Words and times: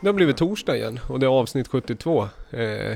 Det 0.00 0.08
har 0.08 0.12
blivit 0.12 0.36
torsdag 0.36 0.76
igen 0.76 1.00
och 1.08 1.20
det 1.20 1.26
är 1.26 1.30
avsnitt 1.30 1.68
72. 1.68 2.28
Eh, 2.50 2.92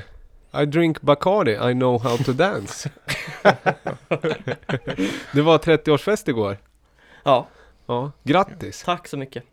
I 0.62 0.66
drink 0.66 1.00
Bacardi, 1.00 1.52
I 1.52 1.72
know 1.72 2.02
how 2.02 2.16
to 2.16 2.32
dance. 2.32 2.90
det 5.32 5.42
var 5.42 5.58
30-årsfest 5.58 6.28
igår. 6.28 6.58
Ja, 7.24 7.46
Ja, 7.86 8.12
grattis! 8.22 8.82
tack 8.84 9.08
så 9.08 9.16
mycket. 9.16 9.44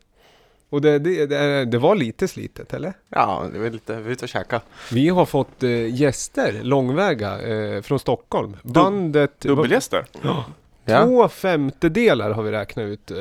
Och 0.70 0.80
det, 0.80 0.98
det, 0.98 1.26
det, 1.26 1.64
det 1.64 1.78
var 1.78 1.94
lite 1.94 2.28
slitet, 2.28 2.74
eller? 2.74 2.92
Ja, 3.08 3.46
det 3.52 3.58
var 3.58 3.70
lite, 3.70 3.96
vi 3.96 4.08
är 4.08 4.12
ute 4.12 4.24
och 4.24 4.28
käka. 4.28 4.60
Vi 4.92 5.08
har 5.08 5.26
fått 5.26 5.62
eh, 5.62 5.94
gäster 5.94 6.60
långväga 6.62 7.40
eh, 7.40 7.82
från 7.82 7.98
Stockholm. 7.98 8.56
Bandet... 8.62 9.40
Dubbelgäster? 9.40 10.06
Ja. 10.22 10.44
Två 10.86 11.28
femtedelar 11.28 12.30
har 12.30 12.42
vi 12.42 12.50
räknat 12.50 12.82
ut 12.84 13.10
eh, 13.10 13.18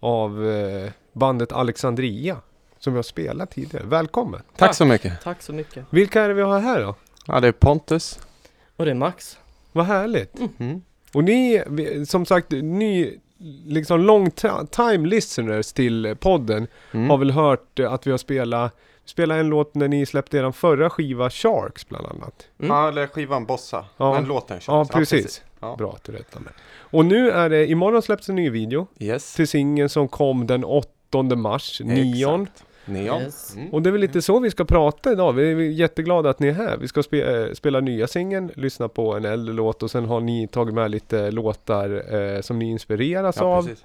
av 0.00 0.48
eh, 0.50 0.90
bandet 1.12 1.52
Alexandria. 1.52 2.36
Som 2.78 2.92
vi 2.92 2.96
har 2.98 3.02
spelat 3.02 3.50
tidigare. 3.50 3.84
Välkommen! 3.86 4.40
Tack 4.56 4.74
så 4.74 4.84
mycket. 4.84 5.20
Tack 5.22 5.42
så 5.42 5.52
mycket. 5.52 5.84
Vilka 5.90 6.22
är 6.22 6.28
det 6.28 6.34
vi 6.34 6.42
har 6.42 6.60
här 6.60 6.80
då? 6.82 6.94
Ja, 7.26 7.40
det 7.40 7.48
är 7.48 7.52
Pontus. 7.52 8.18
Och 8.76 8.84
det 8.84 8.90
är 8.90 8.94
Max. 8.94 9.38
Vad 9.72 9.86
härligt! 9.86 10.36
Mm. 10.58 10.82
Och 11.14 11.24
ni, 11.24 11.62
som 12.08 12.26
sagt, 12.26 12.50
ni 12.50 13.20
liksom 13.66 14.00
long 14.00 14.28
ti- 14.28 14.66
time 14.66 15.08
listeners 15.08 15.72
till 15.72 16.16
podden 16.20 16.66
Mm. 16.92 17.10
har 17.10 17.16
väl 17.18 17.30
hört 17.30 17.78
att 17.80 18.06
vi 18.06 18.10
har 18.10 18.18
spelat 18.18 18.76
Spela 19.04 19.36
en 19.36 19.48
låt 19.48 19.74
när 19.74 19.88
ni 19.88 20.06
släppte 20.06 20.38
er 20.38 20.52
förra 20.52 20.90
skiva 20.90 21.30
Sharks 21.30 21.88
bland 21.88 22.06
annat. 22.06 22.46
Mm. 22.58 22.70
Ja, 22.70 22.88
eller 22.88 23.06
skivan 23.06 23.46
Bossa. 23.46 23.84
Ja. 23.96 24.14
Men 24.14 24.24
låten 24.24 24.60
Ja, 24.66 24.84
körs. 24.84 24.92
precis. 24.94 25.42
Ja. 25.60 25.74
Bra 25.78 25.92
att 25.92 26.04
du 26.04 26.12
rättar 26.12 26.40
mig. 26.40 26.52
Och 26.78 27.04
nu 27.04 27.30
är 27.30 27.48
det, 27.50 27.66
imorgon 27.66 28.02
släpps 28.02 28.28
en 28.28 28.34
ny 28.36 28.50
video 28.50 28.86
Yes. 28.98 29.34
till 29.34 29.48
singeln 29.48 29.88
som 29.88 30.08
kom 30.08 30.46
den 30.46 30.64
8 30.64 31.22
mars. 31.36 31.80
Exakt. 31.80 32.64
Neon. 32.84 33.22
Yes. 33.22 33.56
Mm. 33.56 33.70
Och 33.70 33.82
det 33.82 33.90
är 33.90 33.92
väl 33.92 34.00
lite 34.00 34.22
så 34.22 34.38
vi 34.40 34.50
ska 34.50 34.64
prata 34.64 35.12
idag. 35.12 35.32
Vi 35.32 35.50
är 35.52 35.56
jätteglada 35.56 36.30
att 36.30 36.38
ni 36.38 36.48
är 36.48 36.52
här. 36.52 36.76
Vi 36.76 36.88
ska 36.88 37.02
spe, 37.02 37.22
eh, 37.46 37.52
spela 37.52 37.80
nya 37.80 38.06
singeln, 38.06 38.50
lyssna 38.54 38.88
på 38.88 39.14
en 39.14 39.24
äldre 39.24 39.54
låt 39.54 39.82
och 39.82 39.90
sen 39.90 40.04
har 40.04 40.20
ni 40.20 40.48
tagit 40.48 40.74
med 40.74 40.90
lite 40.90 41.30
låtar 41.30 42.14
eh, 42.14 42.40
som 42.40 42.58
ni 42.58 42.70
inspireras 42.70 43.36
Ja, 43.38 43.44
av 43.44 43.62
precis. 43.62 43.84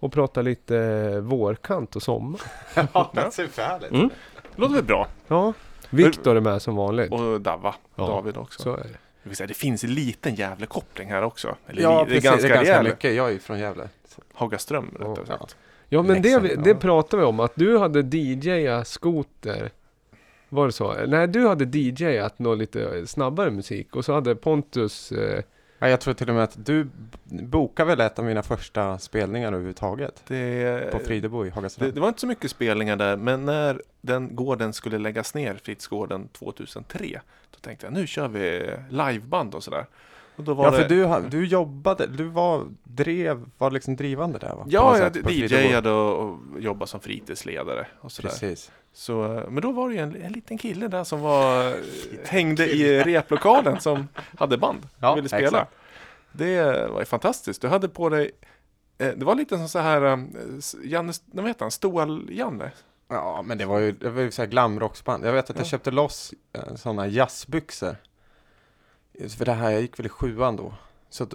och 0.00 0.12
prata 0.12 0.42
lite 0.42 0.76
eh, 0.78 1.20
vårkant 1.20 1.96
och 1.96 2.02
sommar. 2.02 2.40
Ja, 2.92 3.10
det 3.14 3.20
är 3.20 3.30
superhärligt. 3.30 3.92
Mm. 3.92 4.10
Låter 4.56 4.74
väl 4.74 4.84
bra? 4.84 5.06
Ja, 5.28 5.52
Viktor 5.90 6.36
är 6.36 6.40
med 6.40 6.62
som 6.62 6.76
vanligt. 6.76 7.12
Och 7.12 7.40
Davva, 7.40 7.74
Ja, 7.94 8.06
David 8.06 8.36
också. 8.36 8.62
Så 8.62 8.72
är 8.72 8.76
det. 8.82 8.98
Det, 9.28 9.30
vill 9.30 9.36
säga, 9.36 9.46
det 9.46 9.54
finns 9.54 9.84
en 9.84 9.94
liten 9.94 10.34
jävla 10.34 10.66
koppling 10.66 11.08
här 11.10 11.22
också. 11.22 11.56
Eller 11.66 11.82
Ja, 11.82 12.04
precis. 12.04 12.22
det 12.22 12.28
är 12.28 12.30
ganska, 12.32 12.48
det 12.48 12.54
är 12.54 12.64
ganska 12.64 12.82
mycket. 12.82 13.14
Jag 13.14 13.28
är 13.28 13.32
ju 13.32 13.38
från 13.38 13.58
Gävle. 13.58 13.88
Hagaström 14.34 14.90
Ja. 15.00 15.06
rättare 15.06 15.26
sagt. 15.26 15.56
Ja 15.88 16.02
men 16.02 16.22
det, 16.22 16.28
Leksand, 16.28 16.42
vi- 16.46 16.54
ja. 16.54 16.60
det 16.60 16.74
pratade 16.74 17.20
vi 17.22 17.26
om, 17.28 17.40
att 17.40 17.52
du 17.54 17.78
hade 17.78 18.16
DJat 18.18 18.88
skoter. 18.88 19.70
Var 20.48 20.66
det 20.66 20.72
så? 20.72 20.94
Nej, 21.06 21.26
du 21.28 21.48
hade 21.48 21.78
DJat 21.78 22.38
något 22.38 22.58
lite 22.58 23.06
snabbare 23.06 23.50
musik 23.50 23.96
och 23.96 24.04
så 24.04 24.12
hade 24.14 24.34
Pontus 24.34 25.12
eh, 25.12 25.42
Ja, 25.78 25.88
jag 25.88 26.00
tror 26.00 26.14
till 26.14 26.28
och 26.28 26.34
med 26.34 26.44
att 26.44 26.66
du 26.66 26.86
bokade 27.24 27.88
väl 27.88 28.00
ett 28.00 28.18
av 28.18 28.24
mina 28.24 28.42
första 28.42 28.98
spelningar 28.98 29.48
överhuvudtaget. 29.48 30.22
Det, 30.26 30.92
På 30.92 30.98
Fridebo 30.98 31.44
i 31.44 31.48
det, 31.48 31.54
Hagastrand. 31.54 31.94
det 31.94 32.00
var 32.00 32.08
inte 32.08 32.20
så 32.20 32.26
mycket 32.26 32.50
spelningar 32.50 32.96
där, 32.96 33.16
men 33.16 33.44
när 33.44 33.82
den 34.00 34.36
gården 34.36 34.72
skulle 34.72 34.98
läggas 34.98 35.34
ner, 35.34 35.54
Fritzgården 35.54 36.28
2003, 36.28 37.20
då 37.50 37.58
tänkte 37.60 37.86
jag 37.86 37.92
nu 37.92 38.06
kör 38.06 38.28
vi 38.28 38.70
liveband 38.90 39.54
och 39.54 39.62
sådär. 39.64 39.86
Ja, 40.36 40.70
det, 40.70 40.76
för 40.76 40.88
du, 40.88 41.04
ha- 41.04 41.20
du 41.20 41.46
jobbade, 41.46 42.06
du 42.06 42.24
var, 42.24 42.66
drev, 42.84 43.44
var 43.58 43.70
liksom 43.70 43.96
drivande 43.96 44.38
där 44.38 44.48
va? 44.54 44.66
Ja, 44.68 44.98
jag. 44.98 45.30
DJade 45.32 45.90
och, 45.90 46.28
och 46.30 46.38
jobbade 46.60 46.86
som 46.90 47.00
fritidsledare 47.00 47.86
och 48.00 48.12
sådär. 48.12 48.28
Precis. 48.28 48.70
Så, 48.92 49.38
eh, 49.38 49.50
men 49.50 49.62
då 49.62 49.72
var 49.72 49.88
det 49.88 49.94
ju 49.94 50.00
en, 50.00 50.22
en 50.22 50.32
liten 50.32 50.58
kille 50.58 50.88
där 50.88 51.04
som 51.04 51.20
var, 51.20 51.74
hängde 52.28 52.66
i 52.66 53.02
replokalen 53.04 53.80
som 53.80 54.08
hade 54.38 54.58
band 54.58 54.88
Ja, 55.00 55.10
och 55.10 55.16
ville 55.16 55.28
spela. 55.28 55.46
exakt. 55.46 55.72
Det 56.32 56.88
var 56.90 57.00
ju 57.00 57.04
fantastiskt. 57.06 57.62
Du 57.62 57.68
hade 57.68 57.88
på 57.88 58.08
dig, 58.08 58.30
eh, 58.98 59.08
det 59.16 59.24
var 59.24 59.34
lite 59.34 59.56
som 59.58 59.68
så 59.68 59.78
här, 59.78 60.02
eh, 60.02 60.18
Janne, 60.84 61.12
vad 61.26 61.46
heter 61.46 61.64
han, 61.64 61.70
Stål-Janne? 61.70 62.70
Ja, 63.08 63.42
men 63.44 63.58
det 63.58 63.64
var 63.66 63.78
ju, 63.78 63.92
det 63.92 64.10
var 64.10 64.22
ju 64.22 64.30
så 64.30 64.42
här 64.42 64.46
glamrocksband. 64.48 65.26
Jag 65.26 65.32
vet 65.32 65.50
att 65.50 65.56
jag 65.56 65.64
Ja. 65.64 65.68
köpte 65.70 65.90
loss 65.90 66.34
eh, 66.52 66.74
sådana 66.74 67.06
jazzbyxor. 67.06 67.96
För 69.38 69.44
det 69.44 69.52
här, 69.52 69.70
jag 69.70 69.80
gick 69.80 69.98
väl 69.98 70.06
i 70.06 70.08
sjuan 70.08 70.56
då. 70.56 70.74
Så, 71.10 71.26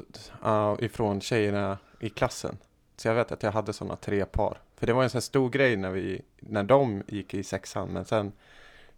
ja, 0.43 0.77
ifrån 0.79 1.21
tjejerna 1.21 1.77
i 1.99 2.09
klassen. 2.09 2.57
Så 3.03 3.09
jag 3.09 3.15
vet 3.15 3.31
att 3.31 3.43
jag 3.43 3.51
hade 3.51 3.73
sådana 3.73 3.95
tre 3.95 4.25
par. 4.25 4.57
För 4.77 4.87
det 4.87 4.93
var 4.93 5.03
en 5.03 5.09
sån 5.09 5.17
här 5.17 5.21
stor 5.21 5.49
grej 5.49 5.75
när 5.75 5.89
vi, 5.91 6.21
när 6.39 6.63
de 6.63 7.03
gick 7.07 7.33
i 7.33 7.43
sexan. 7.43 7.89
Men 7.89 8.05
sen 8.05 8.31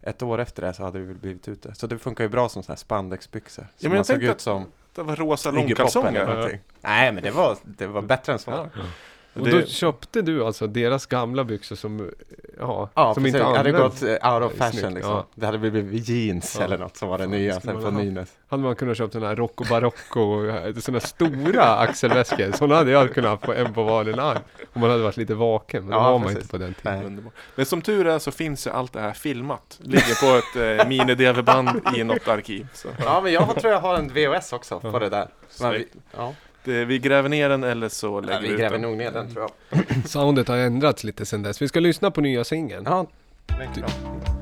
ett 0.02 0.22
år 0.22 0.38
efter 0.38 0.62
det 0.62 0.74
så 0.74 0.82
hade 0.82 0.98
vi 0.98 1.04
väl 1.06 1.16
blivit 1.16 1.48
ute. 1.48 1.74
Så 1.74 1.86
det 1.86 1.98
funkar 1.98 2.24
ju 2.24 2.30
bra 2.30 2.48
som 2.48 2.62
sådana 2.62 2.74
här 2.74 2.78
spandexbyxor. 2.78 3.62
Så 3.76 3.84
men 3.84 3.90
man 3.90 3.96
jag 3.96 4.06
såg 4.06 4.14
tänkte 4.14 4.32
ut 4.32 4.40
som 4.40 4.66
Det 4.94 5.02
var 5.02 5.16
rosa 5.16 5.50
långkalsonger. 5.50 6.26
någonting. 6.26 6.60
Nej, 6.80 7.12
men 7.12 7.22
det 7.22 7.30
var, 7.30 7.56
det 7.64 7.86
var 7.86 8.02
bättre 8.02 8.32
än 8.32 8.38
så. 8.38 8.50
Ja. 8.50 8.68
Och 9.38 9.44
Det- 9.44 9.60
då 9.60 9.66
köpte 9.66 10.22
du 10.22 10.44
alltså 10.44 10.66
deras 10.66 11.06
gamla 11.06 11.44
byxor 11.44 11.76
som, 11.76 12.10
ja, 12.58 12.90
Ja, 12.94 13.14
som 13.14 13.22
precis. 13.22 13.36
inte 13.40 13.50
det 13.50 13.56
hade 13.56 13.72
gått 13.72 14.02
eh, 14.02 14.08
out 14.34 14.42
of 14.44 14.52
Det 14.52 14.58
fashion 14.58 14.80
snyggt, 14.80 14.94
liksom. 14.94 15.12
ja. 15.12 15.26
Det 15.34 15.46
hade 15.46 15.58
blivit 15.58 16.08
jeans 16.08 16.56
Ja. 16.58 16.64
eller 16.64 16.78
något 16.78 16.96
som 16.96 17.08
var 17.08 17.18
det 17.18 17.26
nya 17.26 17.60
sen 17.60 17.74
man 17.74 17.82
på 17.82 17.90
ha 17.90 17.98
Nynäs. 17.98 18.32
Hade 18.48 18.62
man 18.62 18.74
kunnat 18.76 18.96
köpt 18.96 19.12
sådana 19.12 19.28
här 19.28 19.36
Rocco 19.36 19.64
Barocco, 19.70 20.20
och, 20.20 20.46
eh, 20.46 20.74
sådana 20.74 21.00
stora 21.00 21.64
axelväskor. 21.78 22.52
Sådana 22.52 22.74
hade 22.74 22.90
jag 22.90 23.14
kunnat 23.14 23.30
ha 23.30 23.36
på 23.36 23.54
en 23.54 23.74
på 23.74 23.82
varsin 23.82 24.18
arm. 24.18 24.38
Om 24.72 24.80
man 24.80 24.90
hade 24.90 25.02
varit 25.02 25.16
lite 25.16 25.34
vaken, 25.34 25.82
men 25.82 25.90
det 25.90 25.96
Ja, 25.96 26.02
var 26.02 26.18
man 26.18 26.22
precis. 26.22 26.38
inte 26.38 26.48
på 26.50 26.58
den 26.58 26.74
tiden. 26.74 27.14
Nej. 27.24 27.32
Men 27.54 27.66
som 27.66 27.82
tur 27.82 28.06
är 28.06 28.18
så 28.18 28.30
finns 28.30 28.66
ju 28.66 28.70
allt 28.70 28.92
det 28.92 29.00
här 29.00 29.12
filmat. 29.12 29.78
Ligger 29.82 30.20
på 30.30 30.38
ett 30.38 30.80
eh, 30.80 30.88
mini-DV-band 30.88 31.80
i 31.96 32.04
något 32.04 32.28
arkiv. 32.28 32.66
Så 32.74 32.88
Ja, 33.04 33.20
men 33.20 33.32
jag 33.32 33.56
tror 33.60 33.72
jag 33.72 33.80
har 33.80 33.94
en 33.96 34.08
VHS 34.08 34.52
också 34.52 34.80
Ja. 34.82 34.90
på 34.90 34.98
det 34.98 35.08
där. 35.08 35.28
Men 35.60 35.84
ja. 36.16 36.34
Det, 36.66 36.84
vi 36.84 36.98
gräver 36.98 37.28
ner 37.28 37.48
den 37.48 37.64
eller 37.64 37.88
så 37.88 38.20
lägger 38.20 38.32
Nej, 38.40 38.42
vi 38.42 38.48
vi 38.48 38.54
ut 38.54 38.60
gräver 38.60 38.72
den. 38.78 38.82
nog 38.82 38.96
ner 38.98 39.10
den 39.12 39.32
tror 39.34 39.50
jag. 39.70 39.86
Soundet 40.08 40.48
har 40.48 40.56
ändrats 40.56 41.04
lite 41.04 41.26
sedan 41.26 41.42
dess. 41.42 41.62
Vi 41.62 41.68
ska 41.68 41.80
lyssna 41.80 42.10
på 42.10 42.20
nya 42.20 42.44
singeln. 42.44 42.84
Ja, 42.86 43.06
mycket 43.58 43.76
bra. 43.76 44.35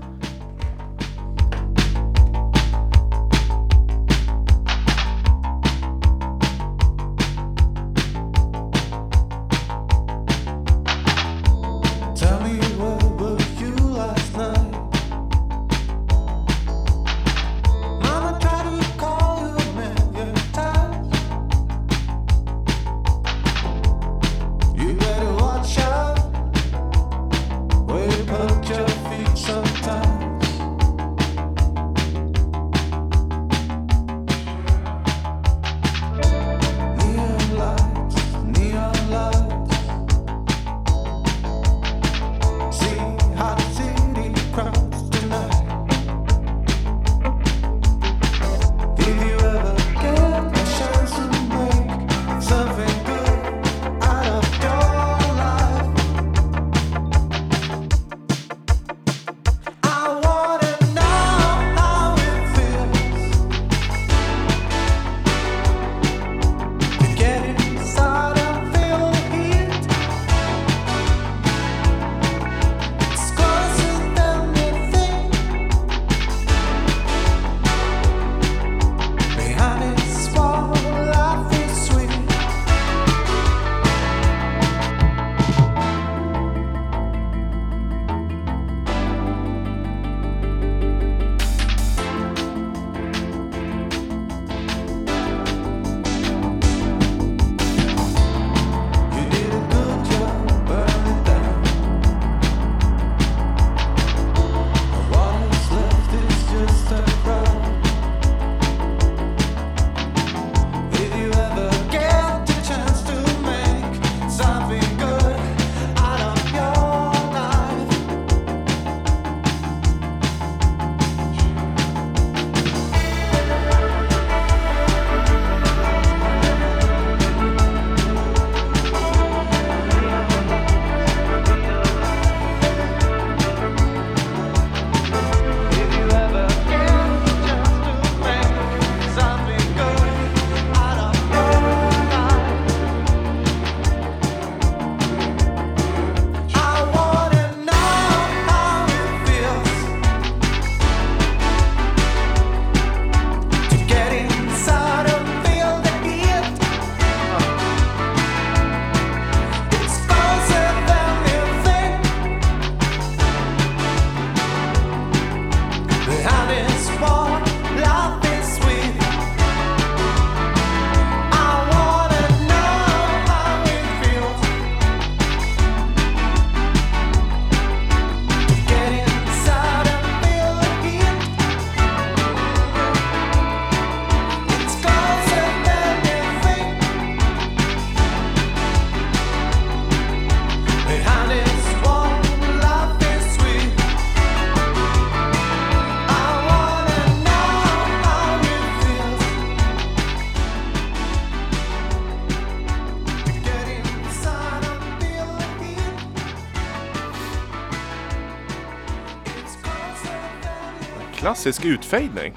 Klassisk 211.25 211.65
utfejdning. 211.65 212.35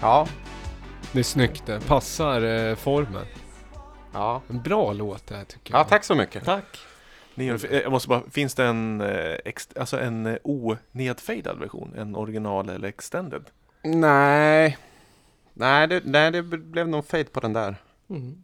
Ja, 0.00 0.28
Det 1.12 1.18
är 1.18 1.22
snyggt 1.22 1.66
det. 1.66 1.80
Passar 1.86 2.42
eh, 2.42 2.74
formen. 2.74 3.26
ja. 4.12 4.42
En 4.50 4.62
bra 4.62 4.92
låt 4.92 5.26
det 5.26 5.34
här 5.36 5.44
tycker 5.44 5.74
jag. 5.74 5.80
Ja, 5.80 5.84
tack 5.84 6.04
så 6.04 6.14
mycket. 6.14 6.44
Tack. 6.44 6.78
Ni, 7.34 7.46
eh, 7.46 7.56
jag 7.70 7.92
måste 7.92 8.08
bara, 8.08 8.22
finns 8.30 8.54
det 8.54 8.64
en, 8.64 9.00
eh, 9.00 9.36
ex, 9.44 9.68
alltså 9.76 10.00
en 10.00 10.26
eh, 10.26 10.36
onedfejdad 10.42 11.58
version? 11.58 11.94
En 11.96 12.16
original 12.16 12.68
eller 12.68 12.88
extended? 12.88 13.44
Nej. 13.82 14.78
Nej, 15.54 15.86
det, 15.88 16.02
nej, 16.04 16.30
det 16.30 16.42
blev 16.42 16.88
nog 16.88 17.06
fade 17.06 17.24
på 17.24 17.40
den 17.40 17.52
där. 17.52 17.76
Mm. 18.10 18.42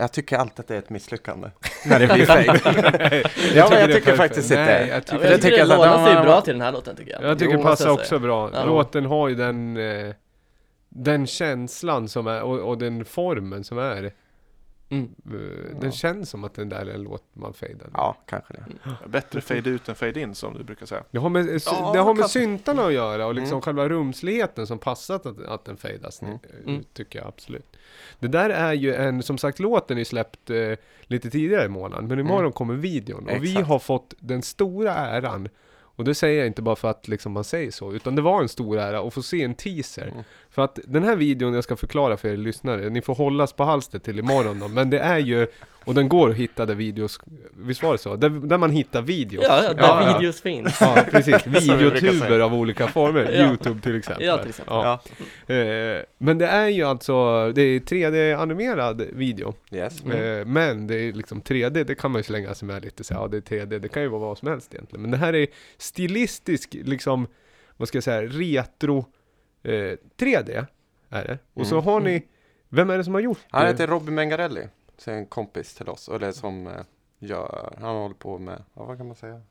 Jag 0.00 0.12
tycker 0.12 0.36
alltid 0.36 0.60
att 0.60 0.68
det 0.68 0.74
är 0.74 0.78
ett 0.78 0.90
misslyckande. 0.90 1.50
när 1.86 1.98
det 2.00 2.06
blir 2.14 2.26
fade. 2.26 3.24
ja, 3.54 3.68
men 3.70 3.80
jag 3.80 3.92
tycker 3.92 4.16
faktiskt 4.16 4.50
inte. 4.50 4.62
Jag 4.62 4.88
Ja, 4.96 5.00
tycker, 5.00 5.18
det 5.18 5.30
jag 5.30 5.42
tycker 5.42 5.56
det 5.58 5.64
lånar 5.76 6.04
sig 6.06 6.14
ja, 6.14 6.22
bra 6.22 6.40
till 6.40 6.52
den 6.52 6.62
här 6.62 6.72
låten 6.72 6.96
tycker 6.96 7.12
jag. 7.12 7.22
jag 7.30 7.38
tycker 7.38 7.56
det 7.56 7.62
passar 7.62 7.90
också 7.90 8.18
bra. 8.18 8.50
Ja. 8.54 8.64
Låten 8.64 9.04
har 9.06 9.28
ju 9.28 9.34
den, 9.34 9.76
eh, 9.76 10.14
den 10.88 11.26
känslan 11.26 12.08
som 12.08 12.26
är, 12.26 12.42
och, 12.42 12.58
och 12.58 12.78
den 12.78 13.04
formen 13.04 13.64
som 13.64 13.78
är. 13.78 14.12
Mm. 14.90 15.14
Eh, 15.26 15.80
Den 15.80 15.92
känns 15.92 16.30
som 16.30 16.44
att 16.44 16.54
den 16.54 16.68
där 16.68 16.86
är 16.86 16.94
en 16.94 17.02
låt 17.02 17.24
man 17.32 17.54
fejdar. 17.54 17.88
Ja, 17.92 18.16
kanske 18.26 18.54
det. 18.54 18.64
Bättre 19.08 19.40
fade 19.40 19.70
ut 19.70 19.88
än 19.88 19.94
fade 19.94 20.20
in 20.20 20.34
som 20.34 20.54
du 20.58 20.64
brukar 20.64 20.86
säga. 20.86 21.02
Det 21.10 21.18
har 21.18 21.28
med, 21.28 21.60
Ja, 21.66 21.90
det 21.92 21.98
har 21.98 22.14
med 22.14 22.30
syntarna 22.30 22.82
att 22.86 22.92
göra 22.92 23.26
och 23.26 23.34
liksom 23.34 23.52
Mm. 23.52 23.62
själva 23.62 23.88
rumsligheten 23.88 24.66
som 24.66 24.78
passat 24.78 25.26
att, 25.26 25.44
att 25.44 25.64
den 25.64 25.76
fejdas 25.76 26.22
Mm. 26.22 26.38
mm. 26.62 26.68
Mm. 26.68 26.84
tycker 26.92 27.18
jag 27.18 27.28
absolut. 27.28 27.76
Det 28.18 28.28
där 28.28 28.50
är 28.50 28.72
ju 28.72 28.94
en, 28.94 29.22
som 29.22 29.38
sagt 29.38 29.58
låten 29.58 29.98
är 29.98 30.04
släppt 30.04 30.50
eh, 30.50 30.72
lite 31.02 31.30
tidigare 31.30 31.64
i 31.64 31.68
månaden, 31.68 32.08
men 32.08 32.18
imorgon 32.18 32.40
Mm. 32.40 32.52
kommer 32.52 32.74
videon 32.74 33.28
och 33.28 33.44
vi 33.44 33.50
Exakt. 33.50 33.66
har 33.68 33.78
fått 33.78 34.14
den 34.18 34.42
stora 34.42 34.92
äran 34.94 35.48
och 35.80 36.04
det 36.04 36.14
säger 36.14 36.38
jag 36.38 36.46
inte 36.46 36.62
bara 36.62 36.76
för 36.76 36.90
att 36.90 37.08
liksom 37.08 37.32
man 37.32 37.44
säger 37.44 37.70
så, 37.70 37.92
utan 37.92 38.14
det 38.16 38.22
var 38.22 38.42
en 38.42 38.48
stor 38.48 38.78
ära 38.78 39.00
att 39.00 39.14
få 39.14 39.22
se 39.22 39.42
en 39.42 39.54
teaser. 39.54 40.06
Mm. 40.08 40.24
För 40.58 40.64
att 40.64 40.78
den 40.84 41.04
här 41.04 41.16
videon, 41.16 41.54
jag 41.54 41.64
ska 41.64 41.76
förklara 41.76 42.16
för 42.16 42.28
er 42.28 42.36
lyssnare, 42.36 42.90
ni 42.90 43.02
får 43.02 43.14
hållas 43.14 43.52
på 43.52 43.64
halster 43.64 43.98
till 43.98 44.18
imorgon 44.18 44.58
då, 44.58 44.68
men 44.68 44.90
det 44.90 44.98
är 44.98 45.18
ju, 45.18 45.46
och 45.84 45.94
den 45.94 46.08
går 46.08 46.30
att 46.30 46.36
hitta 46.36 46.66
där 46.66 46.74
videos, 46.74 47.20
visst 47.56 47.82
var 47.82 47.92
det 47.92 47.98
så? 47.98 48.16
Där, 48.16 48.28
där 48.28 48.58
man 48.58 48.70
hittar 48.70 49.02
videos. 49.02 49.44
Ja, 49.48 49.64
ja, 49.64 49.72
där 49.72 49.82
Ja, 49.82 50.10
ja. 50.10 50.18
videos 50.18 50.40
finns. 50.40 50.80
Ja, 50.80 51.04
precis. 51.10 51.46
Videotuber 51.46 52.40
av 52.40 52.54
olika 52.54 52.88
former. 52.88 53.30
Ja. 53.32 53.46
Youtube 53.46 53.80
till 53.80 53.96
exempel. 53.98 54.26
Ja, 54.26 54.38
till 54.38 54.48
exempel. 54.48 54.74
Ja. 54.74 55.00
Eh, 55.54 56.02
men 56.18 56.38
det 56.38 56.46
är 56.46 56.68
ju 56.68 56.84
alltså, 56.84 57.12
det 57.52 57.62
är 57.62 57.80
3D-animerad 57.80 59.06
video. 59.12 59.54
Yes. 59.72 60.04
Mm. 60.04 60.40
Eh, 60.40 60.46
men 60.46 60.86
det 60.86 60.94
är 60.94 61.12
liksom 61.12 61.42
3D, 61.42 61.84
det 61.84 61.94
kan 61.94 62.10
man 62.10 62.18
ju 62.18 62.22
slänga 62.22 62.54
sig 62.54 62.68
med 62.68 62.84
lite 62.84 63.04
så 63.04 63.14
ja 63.14 63.28
det 63.28 63.36
är 63.36 63.40
3D, 63.40 63.78
det 63.78 63.88
kan 63.88 64.02
ju 64.02 64.08
vara 64.08 64.20
vad 64.20 64.38
som 64.38 64.48
helst 64.48 64.74
egentligen. 64.74 65.02
Men 65.02 65.10
det 65.10 65.16
här 65.16 65.34
är 65.34 65.46
stilistisk, 65.76 66.76
liksom, 66.84 67.26
vad 67.76 67.88
ska 67.88 67.96
jag 67.96 68.04
säga, 68.04 68.22
retro 68.22 69.04
eh, 69.68 69.96
3D 70.16 70.66
är 71.08 71.24
det. 71.24 71.38
Och 71.54 71.66
så 71.66 71.74
Mm. 71.74 71.84
har 71.84 72.00
ni, 72.00 72.26
vem 72.68 72.90
är 72.90 72.98
det 72.98 73.04
som 73.04 73.14
har 73.14 73.20
gjort 73.20 73.38
Han 73.50 73.62
det? 73.64 73.68
heter 73.70 73.86
Robin 73.86 74.14
Mengarelli. 74.14 74.68
Så 74.96 75.10
är 75.10 75.14
en 75.14 75.26
kompis 75.26 75.74
till 75.74 75.88
oss. 75.88 76.08
Eller 76.08 76.32
som 76.32 76.66
eh, 76.66 76.72
gör, 77.18 77.74
han 77.80 77.96
håller 77.96 78.14
på 78.14 78.38
med, 78.38 78.62
ja, 78.74 78.84
vad 78.84 78.96
kan 78.96 79.06
man 79.06 79.16
säga? 79.16 79.42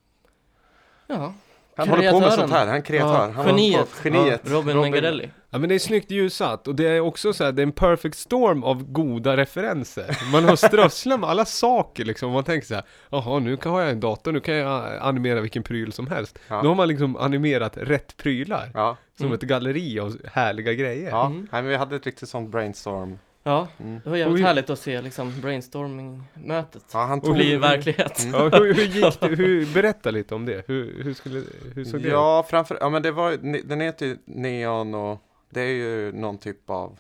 Ja, 1.08 1.34
Han 1.78 1.90
håller 1.90 2.12
på 2.12 2.20
med 2.20 2.34
sånt 2.34 2.52
här, 2.52 2.68
han 2.68 2.76
är 2.76 2.82
kreatör. 2.82 3.14
Ja, 3.14 3.20
han 3.22 3.34
håller 3.34 3.50
på- 3.52 3.58
geniet. 3.60 3.90
Geniet. 4.04 4.42
Robin, 4.52 4.78
Mengarelli. 4.78 5.30
Ja 5.50 5.58
men 5.60 5.70
det 5.70 5.76
är 5.76 5.80
snyggt 5.80 6.12
ljussatt 6.12 6.68
och 6.68 6.76
det 6.76 6.88
är 6.88 7.00
också 7.00 7.34
så 7.34 7.44
här, 7.44 7.52
det 7.52 7.62
är 7.62 7.64
en 7.64 7.72
perfect 7.72 8.18
storm 8.18 8.64
av 8.64 8.92
goda 8.92 9.38
referenser. 9.38 10.18
Man 10.32 10.46
har 10.46 10.56
strösslat 10.56 11.20
med 11.20 11.30
alla 11.30 11.46
saker 11.46 12.06
liksom, 12.06 12.32
man 12.32 12.44
tänker 12.44 12.68
så 12.68 12.74
här, 12.76 12.84
jaha 13.10 13.40
nu 13.40 13.58
kan 13.58 13.72
har 13.72 13.82
jag 13.82 13.92
en 13.92 14.00
dator, 14.00 14.32
nu 14.32 14.40
kan 14.40 14.56
jag 14.56 14.98
animera 15.02 15.42
vilken 15.42 15.64
pryl 15.64 15.94
som 15.94 16.08
helst. 16.08 16.40
Ja. 16.48 16.62
Nu 16.62 16.68
har 16.68 16.76
man 16.76 16.88
liksom 16.88 17.16
animerat 17.18 17.78
rätt 17.78 18.18
prylar, 18.18 18.72
Ja, 18.74 18.98
som 19.18 19.26
Mm. 19.26 19.36
ett 19.36 19.42
galleri 19.42 20.00
av 20.00 20.18
härliga 20.34 20.74
grejer. 20.74 21.10
ja. 21.10 21.26
Mm. 21.26 21.38
Nej, 21.52 21.62
men 21.62 21.66
vi 21.70 21.76
hade 21.76 21.96
ett 21.96 22.06
riktigt 22.06 22.30
sånt 22.30 22.50
brainstorm. 22.50 23.20
Ja, 23.48 23.68
Mm. 23.80 24.02
det 24.04 24.10
var 24.10 24.18
jävligt 24.18 24.36
Oj. 24.40 24.42
härligt 24.44 24.70
att 24.70 24.80
se 24.80 25.02
liksom 25.02 25.42
brainstorming-mötet 25.42 26.84
Ja, 26.94 27.00
han 27.06 27.20
Och 27.20 27.26
tog... 27.26 27.36
bli 27.36 27.56
verklighet. 27.56 28.24
Mm. 28.24 28.34
Ja, 28.36 28.50
hur, 28.60 28.74
hur 28.74 28.84
gick 28.84 29.20
det? 29.20 29.28
Hur, 29.28 29.74
berätta 29.74 30.12
lite 30.12 30.36
om 30.36 30.46
det, 30.46 30.64
hur, 30.68 31.04
hur, 31.04 31.14
skulle, 31.14 31.44
hur 31.76 31.86
såg 31.86 32.02
det 32.02 32.08
ut? 32.08 32.14
Ja, 32.14 32.46
framför, 32.50 32.78
ja 32.82 32.90
men 32.90 33.02
det 33.02 33.12
var 33.12 33.32
ju- 33.32 33.62
den 33.66 33.82
heter 33.82 34.06
ju 34.06 34.18
Neon 34.26 34.96
och 34.96 35.22
det 35.50 35.62
är 35.62 35.66
ju 35.74 36.12
någon 36.12 36.38
typ 36.38 36.70
av 36.70 37.00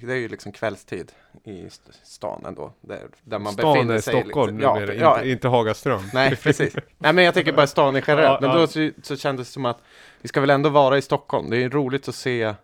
det 0.00 0.12
är 0.12 0.16
ju 0.16 0.28
liksom 0.28 0.52
kvällstid 0.52 1.12
i 1.44 1.66
st- 1.66 1.90
stan 2.02 2.44
ändå. 2.46 2.72
Där, 2.80 3.00
där 3.24 3.38
man 3.38 3.52
Stan 3.52 3.72
befinner 3.74 3.94
är 3.94 4.00
sig. 4.00 4.20
Stockholm 4.22 4.58
liksom. 4.58 4.74
numera, 4.80 4.94
ja, 4.94 5.16
inte, 5.16 5.28
inte 5.30 5.48
Hagaström. 5.48 6.00
Nej, 6.14 6.36
precis. 6.42 6.74
Nej, 6.98 7.12
men 7.12 7.24
jag 7.24 7.34
tänker 7.34 7.52
bara 7.52 7.66
stan 7.66 7.96
i 7.96 8.02
generellt. 8.06 8.38
Ja, 8.42 8.48
men 8.48 8.50
ja. 8.50 8.56
då 8.60 8.66
så, 8.66 8.90
så 9.02 9.16
kändes 9.16 9.48
det 9.48 9.52
som 9.52 9.64
att 9.64 9.78
vi 10.22 10.28
ska 10.28 10.40
väl 10.40 10.50
ändå 10.50 10.68
vara 10.68 10.98
i 10.98 11.02
Stockholm. 11.02 11.50
Det 11.50 11.62
är 11.62 11.68
roligt 11.70 12.08
att 12.08 12.14
se, 12.14 12.54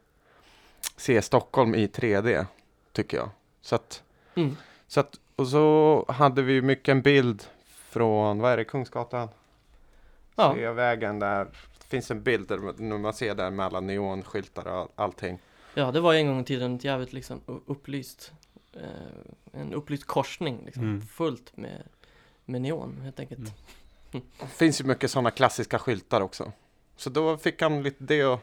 se 0.97 1.23
Stockholm 1.23 1.75
i 1.75 1.87
3D, 1.87 2.47
tycker 2.93 3.17
jag. 3.17 3.31
Så 3.63 3.75
att, 3.75 4.03
Mm. 4.35 4.57
så 4.87 5.01
att, 5.01 5.21
och 5.37 5.47
så 5.49 6.05
hade 6.09 6.43
vi 6.43 6.63
mycket 6.63 6.89
en 6.93 7.03
bild 7.03 7.45
från, 7.67 8.39
vad 8.41 8.53
är 8.53 8.57
det, 8.57 8.65
Kungsgatan? 8.65 9.29
Ja. 10.37 10.53
Sveavägen 10.55 11.19
där. 11.19 11.45
Det 11.79 11.85
finns 11.89 12.11
en 12.11 12.23
bild 12.23 12.49
där 12.49 12.59
man- 12.59 12.75
när 12.79 12.99
man 12.99 13.15
ser 13.15 13.35
där 13.35 13.51
med 13.51 13.67
alla 13.67 13.81
neonskyltar 13.81 14.67
och 14.69 14.73
all, 14.75 14.89
allting. 14.95 15.39
ja, 15.75 15.91
det 15.93 16.01
var 16.01 16.15
en 16.15 16.27
gång 16.27 16.41
i 16.41 16.45
tiden 16.45 16.77
ett 16.77 16.85
jävligt 16.85 17.13
liksom 17.13 17.41
upplyst, 17.67 18.33
eh, 18.73 19.61
en 19.61 19.75
upplyst 19.75 20.05
korsning 20.07 20.63
liksom, 20.65 20.83
Mm. 20.83 21.01
fullt 21.03 21.57
med, 21.57 21.83
med 22.45 22.63
neon 22.63 23.01
helt 23.01 23.21
enkelt. 23.21 23.41
Mm. 24.13 24.27
Det 24.41 24.47
finns 24.47 24.81
ju 24.81 24.85
mycket 24.85 25.11
sådana 25.11 25.31
klassiska 25.31 25.79
skyltar 25.79 26.21
också. 26.21 26.53
Så 26.97 27.11
då 27.11 27.37
fick 27.37 27.63
han 27.63 27.83
lite 27.83 28.05
det 28.05 28.23
att 28.23 28.41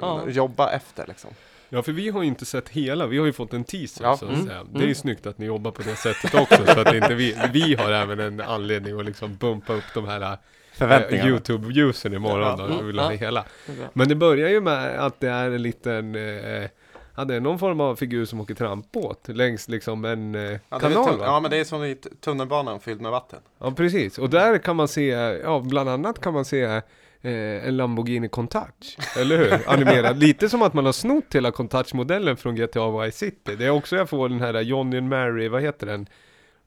Ja. 0.00 0.28
jobba 0.28 0.70
efter 0.72 1.06
liksom. 1.06 1.30
Ja, 1.74 1.82
för 1.82 1.92
vi 1.92 2.08
har 2.08 2.22
ju 2.22 2.28
inte 2.28 2.44
sett 2.44 2.68
hela, 2.68 3.06
vi 3.06 3.18
har 3.18 3.26
ju 3.26 3.32
fått 3.32 3.52
en 3.52 3.64
teaser 3.64 4.04
Ja. 4.04 4.16
så 4.16 4.24
att 4.26 4.32
Mm. 4.32 4.46
säga. 4.46 4.64
Det 4.64 4.76
är 4.78 4.80
ju 4.80 4.84
Mm. 4.84 4.94
snyggt 4.94 5.26
att 5.26 5.38
ni 5.38 5.46
jobbar 5.46 5.70
på 5.70 5.82
det 5.82 5.96
sättet 5.96 6.34
också, 6.34 6.66
så 6.66 6.80
att 6.80 6.94
inte 6.94 7.14
vi, 7.14 7.36
vi 7.52 7.74
har 7.74 7.92
även 7.92 8.20
en 8.20 8.40
anledning 8.40 8.98
att 9.00 9.06
liksom 9.06 9.36
bumpa 9.36 9.72
upp 9.72 9.84
de 9.94 10.08
här 10.08 10.20
äh, 10.20 10.38
Förväntningarna. 10.72 11.28
Youtube-ljusen 11.30 12.14
imorgon 12.14 12.40
Ja. 12.48 12.56
då, 12.56 12.64
Mm, 12.64 12.76
vi 12.78 12.84
vill 12.84 12.98
ha 12.98 13.12
ja. 13.12 13.18
hela. 13.18 13.44
Men 13.92 14.08
det 14.08 14.14
börjar 14.14 14.48
ju 14.48 14.60
med 14.60 14.98
att 15.06 15.20
det 15.20 15.28
är 15.28 15.50
en 15.50 15.62
liten, 15.62 16.14
eh, 16.14 16.68
ja 17.16 17.24
det 17.24 17.34
är 17.34 17.40
någon 17.40 17.58
form 17.58 17.80
av 17.80 17.96
figur 17.96 18.24
som 18.24 18.40
åker 18.40 18.54
trampbåt 18.54 19.28
längs 19.28 19.68
liksom 19.68 20.04
en 20.04 20.34
eh, 20.34 20.58
Ja, 20.68 20.78
kanal 20.78 21.18
va? 21.18 21.24
ja, 21.24 21.40
men 21.40 21.50
det 21.50 21.56
är 21.56 21.64
som 21.64 21.84
i 21.84 21.94
tunnelbanan 22.20 22.80
fylld 22.80 23.00
med 23.00 23.10
vatten. 23.10 23.38
Ja 23.58 23.70
precis, 23.70 24.18
och 24.18 24.30
där 24.30 24.58
kan 24.58 24.76
man 24.76 24.88
se, 24.88 25.06
ja 25.44 25.60
bland 25.60 25.88
annat 25.88 26.20
kan 26.20 26.32
man 26.32 26.44
se 26.44 26.80
eh, 27.24 27.68
en 27.68 27.76
Lamborghini 27.76 28.28
Countach, 28.28 28.96
eller 29.18 29.38
hur? 29.38 29.58
Animerad, 29.66 30.18
lite 30.18 30.48
som 30.48 30.62
att 30.62 30.74
man 30.74 30.84
har 30.84 30.92
snott 30.92 31.34
hela 31.34 31.50
Countach-modellen 31.52 32.36
från 32.36 32.54
GTA 32.54 33.00
Vice 33.00 33.18
City. 33.18 33.56
Det 33.56 33.66
är 33.66 33.70
också 33.70 33.96
jag 33.96 34.08
får 34.08 34.28
den 34.28 34.40
här 34.40 34.60
Johnny 34.60 34.98
and 34.98 35.08
Mary, 35.08 35.48
vad 35.48 35.62
heter 35.62 35.86
den? 35.86 36.06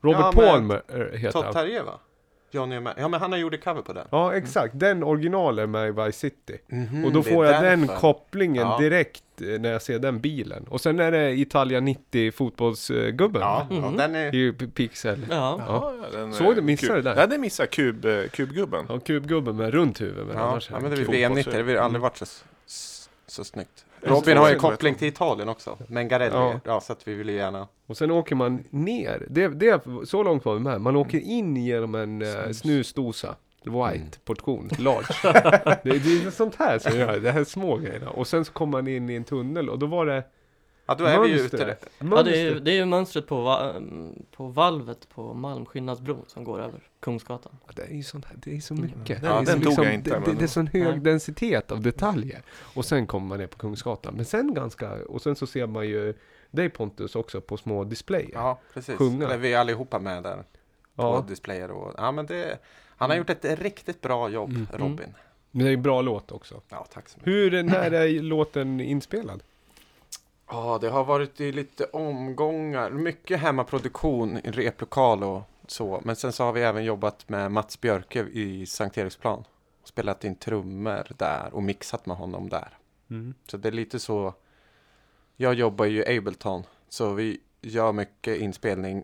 Robert 0.01 0.21
Ja, 0.21 0.31
Palmer 0.31 0.81
eh, 0.87 1.19
heter 1.19 1.31
Todd 1.31 1.43
han. 1.43 1.53
Terje 1.53 1.83
va? 1.83 1.99
Johnny 2.51 2.77
och 2.77 2.81
Ma- 2.81 2.93
Ja 2.97 3.07
men 3.07 3.19
han 3.19 3.31
har 3.31 3.39
gjort 3.39 3.63
cover 3.63 3.81
på 3.81 3.93
den. 3.93 4.07
Ja 4.11 4.35
exakt, 4.35 4.79
den 4.79 5.03
originalen 5.03 5.71
med 5.71 5.87
i 5.87 5.91
Vice 5.91 6.11
City. 6.19 6.57
Mhm, 6.67 7.05
och 7.05 7.11
då 7.11 7.19
är 7.19 7.23
får 7.23 7.45
jag 7.45 7.63
den 7.63 7.79
därför. 7.81 7.95
kopplingen 7.95 8.67
Ja. 8.67 8.77
direkt 8.79 9.23
eh, 9.41 9.47
när 9.47 9.71
jag 9.71 9.81
ser 9.81 9.99
den 9.99 10.19
bilen. 10.19 10.63
Och 10.69 10.81
sen 10.81 10.99
är 10.99 11.11
det 11.11 11.31
Italia 11.31 11.79
90 11.79 12.31
fotbollsgubben. 12.31 13.41
Ja, 13.41 13.67
ja 13.69 13.75
Mhm. 13.75 13.97
den 13.97 14.15
är... 14.15 14.35
I 14.35 14.53
pixel. 14.53 15.19
Ja, 15.29 15.61
Ja. 15.67 15.93
den, 16.11 16.33
Såg 16.33 16.55
du, 16.55 16.61
missade 16.61 16.93
kub- 16.93 16.95
det 16.95 17.01
där? 17.13 17.21
Ja, 17.21 17.27
det 17.27 17.37
missade 17.37 17.67
kub, 17.67 18.05
eh, 18.05 18.23
kubgubben. 18.27 18.85
Ja, 18.89 18.99
kubgubben 18.99 19.55
med 19.55 19.73
runt 19.73 20.01
huvud. 20.01 20.27
Men 20.27 20.35
Ja, 20.37 20.41
annars 20.43 20.69
är 20.69 20.73
ja 20.73 20.79
men 20.79 20.91
det 20.91 20.97
är 20.97 21.05
kul. 21.05 21.11
VM 21.11 21.33
90, 21.33 21.51
det 21.51 21.57
har 21.57 21.63
Mm. 21.71 21.83
aldrig 21.83 22.01
varit 22.01 22.17
så, 22.17 22.25
så, 22.25 23.09
så 23.27 23.43
snyggt. 23.43 23.85
Robin 24.01 24.37
har 24.37 24.49
ju 24.49 24.55
koppling 24.55 24.95
till 24.95 25.07
Italien 25.07 25.49
också, 25.49 25.77
Mengarelli. 25.87 26.35
Ja. 26.35 26.59
Ja. 26.63 26.81
så 26.81 26.93
att 26.93 27.07
vi 27.07 27.13
vill 27.13 27.29
ju 27.29 27.35
gärna... 27.35 27.67
Och 27.87 27.97
sen 27.97 28.11
åker 28.11 28.35
man 28.35 28.63
ner, 28.69 29.25
det, 29.29 29.47
det, 29.47 29.81
så 30.05 30.23
långt 30.23 30.45
var 30.45 30.53
vi 30.53 30.59
med. 30.59 30.81
Man 30.81 30.95
åker 30.95 31.19
in 31.19 31.57
genom 31.57 31.95
en 31.95 32.21
uh, 32.21 32.51
snusdosa. 32.51 33.35
White 33.63 33.95
Mm. 33.95 34.09
portion, 34.25 34.69
large. 34.77 35.07
det, 35.83 35.99
det 35.99 36.25
är 36.27 36.31
sånt 36.31 36.55
här 36.55 36.79
som 36.79 36.99
gör 36.99 37.19
det, 37.19 37.31
här 37.31 37.43
små 37.43 37.77
grejerna. 37.77 38.09
Och 38.09 38.27
sen 38.27 38.45
så 38.45 38.51
kom 38.51 38.69
man 38.69 38.87
in 38.87 39.09
i 39.09 39.15
en 39.15 39.23
tunnel 39.23 39.69
och 39.69 39.79
då 39.79 39.85
var 39.85 40.05
det 40.05 40.23
Ja 40.87 40.95
då 40.95 41.05
är 41.05 41.19
vi 41.19 41.27
ju 41.29 41.39
ute 41.39 41.77
ja 41.99 42.23
det, 42.23 42.37
är, 42.37 42.43
ju- 42.53 42.59
det 42.59 42.71
är 42.71 42.75
ju 42.75 42.85
mönstret 42.85 43.27
på, 43.27 43.41
va, 43.41 43.73
på 44.31 44.47
valvet 44.47 45.09
på 45.09 45.33
Malmskillnadsbron 45.33 46.23
som 46.27 46.43
går 46.43 46.59
över 46.61 46.79
Kungsgatan. 46.99 47.57
Ja, 47.67 47.73
Det 47.75 47.81
är 47.81 47.93
ju 47.95 48.03
sånt 48.03 48.25
här, 48.25 48.35
det 48.43 48.55
är 48.55 48.59
så 48.59 48.73
mycket. 48.73 49.23
Ja, 49.23 49.41
det 49.41 49.51
är 49.51 49.55
den 49.59 49.71
jag 49.83 49.93
inte, 49.93 50.19
Det, 50.19 50.33
det, 50.37 50.43
är 50.43 50.47
sån 50.47 50.67
hög 50.67 50.83
Nej. 50.87 50.99
densitet 50.99 51.71
av 51.71 51.81
detaljer. 51.81 52.41
Och 52.75 52.85
sen 52.85 53.07
kommer 53.07 53.27
man 53.27 53.37
ner 53.39 53.47
på 53.47 53.57
Kungsgatan. 53.57 54.13
Men 54.15 54.25
sen 54.25 54.53
ganska, 54.53 54.91
och 55.05 55.21
sen 55.21 55.35
så 55.35 55.47
ser 55.47 55.67
man 55.67 55.87
ju 55.87 56.13
dig 56.51 56.69
Pontus 56.69 57.15
också 57.15 57.41
på 57.41 57.57
små 57.57 57.83
displayer. 57.83 58.29
Ja, 58.33 58.59
precis. 58.73 58.95
Sjunga. 58.95 59.27
Där 59.27 59.37
vi 59.37 59.53
är 59.53 59.59
allihopa 59.59 59.99
med 59.99 60.23
där. 60.23 60.35
På 60.37 60.43
Ja. 61.03 61.25
displayer 61.27 61.71
och... 61.71 61.93
Ja 61.97 62.11
men 62.11 62.25
det... 62.25 62.57
Han 62.97 63.09
har 63.09 63.17
gjort 63.17 63.29
ett 63.29 63.59
riktigt 63.59 64.01
bra 64.01 64.29
jobb, 64.29 64.49
Mm. 64.49 64.67
Robin. 64.73 65.13
Men 65.51 65.65
det 65.65 65.71
är 65.71 65.73
en 65.73 65.81
bra 65.81 66.01
låt 66.01 66.31
också. 66.31 66.61
Ja, 66.69 66.85
tack 66.93 67.09
så 67.09 67.17
mycket. 67.17 67.33
Hur, 67.33 67.63
när 67.63 67.91
är 67.91 68.21
låten 68.21 68.79
inspelad? 68.81 69.43
Ja, 70.49 70.77
det 70.81 70.89
har 70.89 71.03
varit 71.03 71.41
i 71.41 71.51
lite 71.51 71.85
omgångar. 71.85 72.89
Mycket 72.89 73.39
hemmaproduktion 73.39 74.37
i 74.37 74.51
replokal 74.51 75.23
och 75.23 75.41
så. 75.67 76.01
Men 76.03 76.15
sen 76.15 76.31
så 76.31 76.43
har 76.43 76.53
vi 76.53 76.61
även 76.61 76.83
jobbat 76.83 77.29
med 77.29 77.51
Mats 77.51 77.81
Björke 77.81 78.19
i 78.19 78.65
Sankt 78.65 78.97
Eriksplan. 78.97 79.43
Spelat 79.83 80.23
in 80.23 80.35
trummor 80.35 81.07
där 81.17 81.49
och 81.53 81.63
mixat 81.63 82.05
med 82.05 82.17
honom 82.17 82.49
där. 82.49 82.77
Mm. 83.09 83.33
Så 83.47 83.57
det 83.57 83.67
är 83.67 83.71
lite 83.71 83.99
så. 83.99 84.33
Jag 85.35 85.53
jobbar 85.53 85.85
ju 85.85 86.03
i 86.03 86.17
Ableton. 86.17 86.63
Så 86.89 87.13
vi 87.13 87.39
gör 87.61 87.91
mycket 87.91 88.37
inspelning 88.37 89.03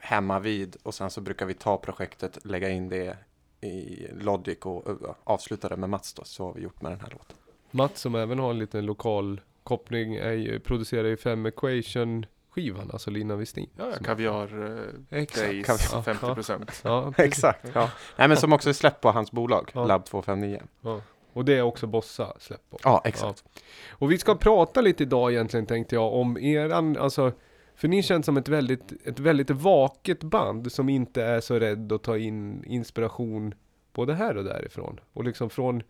hemma 0.00 0.38
vid. 0.38 0.76
Och 0.82 0.94
sen 0.94 1.10
så 1.10 1.20
brukar 1.20 1.46
vi 1.46 1.54
ta 1.54 1.76
projektet, 1.76 2.44
lägga 2.44 2.68
in 2.68 2.88
det 2.88 3.18
i 3.60 4.06
Logic 4.12 4.58
och 4.58 4.84
avsluta 5.24 5.68
det 5.68 5.76
med 5.76 5.88
Mats 5.88 6.14
då. 6.14 6.24
Så 6.24 6.44
har 6.44 6.52
vi 6.52 6.62
gjort 6.62 6.82
med 6.82 6.92
den 6.92 7.00
här 7.00 7.10
låten. 7.10 7.36
Mats 7.70 8.00
som 8.00 8.14
även 8.14 8.38
har 8.38 8.50
en 8.50 8.58
liten 8.58 8.86
lokal 8.86 9.40
koppling 9.70 10.14
är 10.14 10.32
ju, 10.32 10.60
producerar 10.60 11.08
ju 11.08 11.16
Fem 11.16 11.46
Equation 11.46 12.26
skivan, 12.50 12.90
alltså 12.92 13.10
Lina 13.10 13.36
Westin. 13.36 13.70
Ja, 13.76 13.84
ja, 13.90 14.04
kaviar 14.04 14.78
eh, 15.10 15.18
Exakt. 15.20 15.46
Days 15.46 15.66
Kaviar. 15.66 16.02
50 16.02 16.34
procent. 16.34 16.80
Ja, 16.84 17.12
precis. 17.16 17.32
Exakt. 17.32 17.70
Ja. 17.74 17.90
Nej 18.16 18.28
men 18.28 18.36
som 18.36 18.52
också 18.52 18.68
är 18.68 18.72
släppt 18.72 19.00
på 19.00 19.10
hans 19.10 19.32
bolag, 19.32 19.70
Ja. 19.74 19.84
Lab 19.84 20.04
259. 20.04 20.62
Ja. 20.80 21.00
Och 21.32 21.44
det 21.44 21.58
är 21.58 21.62
också 21.62 21.86
Bossa 21.86 22.34
släpp 22.38 22.70
på. 22.70 22.78
Ja, 22.84 23.02
exakt. 23.04 23.44
Och 23.90 24.12
vi 24.12 24.18
ska 24.18 24.34
prata 24.34 24.80
lite 24.80 25.02
idag 25.02 25.32
egentligen 25.32 25.66
tänkte 25.66 25.94
jag 25.94 26.12
om 26.14 26.38
eran, 26.38 26.96
alltså 26.96 27.32
för 27.74 27.88
ni 27.88 28.02
känns 28.02 28.26
som 28.26 28.36
ett 28.36 28.48
väldigt, 28.48 29.06
ett 29.06 29.18
väldigt 29.18 29.50
vaket 29.50 30.20
band 30.22 30.72
som 30.72 30.88
inte 30.88 31.22
är 31.22 31.40
så 31.40 31.58
rädd 31.58 31.92
att 31.92 32.02
ta 32.02 32.18
in 32.18 32.64
inspiration 32.64 33.54
både 33.92 34.14
här 34.14 34.36
och 34.36 34.44
därifrån. 34.44 35.00
Och 35.12 35.24
liksom 35.24 35.50
från, 35.50 35.82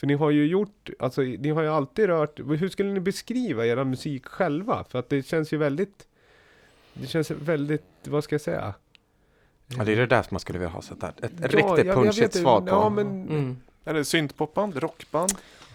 för 0.00 0.06
ni 0.06 0.14
har 0.14 0.30
ju 0.30 0.46
gjort, 0.46 0.90
alltså 0.98 1.20
ni 1.20 1.50
har 1.50 1.62
ju 1.62 1.68
alltid 1.68 2.06
rört, 2.06 2.38
hur 2.40 2.68
skulle 2.68 2.92
ni 2.92 3.00
beskriva 3.00 3.66
era 3.66 3.84
musik 3.84 4.26
själva? 4.26 4.84
För 4.88 4.98
att 4.98 5.08
det 5.08 5.26
känns 5.26 5.52
ju 5.52 5.56
väldigt, 5.56 6.06
det 6.94 7.06
känns 7.06 7.30
väldigt, 7.30 7.84
vad 8.04 8.24
ska 8.24 8.34
jag 8.34 8.40
säga? 8.40 8.74
Ja, 9.66 9.84
det 9.84 9.92
är 9.92 9.96
det 9.96 10.06
där 10.06 10.22
som 10.22 10.28
man 10.30 10.40
skulle 10.40 10.58
vilja 10.58 10.70
ha 10.72 10.82
sett 10.82 11.00
där. 11.00 11.08
Ett 11.22 11.32
Ja, 11.40 11.46
riktigt 11.48 11.86
jag 11.86 11.94
punchigt 11.96 12.22
vet, 12.22 12.34
svar 12.34 12.60
på. 12.60 12.68
Ja 12.68 12.88
men 12.88 13.06
Mm. 13.28 13.56
Är 13.84 13.94
det 13.94 14.04
syntpopband, 14.04 14.76
rockband? 14.76 15.32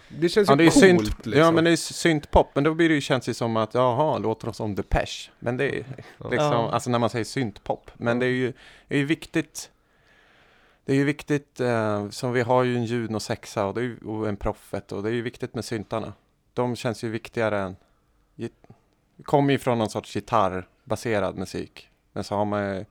det 0.08 0.28
känns 0.28 0.48
Ja, 0.48 0.54
ju 0.54 0.56
det 0.56 0.64
är 0.64 0.70
coolt 0.70 0.80
synt, 1.06 1.26
liksom. 1.26 1.32
ja 1.32 1.50
men 1.50 1.64
det 1.64 1.70
är 1.70 1.76
syntpop, 1.76 2.50
men 2.54 2.64
då 2.64 2.74
blir 2.74 2.88
det 2.88 2.94
ju, 2.94 3.00
känns 3.00 3.24
det 3.26 3.34
som 3.34 3.56
att 3.56 3.74
jaha, 3.74 4.18
låter 4.18 4.44
de 4.46 4.54
som 4.54 4.74
Depeche? 4.74 5.30
Men 5.38 5.56
det 5.56 5.64
är 5.78 5.84
Ja. 6.18 6.28
liksom, 6.30 6.46
Ja. 6.52 6.70
alltså 6.72 6.90
när 6.90 6.98
man 6.98 7.10
säger 7.10 7.24
syntpop. 7.24 7.90
Men 7.96 8.18
det 8.18 8.26
är 8.26 8.30
ju, 8.30 8.52
det 8.88 8.94
är 8.94 8.98
ju 8.98 9.04
viktigt, 9.04 9.70
det 10.84 10.92
är 10.92 10.96
ju 10.96 11.04
viktigt, 11.04 11.60
eh, 11.60 12.08
som 12.10 12.32
vi 12.32 12.40
har 12.40 12.62
ju 12.62 12.76
en 12.76 12.84
Juno 12.84 13.20
6 13.20 13.56
och, 13.56 13.74
det 13.74 13.80
ju- 13.82 13.98
och 13.98 14.28
en 14.28 14.36
Prophet 14.36 14.92
och 14.92 15.02
det 15.02 15.08
är 15.08 15.12
ju 15.12 15.22
viktigt 15.22 15.54
med 15.54 15.64
syntarna. 15.64 16.12
De 16.54 16.76
känns 16.76 17.04
ju 17.04 17.08
viktigare 17.08 17.60
än, 17.60 17.76
git- 18.36 18.66
kommer 19.24 19.52
ju 19.52 19.58
från 19.58 19.78
någon 19.78 19.90
sorts 19.90 20.14
gitarrbaserad 20.14 21.36
musik. 21.36 21.88
Men 22.12 22.24
så 22.24 22.34
har 22.34 22.44
man 22.44 22.74
ju, 22.76 22.84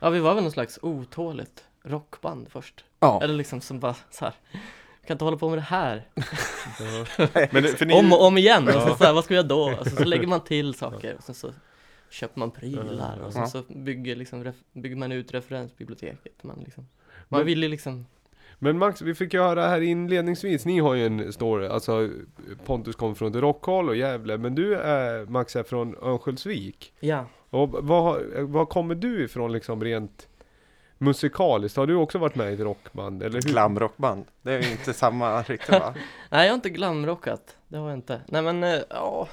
Ja, 0.00 0.10
vi 0.10 0.18
var 0.20 0.34
väl 0.34 0.42
någon 0.42 0.52
slags 0.52 0.78
otåligt 0.82 1.64
rockband 1.82 2.46
först. 2.50 2.84
ja, 3.00 3.20
Eller 3.22 3.34
liksom 3.34 3.60
som 3.60 3.80
bara 3.80 3.94
så 4.10 4.24
här. 4.24 4.34
"Vi 5.00 5.06
kan 5.06 5.14
inte 5.14 5.24
hålla 5.24 5.36
på 5.36 5.48
med 5.48 5.58
det 5.58 5.62
här. 5.62 6.08
Men 7.52 7.62
det, 7.62 7.68
för 7.78 7.86
ni, 7.86 7.94
Om 7.94 8.12
och 8.12 8.24
om 8.26 8.38
igen. 8.38 8.68
Och 8.68 8.74
så, 8.74 8.94
så 8.96 9.04
här, 9.04 9.12
vad 9.12 9.24
ska 9.24 9.34
vi 9.34 9.36
göra 9.36 9.46
då? 9.48 9.74
Och 9.80 9.86
så, 9.88 9.96
så 9.96 10.04
lägger 10.04 10.26
man 10.26 10.40
till 10.44 10.74
saker. 10.74 11.14
Och 11.18 11.22
sen 11.24 11.34
så 11.34 11.52
köper 12.10 12.38
man 12.40 12.50
prylar. 12.50 13.18
Och 13.26 13.32
sen 13.32 13.42
Ja. 13.42 13.48
så 13.48 13.62
bygger, 13.68 14.16
liksom, 14.16 14.44
ref, 14.44 14.56
bygger 14.72 14.96
man 14.96 15.12
ut 15.12 15.34
referensbiblioteket. 15.34 16.44
Man, 16.44 16.60
liksom, 16.64 16.86
Men- 17.12 17.24
man 17.38 17.46
vill 17.46 17.62
ju 17.62 17.68
liksom 17.68 18.06
Men 18.58 18.78
Max, 18.78 19.02
vi 19.02 19.14
fick 19.14 19.34
ju 19.34 19.40
höra 19.40 19.66
här 19.66 19.80
inledningsvis, 19.80 20.64
ni 20.66 20.78
har 20.80 20.94
ju 20.94 21.06
en 21.06 21.32
story, 21.32 21.66
alltså 21.66 22.10
Pontus 22.64 22.96
kom 22.96 23.14
från 23.14 23.32
Rockhall 23.40 23.88
och 23.88 23.96
Gävle, 23.96 24.38
men 24.38 24.54
du 24.54 24.74
är, 24.74 25.26
Max 25.26 25.56
är 25.56 25.62
från 25.62 25.96
Örnsköldsvik. 26.02 26.92
Ja, 27.00 27.26
Och 27.50 27.68
vad, 27.70 28.02
har- 28.02 28.42
vad 28.42 28.68
kommer 28.68 28.94
du 28.94 29.24
ifrån 29.24 29.52
liksom 29.52 29.84
rent 29.84 30.28
musikaliskt? 30.98 31.76
Har 31.76 31.86
du 31.86 31.94
också 31.94 32.18
varit 32.18 32.34
med 32.34 32.50
i 32.50 32.54
ett 32.54 32.60
rockband? 32.60 33.22
Eller 33.22 33.34
hur? 33.34 33.40
glamrockband. 33.52 34.24
Det 34.42 34.52
är 34.52 34.62
ju 34.62 34.70
inte 34.70 34.92
samma 34.92 35.42
riktigt 35.42 35.68
va? 35.80 35.94
nej 36.30 36.44
jag 36.46 36.52
har 36.52 36.54
inte 36.54 36.70
glamrockat. 36.70 37.56
Det 37.68 37.76
har 37.76 37.88
jag 37.88 37.98
inte. 37.98 38.20
Nej 38.28 38.42
men, 38.42 38.64
eh, 38.64 38.80
ja, 38.90 39.28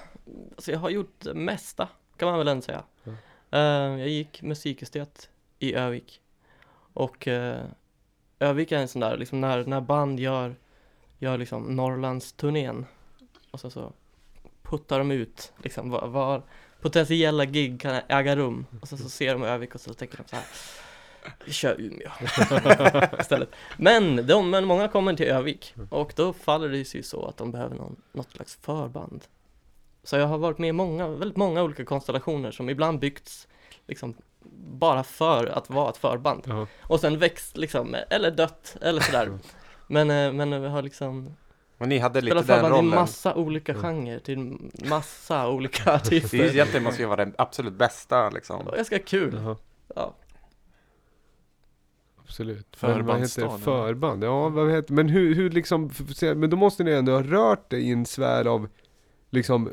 alltså 0.56 0.72
jag 0.72 0.80
har 0.80 0.90
gjort 0.90 1.16
det 1.20 1.34
mesta. 1.34 1.88
Kan 2.18 2.30
man 2.30 2.38
väl 2.38 2.48
ändå 2.48 2.62
säga. 2.62 2.84
Ja. 3.04 3.12
Eh, 3.52 4.00
jag 4.00 4.10
gick 4.10 4.42
musikestet 4.42 5.30
i 5.60 5.74
Övik. 5.74 6.22
Och 6.94 7.28
uh, 7.28 7.56
Övik 8.40 8.72
är 8.72 8.78
en 8.78 8.88
sån 8.88 9.00
där, 9.00 9.18
liksom 9.18 9.42
när, 9.42 9.66
när 9.66 9.82
band 9.82 10.20
gör, 10.20 10.56
gör 11.20 11.38
liksom 11.38 11.76
Norrlandsturnén. 11.76 12.86
Och 13.52 13.60
så, 13.60 13.70
så 13.70 13.94
puttar 14.64 15.00
de 15.00 15.12
ut 15.12 15.54
liksom 15.58 15.90
var, 15.90 16.08
var 16.08 16.42
potentiella 16.82 17.46
gig 17.46 17.82
kan 17.82 18.02
äga 18.08 18.36
rum. 18.36 18.66
Och 18.82 18.88
så, 18.88 18.98
så 18.98 19.10
ser 19.10 19.34
de 19.34 19.44
Övik 19.44 19.76
och 19.76 19.82
så 19.82 19.94
tänker 19.94 20.18
de 20.18 20.24
så 20.28 20.36
här. 20.36 20.46
Vi 21.46 21.52
kör 21.52 21.82
Umeå 21.82 22.12
istället. 23.20 23.50
Men, 23.78 24.28
de, 24.28 24.50
men 24.50 24.66
många 24.66 24.88
kommer 24.88 25.14
till 25.14 25.26
Övik 25.26 25.76
och 25.90 26.14
då 26.16 26.34
faller 26.34 26.70
det 26.70 26.86
sig 26.86 27.04
så 27.04 27.26
att 27.26 27.38
de 27.38 27.52
behöver 27.52 27.76
någon, 27.76 27.96
något 28.12 28.32
slags 28.32 28.56
förband. 28.56 29.24
Så 30.06 30.16
jag 30.16 30.28
har 30.28 30.38
varit 30.38 30.58
med 30.58 30.70
i 30.70 30.72
många, 30.72 31.08
väldigt 31.08 31.38
många 31.38 31.64
olika 31.64 31.86
konstellationer 31.86 32.52
som 32.52 32.70
ibland 32.70 33.00
byggts 33.00 33.48
liksom 33.88 34.14
bara 34.58 35.04
för 35.04 35.46
att 35.48 35.70
vara 35.70 35.90
ett 35.90 35.98
förband. 35.98 36.42
Ja. 36.48 36.68
Och 36.82 37.00
sen 37.00 37.18
växt 37.18 37.58
liksom, 37.58 37.96
eller 38.10 38.32
dött, 38.32 38.78
eller 38.82 39.02
sådär. 39.02 39.40
Men, 39.88 40.12
eh, 40.12 40.32
men 40.34 40.62
vi 40.62 40.68
har 40.68 40.82
liksom 40.82 41.36
Men 41.78 41.90
ni 41.90 41.98
hade 41.98 42.22
lite 42.22 42.36
den 42.36 42.44
förband 42.44 42.74
i 42.74 42.78
rollen. 42.78 42.86
massa 42.96 43.36
olika 43.36 43.74
genrer, 43.74 44.20
till 44.20 44.58
massa 44.90 45.50
olika 45.50 45.84
Det 45.84 45.90
är 45.92 46.12
ju 46.14 46.18
artister. 46.20 46.38
egentligen 46.44 46.84
måste 46.84 47.02
ju 47.02 47.08
vara 47.08 47.26
det 47.26 47.32
absolut 47.38 47.74
bästa 47.74 48.30
liksom. 48.30 48.60
Det 48.60 48.66
var 48.72 48.76
ganska 48.78 49.00
kul. 49.00 49.34
Jaha, 49.44 49.56
Ja. 49.96 50.14
absolut. 52.26 52.78
Men 52.82 53.06
vad 53.06 53.20
heter 53.20 53.24
det? 53.26 53.28
Förbandsstaden. 53.28 53.60
Förband? 53.60 54.24
Ja, 54.24 54.50
vad 54.50 54.72
heter 54.72 54.94
Men 54.94 55.10
hur, 55.10 55.36
hur 55.36 55.50
liksom, 55.50 55.92
men 56.22 56.50
då 56.50 56.58
måste 56.58 56.84
ni 56.84 56.92
ändå 56.92 57.12
ha 57.12 57.24
rört 57.24 57.70
dig 57.70 57.82
i 57.82 57.92
en 57.92 58.06
sfär 58.06 58.48
av 58.48 58.68
liksom, 59.36 59.70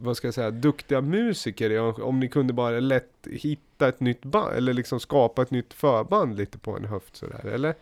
vad 0.00 0.16
ska 0.16 0.26
jag 0.26 0.34
säga, 0.34 0.50
duktiga 0.50 1.00
musiker 1.00 2.00
om 2.02 2.20
ni 2.20 2.28
kunde 2.28 2.52
bara 2.52 2.80
lätt 2.80 3.26
hitta 3.30 3.88
ett 3.88 4.00
nytt 4.00 4.24
band, 4.24 4.56
eller 4.56 4.72
liksom 4.72 5.00
skapa 5.00 5.42
ett 5.42 5.50
nytt 5.50 5.74
förband 5.74 6.36
lite 6.36 6.58
på 6.58 6.76
en 6.76 6.84
höft 6.84 7.16
sådär, 7.16 7.46
eller? 7.46 7.74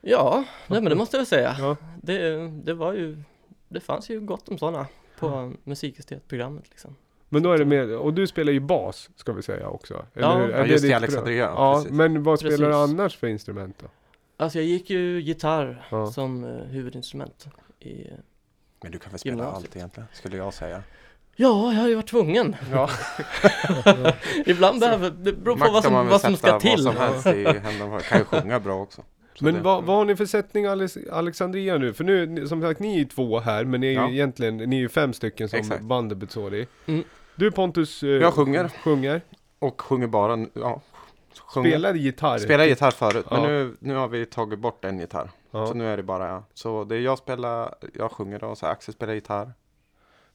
Ja, 0.00 0.44
nej, 0.66 0.80
men 0.80 0.90
det 0.90 0.96
måste 0.96 1.16
jag 1.16 1.26
säga. 1.26 1.56
Ja. 1.58 1.76
Det, 2.02 2.48
det 2.48 2.74
var 2.74 2.92
ju, 2.94 3.22
det 3.68 3.80
fanns 3.80 4.10
ju 4.10 4.20
gott 4.20 4.48
om 4.48 4.58
sådana 4.58 4.86
på 5.18 5.52
musikestetprogrammet 5.64 6.64
liksom. 6.70 6.96
Men 7.28 7.42
då 7.42 7.52
är 7.52 7.58
det 7.58 7.64
mer, 7.64 7.96
och 7.96 8.14
du 8.14 8.26
spelar 8.26 8.52
ju 8.52 8.60
bas, 8.60 9.10
ska 9.16 9.32
vi 9.32 9.42
säga 9.42 9.68
också. 9.68 10.04
Ja. 10.14 10.36
hur? 10.38 10.50
Är 10.50 10.58
Ja, 10.58 10.66
just 10.66 10.82
ditt 10.82 10.90
i 10.90 10.94
Alexandria? 10.94 11.44
Ja, 11.44 11.74
precis. 11.74 11.92
men 11.92 12.22
vad 12.22 12.38
spelar 12.38 12.68
du 12.68 12.74
annars 12.74 13.16
för 13.16 13.26
instrument 13.26 13.76
då? 13.82 13.86
Alltså 14.36 14.58
jag 14.58 14.66
gick 14.66 14.90
ju 14.90 15.20
gitarr 15.20 15.86
Ja. 15.90 16.06
som 16.06 16.44
eh, 16.44 16.50
huvudinstrument 16.50 17.48
i, 17.80 18.06
Men 18.82 18.92
du 18.92 18.98
kan 18.98 19.10
väl 19.10 19.18
spela 19.18 19.32
Gymnasiet. 19.36 19.56
allt 19.56 19.76
egentligen, 19.76 20.08
skulle 20.12 20.36
jag 20.36 20.54
säga. 20.54 20.82
Ja, 21.36 21.72
jag 21.72 21.80
har 21.80 21.88
ju 21.88 21.94
varit 21.94 22.08
tvungen. 22.08 22.56
Ja. 22.72 22.90
Ibland 24.46 24.80
behöver, 24.80 25.10
det 25.10 25.32
beror 25.32 25.56
på 25.56 25.72
vad 25.72 25.84
som, 25.84 25.92
vad 26.08 26.20
som 26.20 26.36
ska 26.36 26.60
till. 26.60 26.84
Vad 26.84 26.94
som 26.94 27.02
helst 27.02 27.26
i 27.26 27.44
händerna. 27.58 28.00
Kan 28.00 28.18
ju 28.18 28.24
sjunga 28.24 28.60
bra 28.60 28.74
också. 28.82 29.02
Så 29.34 29.44
Men 29.44 29.54
det- 29.54 29.60
vad, 29.60 29.84
vad 29.84 29.96
har 29.96 30.04
ni 30.04 30.16
för 30.16 30.26
sättning 30.26 30.64
Alex- 30.66 31.10
Alexandria 31.12 31.78
nu? 31.78 31.92
För 31.94 32.04
nu, 32.04 32.46
som 32.48 32.62
sagt, 32.62 32.80
ni 32.80 32.94
är 32.94 32.98
ju 32.98 33.04
två 33.04 33.40
här, 33.40 33.64
men 33.64 33.80
ni 33.80 33.86
är 33.86 33.90
ju 33.90 33.96
Ja. 33.96 34.08
egentligen, 34.10 34.56
ni 34.56 34.76
är 34.76 34.80
ju 34.80 34.88
fem 34.88 35.12
stycken 35.12 35.48
som 35.48 35.58
Exakt. 35.58 35.82
bandet 35.82 36.18
består 36.18 36.54
i. 36.54 36.66
Mm. 36.86 37.04
Du 37.36 37.50
Pontus, 37.50 38.02
eh, 38.02 38.08
Jag 38.08 38.34
sjunger. 38.34 38.68
sjunger, 38.68 39.20
Och 39.58 39.80
sjunger 39.80 40.06
bara, 40.06 40.46
ja. 40.54 40.80
Sjunger. 41.38 41.70
spelar 41.70 41.94
gitarr. 41.94 42.38
Spelar 42.38 42.64
gitarr 42.64 42.90
förut, 42.90 43.26
men 43.30 43.42
Ja. 43.42 43.48
nu, 43.48 43.76
nu 43.80 43.94
har 43.94 44.08
vi 44.08 44.26
tagit 44.26 44.58
bort 44.58 44.84
en 44.84 44.98
gitarr. 44.98 45.30
Ja. 45.50 45.66
Så 45.66 45.74
nu 45.74 45.86
är 45.88 45.96
det 45.96 46.02
bara, 46.02 46.44
så 46.54 46.84
det 46.84 46.96
är 46.96 47.00
jag 47.00 47.18
spelar, 47.18 47.74
jag 47.94 48.12
sjunger 48.12 48.38
då, 48.38 48.54
så 48.54 48.66
Axel 48.66 48.94
spelar 48.94 49.14
gitarr. 49.14 49.52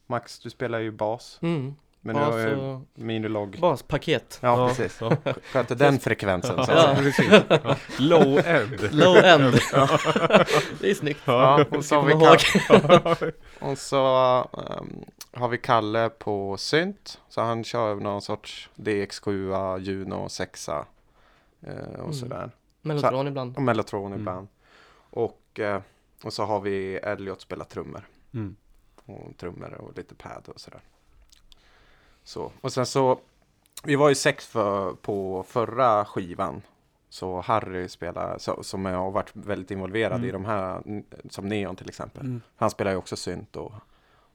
Max, 0.08 0.40
du 0.40 0.50
spelar 0.50 0.80
ju 0.80 0.92
bas. 0.92 1.40
Mm. 1.42 1.76
Men 2.08 2.16
Bas 2.16 2.36
nu 2.36 2.42
är 2.42 2.58
och 2.58 2.82
Minilog. 2.94 3.58
baspaket. 3.62 4.40
Ja, 4.42 4.60
Ja, 4.62 4.68
precis. 4.68 4.98
ja. 5.02 5.18
Sköter 5.52 5.76
den 5.76 6.00
frekvensen. 6.00 6.66
Så. 6.66 6.72
Ja. 6.72 6.96
precis. 6.98 7.30
Ja. 7.50 7.76
Low 8.00 8.40
end. 8.46 8.94
Low 8.94 9.18
end. 9.18 9.54
det 10.82 10.90
är 10.90 10.94
snyggt. 10.94 11.20
Ja, 11.26 11.66
och 11.72 11.86
så 11.86 11.96
har 11.96 12.04
vi 12.04 12.14
Kalle, 12.14 13.34
och 13.60 13.78
så 13.78 14.06
ehm, 14.54 15.04
har 15.34 15.48
vi 15.48 15.58
Kalle 15.58 16.10
på 16.10 16.58
synt. 16.58 17.22
Så 17.30 17.42
han 17.42 17.64
kör 17.64 17.96
någon 17.96 18.22
sorts 18.22 18.70
DX7, 18.76 19.80
Juno 19.80 20.30
6 20.30 20.70
eh, 20.70 20.76
och 20.78 22.00
Mm. 22.00 22.14
sådär. 22.14 22.52
Mellotron 22.82 23.28
ibland. 23.28 23.56
Och 23.58 23.62
Mellotron 23.64 24.06
Mm. 24.08 24.20
ibland. 24.20 24.48
Och, 25.10 25.60
eh, 25.60 25.82
och 26.24 26.34
så 26.34 26.44
har 26.46 26.60
vi 26.62 26.96
Elliot 26.96 27.42
spelar 27.42 27.66
trummor. 27.66 28.08
Mm. 28.34 28.56
Och 29.06 29.38
trummor 29.38 29.74
och 29.74 29.98
lite 29.98 30.16
pad 30.16 30.44
och 30.56 30.60
sådär. 30.60 30.82
Så, 32.26 32.52
och 32.62 32.74
sen 32.74 32.86
så, 32.86 33.20
vi 33.84 33.96
var 33.96 34.10
ju 34.10 34.16
sex 34.16 34.48
för, 34.48 34.92
på 34.94 35.46
förra 35.48 36.06
skivan. 36.06 36.62
Så 37.10 37.42
Harry 37.42 37.90
spelar, 37.90 38.38
så, 38.38 38.64
som 38.64 38.86
har 38.86 39.12
varit 39.12 39.30
väldigt 39.34 39.72
involverad 39.72 40.16
Mm. 40.16 40.30
i 40.30 40.32
de 40.32 40.46
här, 40.46 40.82
som 41.30 41.48
Neon 41.48 41.76
till 41.76 41.90
exempel. 41.90 42.22
Mm. 42.22 42.42
Han 42.56 42.70
spelar 42.70 42.92
ju 42.92 42.98
också 42.98 43.16
synt 43.16 43.56
och, 43.56 43.74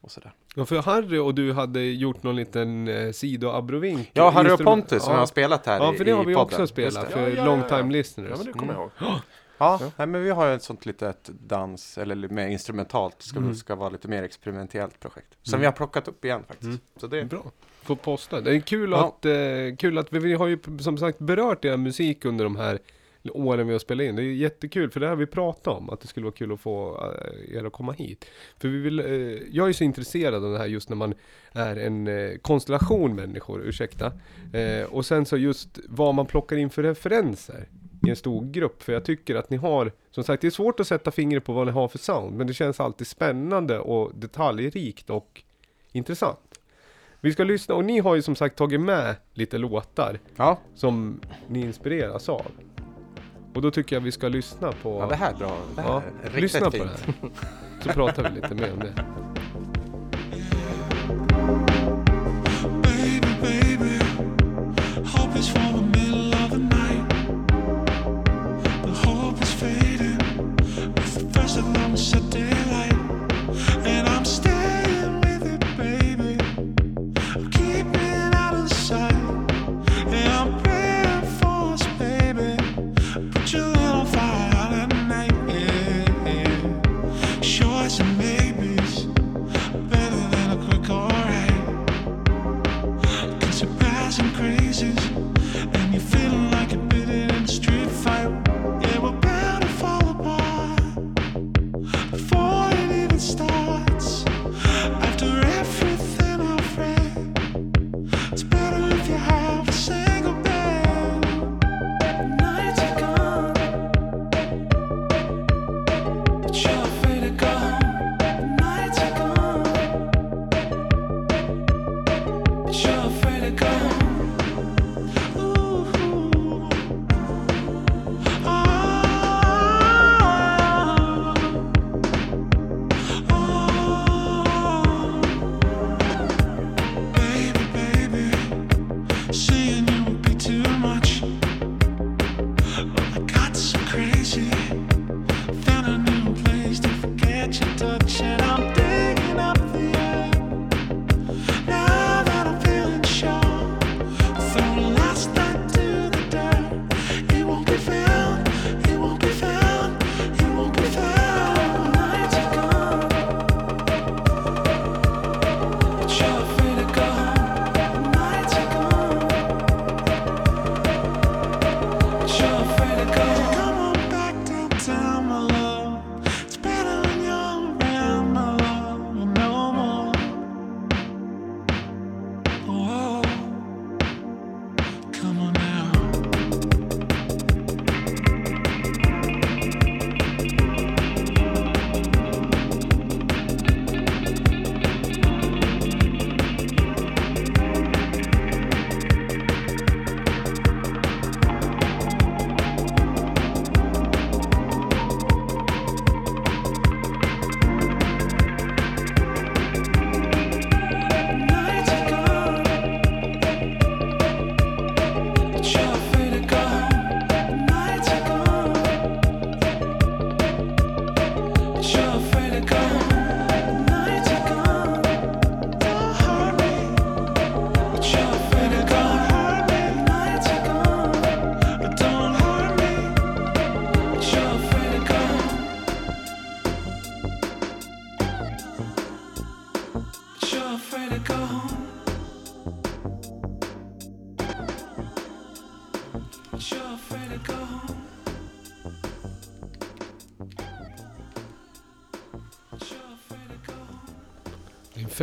och 0.01 0.11
sådär. 0.11 0.31
Ja, 0.55 0.65
för 0.65 0.81
Harry 0.81 1.17
och 1.17 1.35
du 1.35 1.53
hade 1.53 1.81
gjort 1.81 2.23
någon 2.23 2.35
liten 2.35 2.87
eh, 2.87 3.11
sidoabrovink. 3.11 4.09
Ja, 4.13 4.29
Harry 4.29 4.51
och 4.51 4.59
Pontus 4.59 5.03
som 5.03 5.13
ja. 5.13 5.19
har 5.19 5.25
spelat 5.25 5.65
här 5.65 5.79
Ja, 5.79 5.93
i 5.93 5.97
för 5.97 6.05
det 6.05 6.11
har 6.11 6.25
vi 6.25 6.33
podden. 6.33 6.45
också 6.45 6.67
spelat, 6.67 7.11
för 7.11 7.29
Ja, 7.29 7.35
ja, 7.35 7.45
long 7.45 7.59
ja, 7.59 7.67
time 7.67 7.79
ja. 7.81 7.85
listeners. 7.89 8.29
Ja 8.31 8.37
men 8.37 8.45
det 8.45 8.51
kommer 8.53 8.73
Mm. 8.73 8.75
jag 8.99 9.07
ihåg. 9.07 9.15
Ja, 9.57 9.77
Ja. 9.81 9.91
Nej, 9.97 10.07
men 10.07 10.23
vi 10.23 10.29
har 10.29 10.47
ju 10.47 10.53
ett 10.53 10.63
sånt 10.63 10.85
litet 10.85 11.29
dans, 11.47 11.97
eller 11.97 12.15
mer 12.29 12.47
instrumentalt, 12.47 13.21
ska, 13.21 13.37
Mm. 13.39 13.55
ska 13.55 13.75
vara 13.75 13.89
lite 13.89 14.07
mer 14.07 14.23
experimentellt 14.23 14.99
projekt. 14.99 15.37
Som 15.43 15.53
Mm. 15.53 15.59
vi 15.61 15.65
har 15.65 15.73
plockat 15.73 16.07
upp 16.07 16.25
igen 16.25 16.43
faktiskt. 16.47 16.63
Mm. 16.67 16.79
Så 16.97 17.07
det, 17.07 17.25
Bra. 17.25 17.43
Få 17.83 17.95
posta. 17.95 18.41
Det 18.41 18.55
är 18.55 18.59
kul 18.59 18.91
Ja. 18.91 19.07
att, 19.07 19.25
eh, 19.25 19.75
kul 19.77 19.97
att 19.97 20.13
vi, 20.13 20.19
vi 20.19 20.33
har 20.33 20.47
ju 20.47 20.57
som 20.79 20.97
sagt 20.97 21.19
berört 21.19 21.65
er 21.65 21.77
musik 21.77 22.25
under 22.25 22.43
de 22.43 22.55
här 22.55 22.79
åren 23.33 23.67
vi 23.67 23.73
har 23.73 23.79
spelat 23.79 24.03
in. 24.03 24.15
Det 24.15 24.21
är 24.21 24.25
jättekul 24.25 24.89
för 24.91 24.99
det 24.99 25.07
har 25.07 25.15
vi 25.15 25.25
pratat 25.25 25.67
om. 25.67 25.89
Att 25.89 26.01
det 26.01 26.07
skulle 26.07 26.23
vara 26.23 26.33
kul 26.35 26.51
att 26.53 26.59
få 26.59 26.95
eh, 27.49 27.57
er 27.57 27.65
att 27.65 27.73
komma 27.73 27.91
hit. 27.91 28.25
För 28.59 28.67
vi 28.67 28.77
vill, 28.77 28.99
eh, 28.99 29.05
jag 29.51 29.69
är 29.69 29.73
så 29.73 29.83
intresserad 29.83 30.45
av 30.45 30.51
det 30.51 30.57
här 30.57 30.65
just 30.65 30.89
när 30.89 30.95
man 30.95 31.13
är 31.51 31.75
en 31.75 32.07
eh, 32.07 32.37
konstellation 32.37 33.15
människor, 33.15 33.61
ursäkta. 33.63 34.11
Eh, 34.53 34.83
och 34.85 35.05
sen 35.05 35.25
så 35.25 35.37
just 35.37 35.79
vad 35.87 36.15
man 36.15 36.25
plockar 36.25 36.55
in 36.57 36.69
för 36.69 36.83
referenser 36.83 37.67
i 38.07 38.09
en 38.09 38.15
stor 38.15 38.45
grupp. 38.51 38.83
För 38.83 38.93
jag 38.93 39.05
tycker 39.05 39.35
att 39.35 39.49
ni 39.49 39.57
har, 39.57 39.91
som 40.11 40.23
sagt 40.23 40.41
det 40.41 40.47
är 40.47 40.51
svårt 40.51 40.79
att 40.79 40.87
sätta 40.87 41.11
fingret 41.11 41.43
på 41.43 41.53
vad 41.53 41.67
ni 41.67 41.73
har 41.73 41.87
för 41.87 41.97
sound. 41.97 42.37
Men 42.37 42.47
det 42.47 42.53
känns 42.53 42.79
alltid 42.79 43.07
spännande 43.07 43.79
och 43.79 44.11
detaljrikt 44.15 45.09
och 45.09 45.41
intressant. 45.91 46.50
Vi 47.21 47.31
ska 47.33 47.43
lyssna 47.43 47.75
och 47.75 47.85
ni 47.85 47.99
har 47.99 48.15
ju 48.15 48.21
som 48.21 48.35
sagt 48.35 48.55
tagit 48.55 48.81
med 48.81 49.15
lite 49.33 49.57
låtar 49.57 50.19
ja, 50.35 50.59
som 50.75 51.21
ni 51.47 51.59
inspireras 51.61 52.29
av. 52.29 52.45
Och 53.53 53.61
då 53.61 53.71
tycker 53.71 53.95
jag 53.95 54.01
vi 54.01 54.11
ska 54.11 54.27
lyssna 54.27 54.71
på, 54.71 54.99
ja, 55.01 55.05
det 55.07 55.15
här 55.15 55.33
är 55.33 55.37
bra. 55.37 55.57
Det 55.75 55.81
här 55.81 55.89
Ja, 55.89 56.01
är 56.23 56.23
riktigt 56.23 56.41
lyssna 56.41 56.65
på 56.65 56.71
fint. 56.71 56.83
det 57.05 57.11
här. 57.21 57.31
Så 57.83 57.89
pratar 57.89 58.23
vi 58.29 58.35
lite 58.41 58.55
mer 58.55 58.73
om 58.73 58.79
det. 58.79 58.93
Baby, 62.81 63.19
baby, 63.41 63.99
hope 65.05 65.35
is 65.39 65.47
for 65.49 65.59
the 65.77 65.81
middle 65.99 66.33
of 66.43 66.49
the 66.51 66.57
night. 66.59 67.09
The 68.83 68.91
hope 69.07 69.41
is 69.41 69.53
fading 69.53 70.17
with 70.95 71.13
the 71.15 71.39
first 71.39 71.57
of 71.57 71.65
long 71.77 71.95
set 71.97 72.31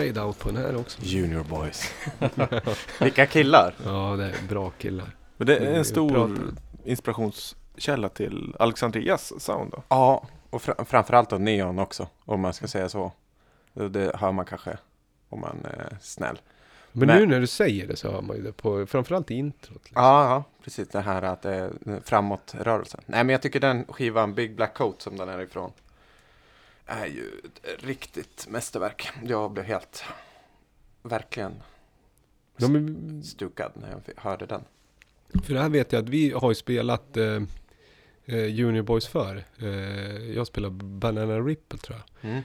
fade-out 0.03 0.39
på 0.39 0.49
den 0.51 0.57
här 0.57 0.77
också. 0.77 0.99
Junior 1.03 1.45
boys. 1.45 1.93
Vilka 3.01 3.27
killar! 3.27 3.75
Ja, 3.85 4.17
det 4.17 4.25
är 4.25 4.49
bra 4.49 4.71
killar. 4.71 5.17
Men 5.37 5.47
det 5.47 5.57
är 5.57 5.75
en 5.75 5.85
stor 5.85 6.39
inspirationskälla 6.85 8.09
till 8.09 8.55
Alexandrias 8.59 9.33
sound 9.43 9.71
då. 9.71 9.83
Ja, 9.89 10.23
och 10.51 10.63
fra- 10.63 10.85
framförallt 10.85 11.31
då 11.31 11.39
neon 11.39 11.79
också, 11.79 12.09
om 12.25 12.41
man 12.41 12.53
ska 12.55 12.67
säga 12.67 12.89
så. 12.89 13.13
Det, 13.73 13.89
det 13.89 14.13
hör 14.17 14.33
man 14.33 14.45
kanske 14.45 14.79
om 15.29 15.41
man 15.41 15.59
är 15.65 15.97
snäll. 16.01 16.39
Men, 16.93 17.07
Men- 17.07 17.19
nu 17.19 17.27
när 17.27 17.41
du 17.41 17.47
säger 17.47 17.87
det 17.87 17.97
så 17.97 18.11
hör 18.13 18.21
man 18.23 18.37
ju 18.37 18.43
det 18.43 18.53
på, 18.53 18.87
framförallt 18.87 19.31
i 19.31 19.35
introt. 19.35 19.83
Liksom. 19.85 20.03
Ja, 20.03 20.25
ja, 20.31 20.45
precis 20.65 20.89
det 20.89 21.01
här 21.01 21.23
att 21.23 21.43
det 21.43 21.55
är 21.55 21.71
framåtrörelsen. 22.05 23.01
Nej, 23.07 23.25
men 23.25 23.33
jag 23.33 23.43
tycker 23.43 23.61
den 23.61 23.85
skivan 23.89 24.35
Big 24.35 24.57
Black 24.57 24.75
Coat 24.75 25.03
som 25.03 25.17
den 25.17 25.29
är 25.29 25.41
ifrån 25.41 25.73
är 26.89 27.07
ju 27.07 27.31
ett 27.75 27.85
riktigt 27.85 28.47
mästerverk. 28.49 29.09
Jag 29.25 29.51
blev 29.53 29.65
helt, 29.65 30.05
verkligen 31.03 31.53
men, 32.57 33.23
stukad 33.23 33.73
när 33.75 33.91
jag 33.91 34.01
hörde 34.17 34.47
den. 34.47 34.63
för 35.45 35.55
det 35.55 35.61
här 35.61 35.69
vet 35.69 35.93
jag 35.93 36.03
att 36.03 36.09
vi 36.09 36.31
har 36.31 36.51
ju 36.51 36.55
spelat 36.55 37.17
eh, 37.17 37.43
eh, 38.25 38.47
Junior 38.47 38.83
Boys 38.83 39.07
för. 39.07 39.45
Eh, 39.59 39.69
jag 40.35 40.47
spelar 40.47 40.71
Banana 40.71 41.41
Ripple 41.41 41.79
tror 41.79 41.99
jag. 41.99 42.31
Mm. 42.31 42.43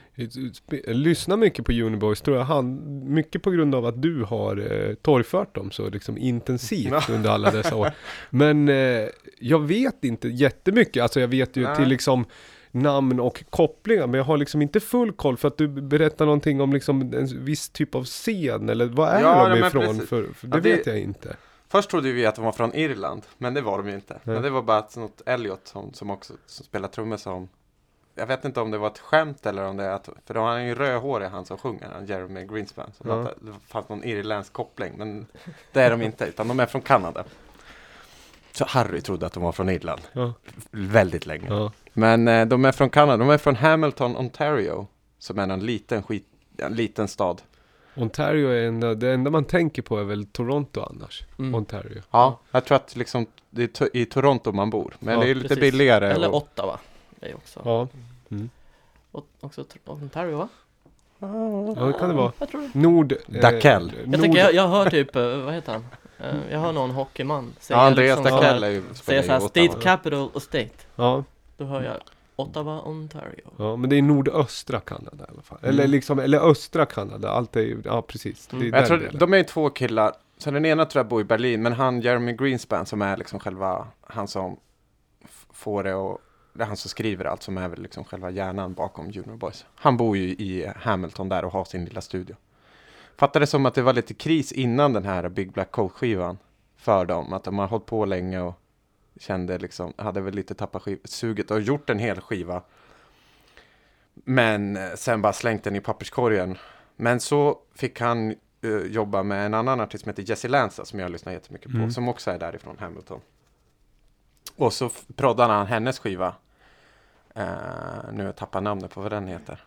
Spe- 0.51 0.93
Lyssna 0.93 1.37
mycket 1.37 1.65
på 1.65 1.71
Junior 1.71 1.99
Boys 1.99 2.21
tror 2.21 2.37
jag 2.37 2.43
han, 2.43 2.79
mycket 3.13 3.43
på 3.43 3.51
grund 3.51 3.75
av 3.75 3.85
att 3.85 4.01
du 4.01 4.23
har 4.23 4.71
eh, 4.71 4.95
torgfört 4.95 5.55
dem 5.55 5.71
så 5.71 5.89
liksom 5.89 6.17
intensivt 6.17 7.09
under 7.09 7.29
alla 7.29 7.51
dessa 7.51 7.75
år. 7.75 7.91
Men 8.29 8.69
eh, 8.69 9.09
jag 9.39 9.59
vet 9.59 10.03
inte 10.03 10.27
jättemycket, 10.27 11.03
alltså 11.03 11.19
jag 11.19 11.27
vet 11.27 11.57
ju 11.57 11.63
Nej. 11.63 11.75
till 11.75 11.87
liksom 11.87 12.25
namn 12.73 13.19
och 13.19 13.43
kopplingar, 13.49 14.07
men 14.07 14.17
jag 14.17 14.25
har 14.25 14.37
liksom 14.37 14.61
inte 14.61 14.79
full 14.79 15.11
koll 15.11 15.37
för 15.37 15.47
att 15.47 15.57
du 15.57 15.67
berättar 15.67 16.25
någonting 16.25 16.61
om 16.61 16.73
liksom 16.73 17.01
en 17.01 17.45
viss 17.45 17.69
typ 17.69 17.95
av 17.95 18.03
scen, 18.05 18.69
eller 18.69 18.85
vad 18.85 19.09
är 19.09 19.21
Ja, 19.21 19.49
de 19.49 19.59
ifrån? 19.67 19.99
För, 19.99 20.33
för 20.33 20.47
det 20.47 20.57
Ja, 20.57 20.61
det- 20.61 20.69
vet 20.75 20.87
jag 20.87 20.99
inte. 20.99 21.35
Först 21.67 21.89
trodde 21.89 22.11
vi 22.11 22.25
att 22.25 22.35
de 22.35 22.45
var 22.45 22.51
från 22.51 22.73
Irland, 22.75 23.21
men 23.37 23.53
det 23.53 23.61
var 23.61 23.77
de 23.77 23.87
ju 23.89 23.95
inte. 23.95 24.13
Nej. 24.23 24.33
Men 24.33 24.43
det 24.43 24.49
var 24.49 24.61
bara 24.61 24.77
att 24.77 24.97
något 24.97 25.21
Elliot 25.25 25.61
som, 25.67 25.93
som 25.93 26.09
också 26.09 26.33
som 26.45 26.65
spelar 26.65 26.87
trummor 26.87 27.17
som 27.17 27.47
jag 28.15 28.27
vet 28.27 28.45
inte 28.45 28.61
om 28.61 28.71
det 28.71 28.77
var 28.77 28.87
ett 28.87 28.99
skämt 28.99 29.45
eller 29.45 29.63
om 29.65 29.77
det 29.77 29.83
är 29.83 29.91
att, 29.91 30.09
för 30.25 30.35
han 30.35 30.65
ju 30.65 30.75
rödhårig 30.75 31.27
han 31.27 31.45
som 31.45 31.57
sjunger, 31.57 31.89
han 31.93 32.05
Jeremy 32.05 32.45
Greenspan. 32.45 32.91
Så 32.97 33.03
Ja. 33.07 33.15
det 33.41 33.51
fanns 33.67 33.89
någon 33.89 34.03
irländsk 34.03 34.53
koppling, 34.53 34.93
men 34.97 35.25
det 35.71 35.81
är 35.81 35.89
de 35.91 36.01
inte, 36.01 36.25
utan 36.25 36.47
de 36.47 36.59
är 36.59 36.65
från 36.65 36.81
Kanada. 36.81 37.23
Så 38.55 38.65
Harry 38.65 39.01
trodde 39.01 39.25
att 39.25 39.33
de 39.33 39.43
var 39.43 39.51
från 39.51 39.69
Irland, 39.69 40.01
Ja, 40.13 40.33
väldigt 40.71 41.25
länge. 41.25 41.47
ja. 41.49 41.71
Men 41.93 42.27
eh, 42.27 42.45
de 42.45 42.65
är 42.65 42.71
från 42.71 42.89
Kanada, 42.89 43.17
de 43.17 43.29
är 43.29 43.37
från 43.37 43.55
Hamilton, 43.55 44.17
Ontario, 44.17 44.87
som 45.19 45.39
är 45.39 45.47
en 45.47 45.59
liten 45.59 46.03
skit, 46.03 46.27
en 46.57 46.73
liten 46.75 47.07
stad. 47.07 47.41
Ontario 47.95 48.49
är 48.49 48.67
enda, 48.67 48.95
det 48.95 49.13
enda 49.13 49.31
man 49.31 49.43
tänker 49.45 49.81
på 49.81 49.99
är 49.99 50.03
väl 50.03 50.25
Toronto 50.25 50.81
annars. 50.81 51.23
Mm. 51.39 51.55
Ontario. 51.55 52.01
Ja, 52.11 52.39
jag 52.51 52.65
tror 52.65 52.75
att 52.75 52.95
liksom 52.95 53.25
det 53.49 53.63
är 53.63 53.67
to- 53.67 53.89
i 53.93 54.05
Toronto 54.05 54.51
man 54.51 54.69
bor, 54.69 54.93
men 54.99 55.13
Ja, 55.13 55.19
det 55.25 55.29
är 55.31 55.35
lite 55.35 55.47
precis. 55.47 55.61
billigare. 55.61 56.11
Eller 56.11 56.29
och- 56.29 56.35
Ottawa. 56.35 56.79
Det 57.19 57.29
är 57.29 57.35
också. 57.35 57.61
Ja, 57.65 57.87
Och, 59.11 59.25
också 59.39 59.65
Ontario 59.85 60.37
va? 60.37 60.47
ja 61.19 61.85
det 61.87 61.93
kan 61.99 62.09
det 62.09 62.15
vara. 62.15 62.31
Jag 62.39 62.49
tror 62.49 62.61
det. 62.73 62.79
Nord... 62.79 63.11
eh, 63.11 63.41
Dakell. 63.41 63.85
Nord, 63.85 64.13
Jag, 64.13 64.21
tänker, 64.21 64.39
jag, 64.39 64.53
jag 64.53 64.67
hör 64.67 64.89
typ, 64.89 65.15
eh, 65.15 65.37
vad 65.37 65.53
heter 65.53 65.71
han? 65.73 65.85
Eh, 66.23 66.35
jag 66.51 66.59
hör 66.59 66.71
någon 66.71 66.91
hockeyman 66.91 67.53
säga 67.59 67.77
Ja, 67.79 67.83
Andreas 67.85 68.19
liksom 68.19 68.39
ju 68.69 68.83
Säga 68.93 69.23
såhär, 69.23 69.39
State. 69.39 69.81
Capital 69.81 70.29
och 70.33 70.41
State. 70.41 70.69
Ja, 70.95 71.23
Då 71.57 71.65
hör 71.65 71.83
jag 71.83 71.95
Ottawa, 72.35 72.81
Ontario. 72.81 73.41
ja, 73.57 73.75
men 73.75 73.89
det 73.89 73.95
är 73.97 74.01
nordöstra 74.01 74.79
Kanada 74.79 75.25
i 75.25 75.31
alla 75.33 75.41
fall. 75.41 75.57
Eller 75.61 75.83
Mm. 75.83 75.91
liksom, 75.91 76.19
eller 76.19 76.39
östra 76.49 76.85
Kanada. 76.85 77.29
Allt 77.29 77.55
är 77.55 77.61
ju, 77.61 77.81
ja 77.85 78.01
precis. 78.01 78.49
Mm. 78.53 78.73
Jag 78.73 78.87
tror, 78.87 78.97
delen. 78.97 79.17
de 79.19 79.33
är 79.33 79.37
ju 79.37 79.43
två 79.43 79.69
killar, 79.69 80.11
så 80.37 80.51
den 80.51 80.65
ena 80.65 80.85
tror 80.85 80.99
jag 80.99 81.07
bor 81.07 81.21
i 81.21 81.23
Berlin, 81.23 81.61
men 81.61 81.73
han 81.73 82.01
Jeremy 82.01 82.33
Greenspan 82.33 82.85
som 82.85 83.01
är 83.01 83.17
liksom 83.17 83.39
själva, 83.39 83.87
han 84.01 84.27
som 84.27 84.57
får 85.53 85.83
det 85.83 85.93
och 85.93 86.21
det 86.53 86.63
är 86.63 86.67
han 86.67 86.77
som 86.77 86.89
skriver 86.89 87.25
allt 87.25 87.43
som 87.43 87.57
är 87.57 87.67
väl 87.67 87.81
liksom 87.81 88.03
själva 88.03 88.29
hjärnan 88.29 88.73
bakom 88.73 89.09
Junior 89.11 89.35
Boys. 89.37 89.65
Han 89.75 89.97
bor 89.97 90.17
ju 90.17 90.23
i 90.29 90.71
Hamilton 90.75 91.29
där 91.29 91.45
och 91.45 91.51
har 91.51 91.65
sin 91.65 91.85
lilla 91.85 92.01
studio. 92.01 92.35
Fattade 93.17 93.47
som 93.47 93.65
att 93.65 93.73
det 93.75 93.81
var 93.81 93.93
lite 93.93 94.13
kris 94.13 94.51
innan 94.51 94.93
den 94.93 95.05
här 95.05 95.29
Big 95.29 95.51
Black 95.51 95.71
Coat 95.71 95.91
skivan 95.91 96.37
för 96.77 97.05
dem, 97.05 97.33
att 97.33 97.43
de 97.43 97.59
har 97.59 97.67
hållit 97.67 97.85
på 97.85 98.05
länge 98.05 98.41
och 98.41 98.59
kände 99.19 99.57
liksom, 99.57 99.93
hade 99.97 100.21
väl 100.21 100.33
lite 100.33 100.55
tappat 100.55 100.83
suget 101.03 101.51
och 101.51 101.61
gjort 101.61 101.89
en 101.89 101.99
hel 101.99 102.21
skiva. 102.21 102.61
Men 104.13 104.77
eh, 104.77 104.93
sen 104.95 105.21
bara 105.21 105.33
slängt 105.33 105.63
den 105.63 105.75
i 105.75 105.81
papperskorgen. 105.81 106.57
Men 106.95 107.19
så 107.19 107.59
fick 107.75 107.99
han 107.99 108.31
eh, 108.61 108.69
jobba 108.85 109.23
med 109.23 109.45
en 109.45 109.53
annan 109.53 109.79
artist 109.81 110.03
som 110.03 110.09
heter 110.09 110.23
Jesse 110.29 110.47
Lanza 110.47 110.85
som 110.85 110.99
jag 110.99 111.11
lyssnar 111.11 111.33
jättemycket 111.33 111.71
på, 111.71 111.77
Mm. 111.77 111.91
som 111.91 112.07
också 112.07 112.31
är 112.31 112.39
därifrån 112.39 112.77
Hamilton. 112.79 113.21
Och 114.55 114.73
så 114.73 114.89
proddade 115.15 115.53
han 115.53 115.67
hennes 115.67 115.99
skiva. 115.99 116.35
Eh, 117.35 117.45
nu 118.13 118.25
har 118.25 118.33
jag 118.51 118.63
namnet 118.63 118.91
på 118.91 119.01
vad 119.01 119.11
den 119.11 119.27
heter. 119.27 119.63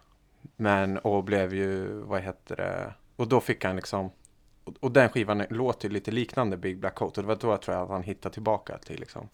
Men 0.57 0.99
och 0.99 1.25
blev 1.25 1.55
ju, 1.55 1.87
vad 1.87 2.21
heter 2.21 2.57
det, 2.57 2.95
och 3.17 3.29
då 3.29 3.41
fick 3.41 3.65
han 3.65 3.77
liksom 3.77 4.11
och, 4.81 4.93
den 4.93 5.09
skivan 5.09 5.45
låter 5.51 5.89
lite 5.89 6.11
liknande 6.11 6.57
Big 6.57 6.79
Black 6.79 6.95
Coat 6.95 7.19
och 7.19 7.23
det 7.23 7.29
var 7.29 7.37
då 7.37 7.49
jag 7.49 7.63
tror 7.63 7.83
att 7.83 7.89
han 7.89 8.03
hittade 8.03 8.33
tillbaka 8.33 8.79
till 8.79 9.01
liksom 9.01 9.29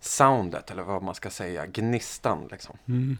soundet 0.00 0.70
eller 0.70 0.82
vad 0.82 1.02
man 1.02 1.14
ska 1.14 1.30
säga, 1.30 1.66
gnistan 1.66 2.48
liksom. 2.50 2.78
Mm. 2.86 3.18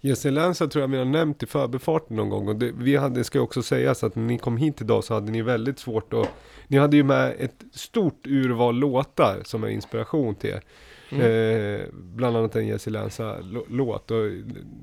Jesse 0.00 0.30
Lanza 0.30 0.66
tror 0.66 0.82
jag 0.82 0.88
vi 0.88 0.98
har 0.98 1.04
nämnt 1.04 1.42
i 1.42 1.46
förbifarten 1.46 2.16
någon 2.16 2.28
gång. 2.28 2.48
Och 2.48 2.56
det, 2.56 2.72
vi 2.72 2.96
hade, 2.96 3.14
det 3.14 3.24
ska 3.24 3.40
också 3.40 3.62
sägas 3.62 4.04
att 4.04 4.14
när 4.14 4.22
ni 4.22 4.38
kom 4.38 4.56
hit 4.56 4.80
idag 4.80 5.04
så 5.04 5.14
hade 5.14 5.32
ni 5.32 5.42
väldigt 5.42 5.78
svårt 5.78 6.12
att... 6.12 6.28
Ni 6.68 6.78
hade 6.78 6.96
ju 6.96 7.02
med 7.02 7.34
ett 7.38 7.64
stort 7.72 8.26
urval 8.26 8.74
låtar 8.74 9.40
som 9.44 9.64
är 9.64 9.68
inspiration 9.68 10.34
till 10.34 10.50
er. 10.50 10.62
Mm. 11.10 11.80
Eh, 11.80 11.86
bland 11.92 12.36
annat 12.36 12.56
en 12.56 12.66
Jesse 12.66 12.90
Lanza-låt. 12.90 14.10
Och 14.10 14.30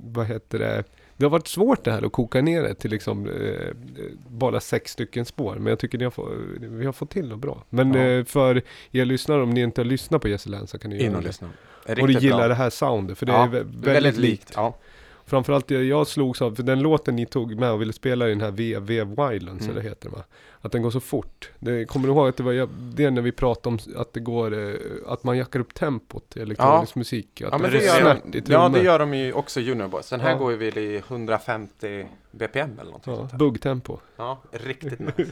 vad 0.04 0.26
heter 0.26 0.60
det? 0.60 0.84
Det 1.22 1.26
har 1.26 1.30
varit 1.32 1.48
svårt 1.48 1.84
det 1.84 1.92
här 1.92 2.06
att 2.06 2.12
koka 2.12 2.42
ner 2.42 2.64
det 2.64 2.74
till 2.76 2.92
liksom 2.92 3.30
eh, 3.30 3.68
bara 4.28 4.60
sex 4.60 4.92
stycken 4.92 5.26
spår. 5.26 5.56
Men 5.56 5.66
jag 5.68 5.80
tycker 5.80 5.98
ni 5.98 6.04
har 6.04 6.12
få, 6.12 6.30
vi 6.60 6.86
har 6.86 6.94
fått 6.94 7.10
till 7.10 7.30
det 7.30 7.36
bra. 7.38 7.64
Men 7.70 7.94
Ja. 7.94 8.02
eh, 8.02 8.24
för 8.26 8.62
er 8.92 9.06
lyssnare, 9.06 9.42
om 9.44 9.50
ni 9.50 9.62
inte 9.62 9.82
har 9.82 9.86
lyssnat 9.86 10.22
på 10.22 10.28
Jesse 10.28 10.50
Lanza 10.50 10.78
kan 10.78 10.90
ni 10.92 10.98
In 11.04 11.12
göra 11.12 11.22
det. 11.22 11.28
lyssna. 11.28 11.50
Och 12.02 12.08
du 12.08 12.14
gillar 12.14 12.38
bra. 12.38 12.48
det 12.48 12.56
här 12.56 12.70
soundet, 12.70 13.18
för 13.18 13.26
det 13.26 13.32
Ja, 13.32 13.44
är 13.44 13.48
vä- 13.50 13.84
väldigt, 13.86 14.18
likt. 14.18 14.52
Ja. 14.56 14.76
Framförallt 15.32 15.68
det 15.68 15.84
jag 15.84 16.08
slogs 16.08 16.42
av, 16.42 16.56
för 16.56 16.64
den 16.64 16.80
låten 16.80 17.16
ni 17.16 17.26
tog 17.26 17.56
med 17.60 17.72
och 17.72 17.82
ville 17.82 17.94
spela 17.94 18.28
i 18.28 18.30
den 18.30 18.42
här 18.42 18.52
VV 18.52 18.90
Wildlands, 19.04 19.64
Mm. 19.66 19.72
eller 19.78 19.82
heter 19.90 20.10
det 20.10 20.16
va? 20.16 20.24
Att 20.62 20.72
den 20.72 20.82
går 20.82 20.92
så 20.92 21.00
fort. 21.00 21.50
Det, 21.60 21.86
kommer 21.86 22.08
du 22.08 22.14
ihåg 22.14 22.28
att 22.30 22.38
det 22.38 22.44
var 22.44 22.70
det 22.96 23.10
när 23.12 23.22
vi 23.22 23.32
pratade 23.32 23.68
om 23.70 23.80
att 24.02 24.14
det 24.14 24.20
går, 24.20 24.70
eh, 24.70 24.76
att 25.08 25.24
man 25.24 25.38
jackar 25.38 25.60
upp 25.60 25.74
tempot 25.74 26.38
i 26.38 26.40
elektronisk 26.40 26.96
musik? 26.96 27.42
Att 27.42 27.52
Ja, 27.52 27.58
men 27.58 27.72
det 27.72 27.78
det 27.78 27.86
gör, 27.86 28.18
i 28.36 28.40
de, 28.42 28.54
ja, 28.54 28.70
det 28.70 28.84
gör 28.84 29.00
de 29.00 29.14
ju 29.14 29.34
också 29.34 29.60
Junior 29.60 29.88
Boys. 29.88 30.10
Den 30.10 30.20
här 30.20 30.32
Ja. 30.32 30.38
går 30.38 30.52
ju 30.52 30.58
väl 30.58 30.78
i 30.78 30.98
150 31.08 32.06
BPM 32.32 32.70
eller 32.74 32.84
någonting 32.86 33.14
Ja, 33.14 33.18
sånt 33.20 33.32
där. 33.32 33.38
buggtempo. 33.38 33.98
Ja, 34.18 34.42
riktigt 34.52 35.00
nice. 35.18 35.32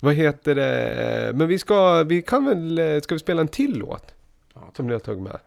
Vad 0.00 0.14
heter 0.14 0.54
det? 0.54 1.32
Men 1.34 1.48
vi 1.48 1.58
ska, 1.58 2.02
vi 2.02 2.22
kan 2.22 2.44
väl, 2.44 2.78
eh, 2.78 3.00
ska 3.00 3.14
vi 3.14 3.18
spela 3.18 3.40
en 3.40 3.48
till 3.48 3.78
låt? 3.78 4.14
Ja, 4.54 4.60
Som 4.76 4.86
ni 4.86 4.92
har 4.92 5.00
tagit 5.00 5.22
med? 5.22 5.38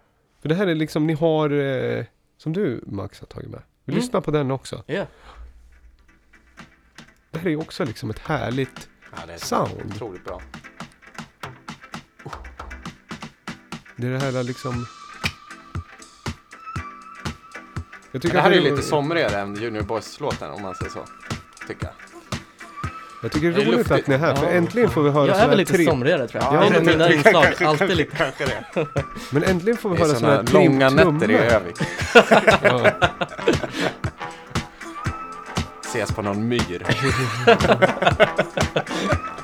För 0.41 0.49
det 0.49 0.55
här 0.55 0.67
är 0.67 0.75
liksom, 0.75 1.07
ni 1.07 1.13
har, 1.13 1.49
eh, 1.49 2.05
som 2.37 2.53
du 2.53 2.83
Max 2.87 3.19
har 3.19 3.27
tagit 3.27 3.49
med. 3.49 3.61
Vi 3.85 3.93
Mm. 3.93 4.01
lyssnar 4.01 4.21
på 4.21 4.31
den 4.31 4.51
också. 4.51 4.83
Ja. 4.85 5.05
Det 7.31 7.39
här 7.39 7.49
är 7.49 7.55
också 7.59 7.85
liksom 7.85 8.09
ett 8.09 8.19
härligt 8.19 8.89
ja, 9.15 9.25
det 9.27 9.33
är 9.33 9.37
sound. 9.37 9.71
otroligt 9.95 10.25
bra. 10.25 10.41
Det 13.95 14.07
är 14.07 14.11
det 14.11 14.19
här 14.19 14.43
liksom... 14.43 14.85
Jag 18.11 18.23
Men 18.23 18.31
det 18.33 18.41
här 18.41 18.51
är 18.51 18.55
ju 18.55 18.61
lite 18.61 18.81
somrigare 18.81 19.39
än 19.39 19.55
Junior 19.55 19.83
Boys-låten 19.83 20.51
om 20.51 20.61
man 20.61 20.75
säger 20.75 20.91
så. 20.91 21.05
Tycker 21.67 21.85
jag. 21.85 21.93
Jag 23.25 23.31
tycker 23.31 23.47
det 23.47 23.53
Det 23.53 23.61
är 23.61 23.65
roligt 23.65 23.77
luftigt. 23.77 23.99
att 24.01 24.07
ni 24.07 24.15
är 24.15 24.19
här, 24.19 24.35
för 24.35 24.47
äntligen 24.47 24.89
får 24.89 25.03
vi 25.03 25.09
höra 25.09 25.27
Jag 25.27 25.37
är 25.37 25.47
väl 25.47 25.57
lite 25.57 25.73
tre... 25.73 25.85
somrigare 25.85 26.27
tror 26.27 26.43
jag. 26.43 26.53
Ja, 26.53 26.59
det 26.59 26.67
är 26.67 26.71
nog 26.71 26.85
mina 26.85 27.13
inslag, 27.13 27.45
alltid 27.59 27.97
lite. 27.97 28.15
Kanske 28.17 28.45
det. 28.45 28.63
Men 29.29 29.43
äntligen 29.43 29.77
får 29.77 29.89
vi 29.89 29.97
höra 29.97 30.07
sådana 30.15 30.35
här 30.35 30.43
långa 30.53 30.89
nätter 30.89 31.31
i 31.31 31.35
Övik. 31.35 31.75
Ses 35.85 36.11
på 36.11 36.21
någon 36.21 36.47
myr. 36.47 36.85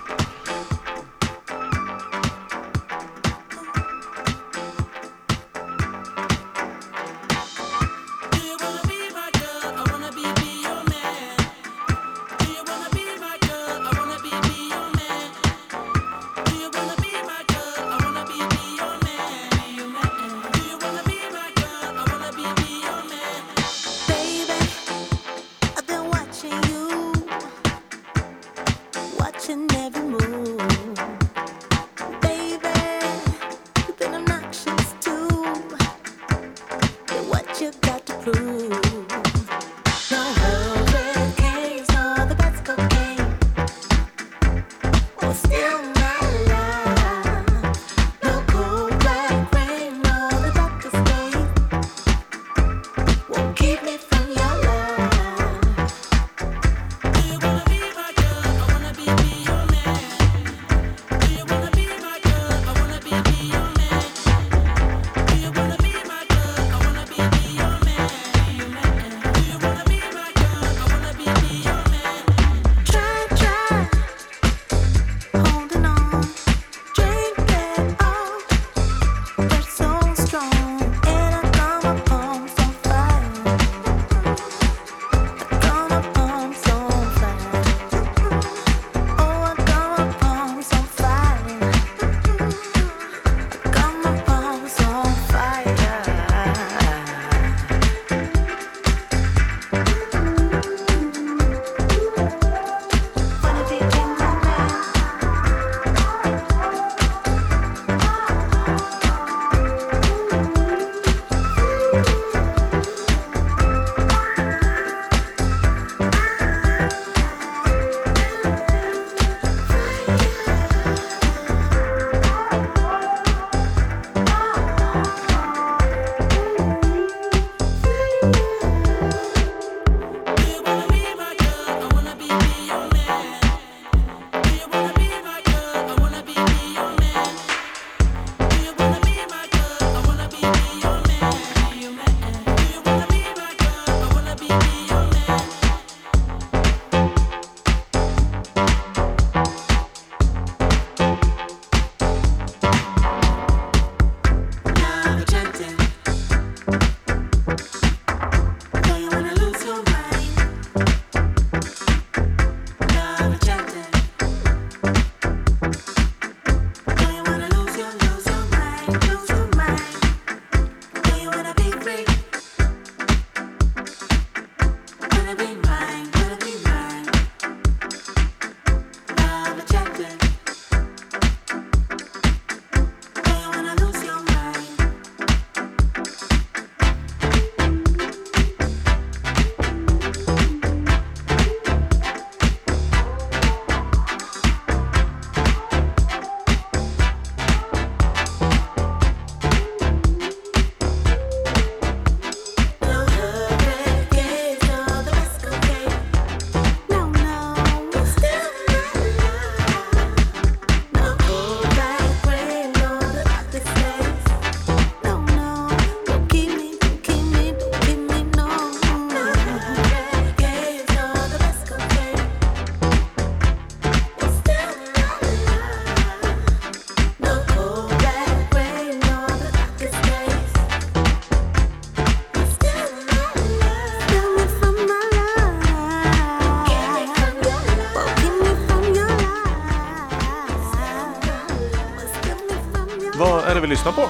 Lyssnar 243.71 243.91
på? 243.91 244.09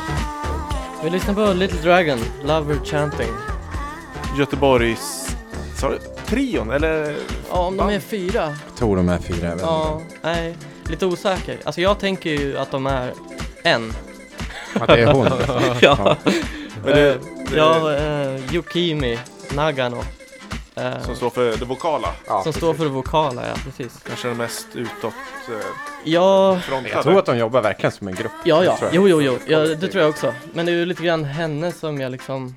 Vi 1.04 1.10
lyssnar 1.10 1.34
på 1.34 1.54
Little 1.54 1.82
Dragon, 1.82 2.20
Lover 2.44 2.86
Chanting. 2.86 3.30
Göteborgs... 4.38 5.36
Sa 5.78 5.90
du? 5.90 6.00
Trion 6.26 6.72
eller? 6.72 7.16
Ja, 7.50 7.60
om 7.60 7.78
de 7.78 7.90
är 7.90 8.00
fyra. 8.00 8.56
Jag 8.68 8.78
tror 8.78 8.96
de 8.98 9.10
är 9.10 9.18
fyra, 9.18 9.48
jag 9.48 9.56
vet 9.56 9.62
Ja, 9.62 10.02
nej, 10.22 10.58
lite 10.84 11.06
osäker. 11.06 11.58
Alltså 11.64 11.82
jag 11.82 12.00
tänker 12.00 12.30
ju 12.30 12.58
att 12.58 12.72
de 12.72 12.86
är 12.88 13.14
en. 13.64 13.94
Att 14.74 14.88
det 14.88 15.02
är 15.02 15.14
hon. 15.14 15.28
ja, 15.82 16.16
Men 16.84 16.96
det, 16.96 17.10
Eh, 17.10 17.18
det, 17.50 17.58
ja 17.58 17.94
eh, 17.96 18.54
Yukimi 18.56 19.20
Nagano. 19.56 20.04
eh, 20.76 21.02
Som 21.06 21.16
står 21.16 21.30
för 21.30 21.58
det 21.58 21.66
vokala. 21.66 22.08
Ja, 22.28 22.44
som 22.44 22.54
står 22.54 22.74
för 22.74 22.84
det 22.84 22.90
vokala, 22.90 23.42
ja 23.48 23.54
precis. 23.66 24.00
Kanske 24.08 24.28
den 24.28 24.38
mest 24.38 24.68
utåt 24.74 25.14
eh, 25.50 25.91
Ja, 26.04 26.60
frontade. 26.64 26.90
Jag 26.90 27.04
tror 27.04 27.20
att 27.20 27.26
de 27.26 27.38
jobbar 27.38 27.62
verkligen 27.62 27.92
som 27.92 28.08
en 28.08 28.16
grupp. 28.16 28.32
ja, 28.46 28.64
ja, 28.64 28.78
jo, 28.92 29.08
jo, 29.08 29.22
jo, 29.22 29.38
ja, 29.48 29.60
det 29.60 29.88
tror 29.88 30.02
jag 30.02 30.10
också. 30.10 30.34
Men 30.54 30.66
det 30.66 30.72
är 30.72 30.76
ju 30.76 30.86
lite 30.86 31.04
grann 31.04 31.24
henne 31.24 31.72
som 31.72 32.02
jag 32.02 32.12
liksom, 32.12 32.56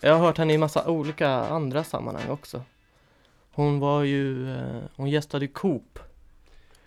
jag 0.00 0.12
har 0.14 0.18
hört 0.26 0.38
henne 0.38 0.52
i 0.52 0.58
massa 0.58 0.86
olika 0.86 1.28
andra 1.30 1.84
sammanhang 1.84 2.30
också. 2.30 2.62
Hon 3.54 3.80
var 3.80 4.02
ju, 4.02 4.52
eh, 4.56 4.60
hon 4.96 5.10
gästade 5.10 5.44
ju 5.44 5.52
Coop. 5.52 5.98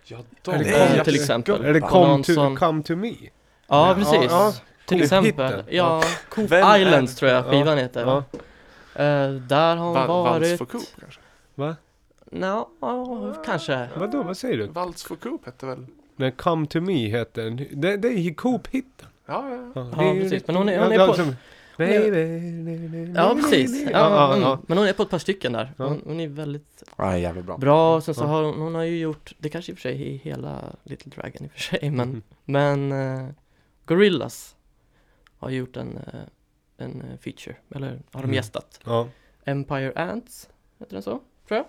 Ja, 0.04 0.16
Är 0.52 0.58
det 0.58 0.94
Kom 0.94 1.04
till 1.04 1.14
exempel. 1.14 1.64
Är 1.64 1.72
det 1.74 1.80
come 1.80 2.06
någon 2.08 2.22
to, 2.22 2.34
sån- 2.34 2.56
come 2.56 2.82
to 2.82 2.96
me? 2.96 3.12
Ja, 3.68 3.94
precis. 3.98 4.30
ja, 4.30 4.52
Till 4.86 4.98
Coop 4.98 5.04
exempel. 5.04 5.46
hitten. 5.46 5.64
Ja, 5.70 6.02
Coop 6.28 6.50
Vem 6.50 6.66
är- 6.66 6.78
Islands 6.78 7.16
tror 7.16 7.30
jag 7.30 7.44
Ja, 7.46 7.50
skivan 7.50 7.78
heter. 7.78 8.00
Ja. 8.06 8.16
Eh, 9.02 9.30
där 9.30 9.76
har 9.76 9.84
hon 9.84 9.94
Va- 9.94 10.06
Vals 10.06 10.40
varit... 10.40 10.58
for 10.58 10.64
Coop 10.66 10.82
kanske? 11.00 11.20
Va? 11.54 11.76
Nå, 12.34 12.68
ja, 12.80 13.34
kanske. 13.44 13.88
Vadå, 13.96 14.22
vad 14.22 14.36
säger 14.36 14.58
du? 14.58 14.66
Vals 14.66 15.02
for 15.04 15.16
Coop 15.16 15.46
hette 15.46 15.66
väl? 15.66 15.86
Nej, 16.16 16.32
come 16.32 16.66
to 16.66 16.80
me 16.80 17.08
heter 17.08 17.42
den. 17.44 17.56
Det, 17.56 17.96
det 17.96 18.08
är 18.08 18.34
Coop-hitten. 18.34 19.08
Ja, 19.26 19.48
ja, 19.50 19.72
ja. 19.74 19.88
Ja, 19.90 20.12
precis. 20.20 20.46
Men 20.46 20.56
hon 20.56 20.68
är- 20.68 20.82
hon 20.82 20.92
är 20.92 21.06
på- 21.06 21.14
Som, 21.14 21.34
Ja, 23.14 23.34
precis. 23.34 23.82
Ja, 23.84 23.90
ja, 23.90 24.32
mm. 24.32 24.42
ja. 24.42 24.58
Men 24.66 24.78
hon 24.78 24.86
är 24.86 24.92
på 24.92 25.02
ett 25.02 25.10
par 25.10 25.18
stycken 25.18 25.52
där. 25.52 25.72
Hon, 25.78 26.02
hon 26.06 26.20
är 26.20 26.28
väldigt 26.28 26.82
Ja, 26.96 27.18
jävligt 27.18 27.44
bra. 27.44 27.56
bra. 27.58 28.00
Sen 28.00 28.14
så 28.14 28.24
har 28.24 28.42
hon, 28.44 28.60
hon 28.60 28.74
har 28.74 28.82
ju 28.82 28.98
gjort, 28.98 29.32
det 29.38 29.48
kanske 29.48 29.72
i 29.72 29.74
och 29.74 29.78
för 29.78 29.82
sig 29.82 30.14
är 30.14 30.18
hela 30.18 30.76
Little 30.82 31.12
Dragon 31.16 31.44
i 31.44 31.46
och 31.48 31.52
för 31.52 31.60
sig, 31.60 31.90
men, 31.90 32.08
Mhm. 32.08 32.22
men 32.44 32.92
uh, 32.92 33.28
Gorillaz 33.84 34.56
har 35.38 35.50
gjort 35.50 35.76
en, 35.76 35.96
eh, 35.96 36.20
en 36.86 37.00
eh, 37.02 37.18
feature, 37.20 37.56
eller 37.74 37.88
har 37.88 38.20
de 38.20 38.24
Mm. 38.24 38.34
gästat. 38.34 38.80
Ja, 38.84 39.08
Empire 39.44 39.92
Ants, 39.96 40.48
heter 40.78 40.92
den 40.94 41.02
så? 41.02 41.20
Tror 41.48 41.56
jag. 41.58 41.64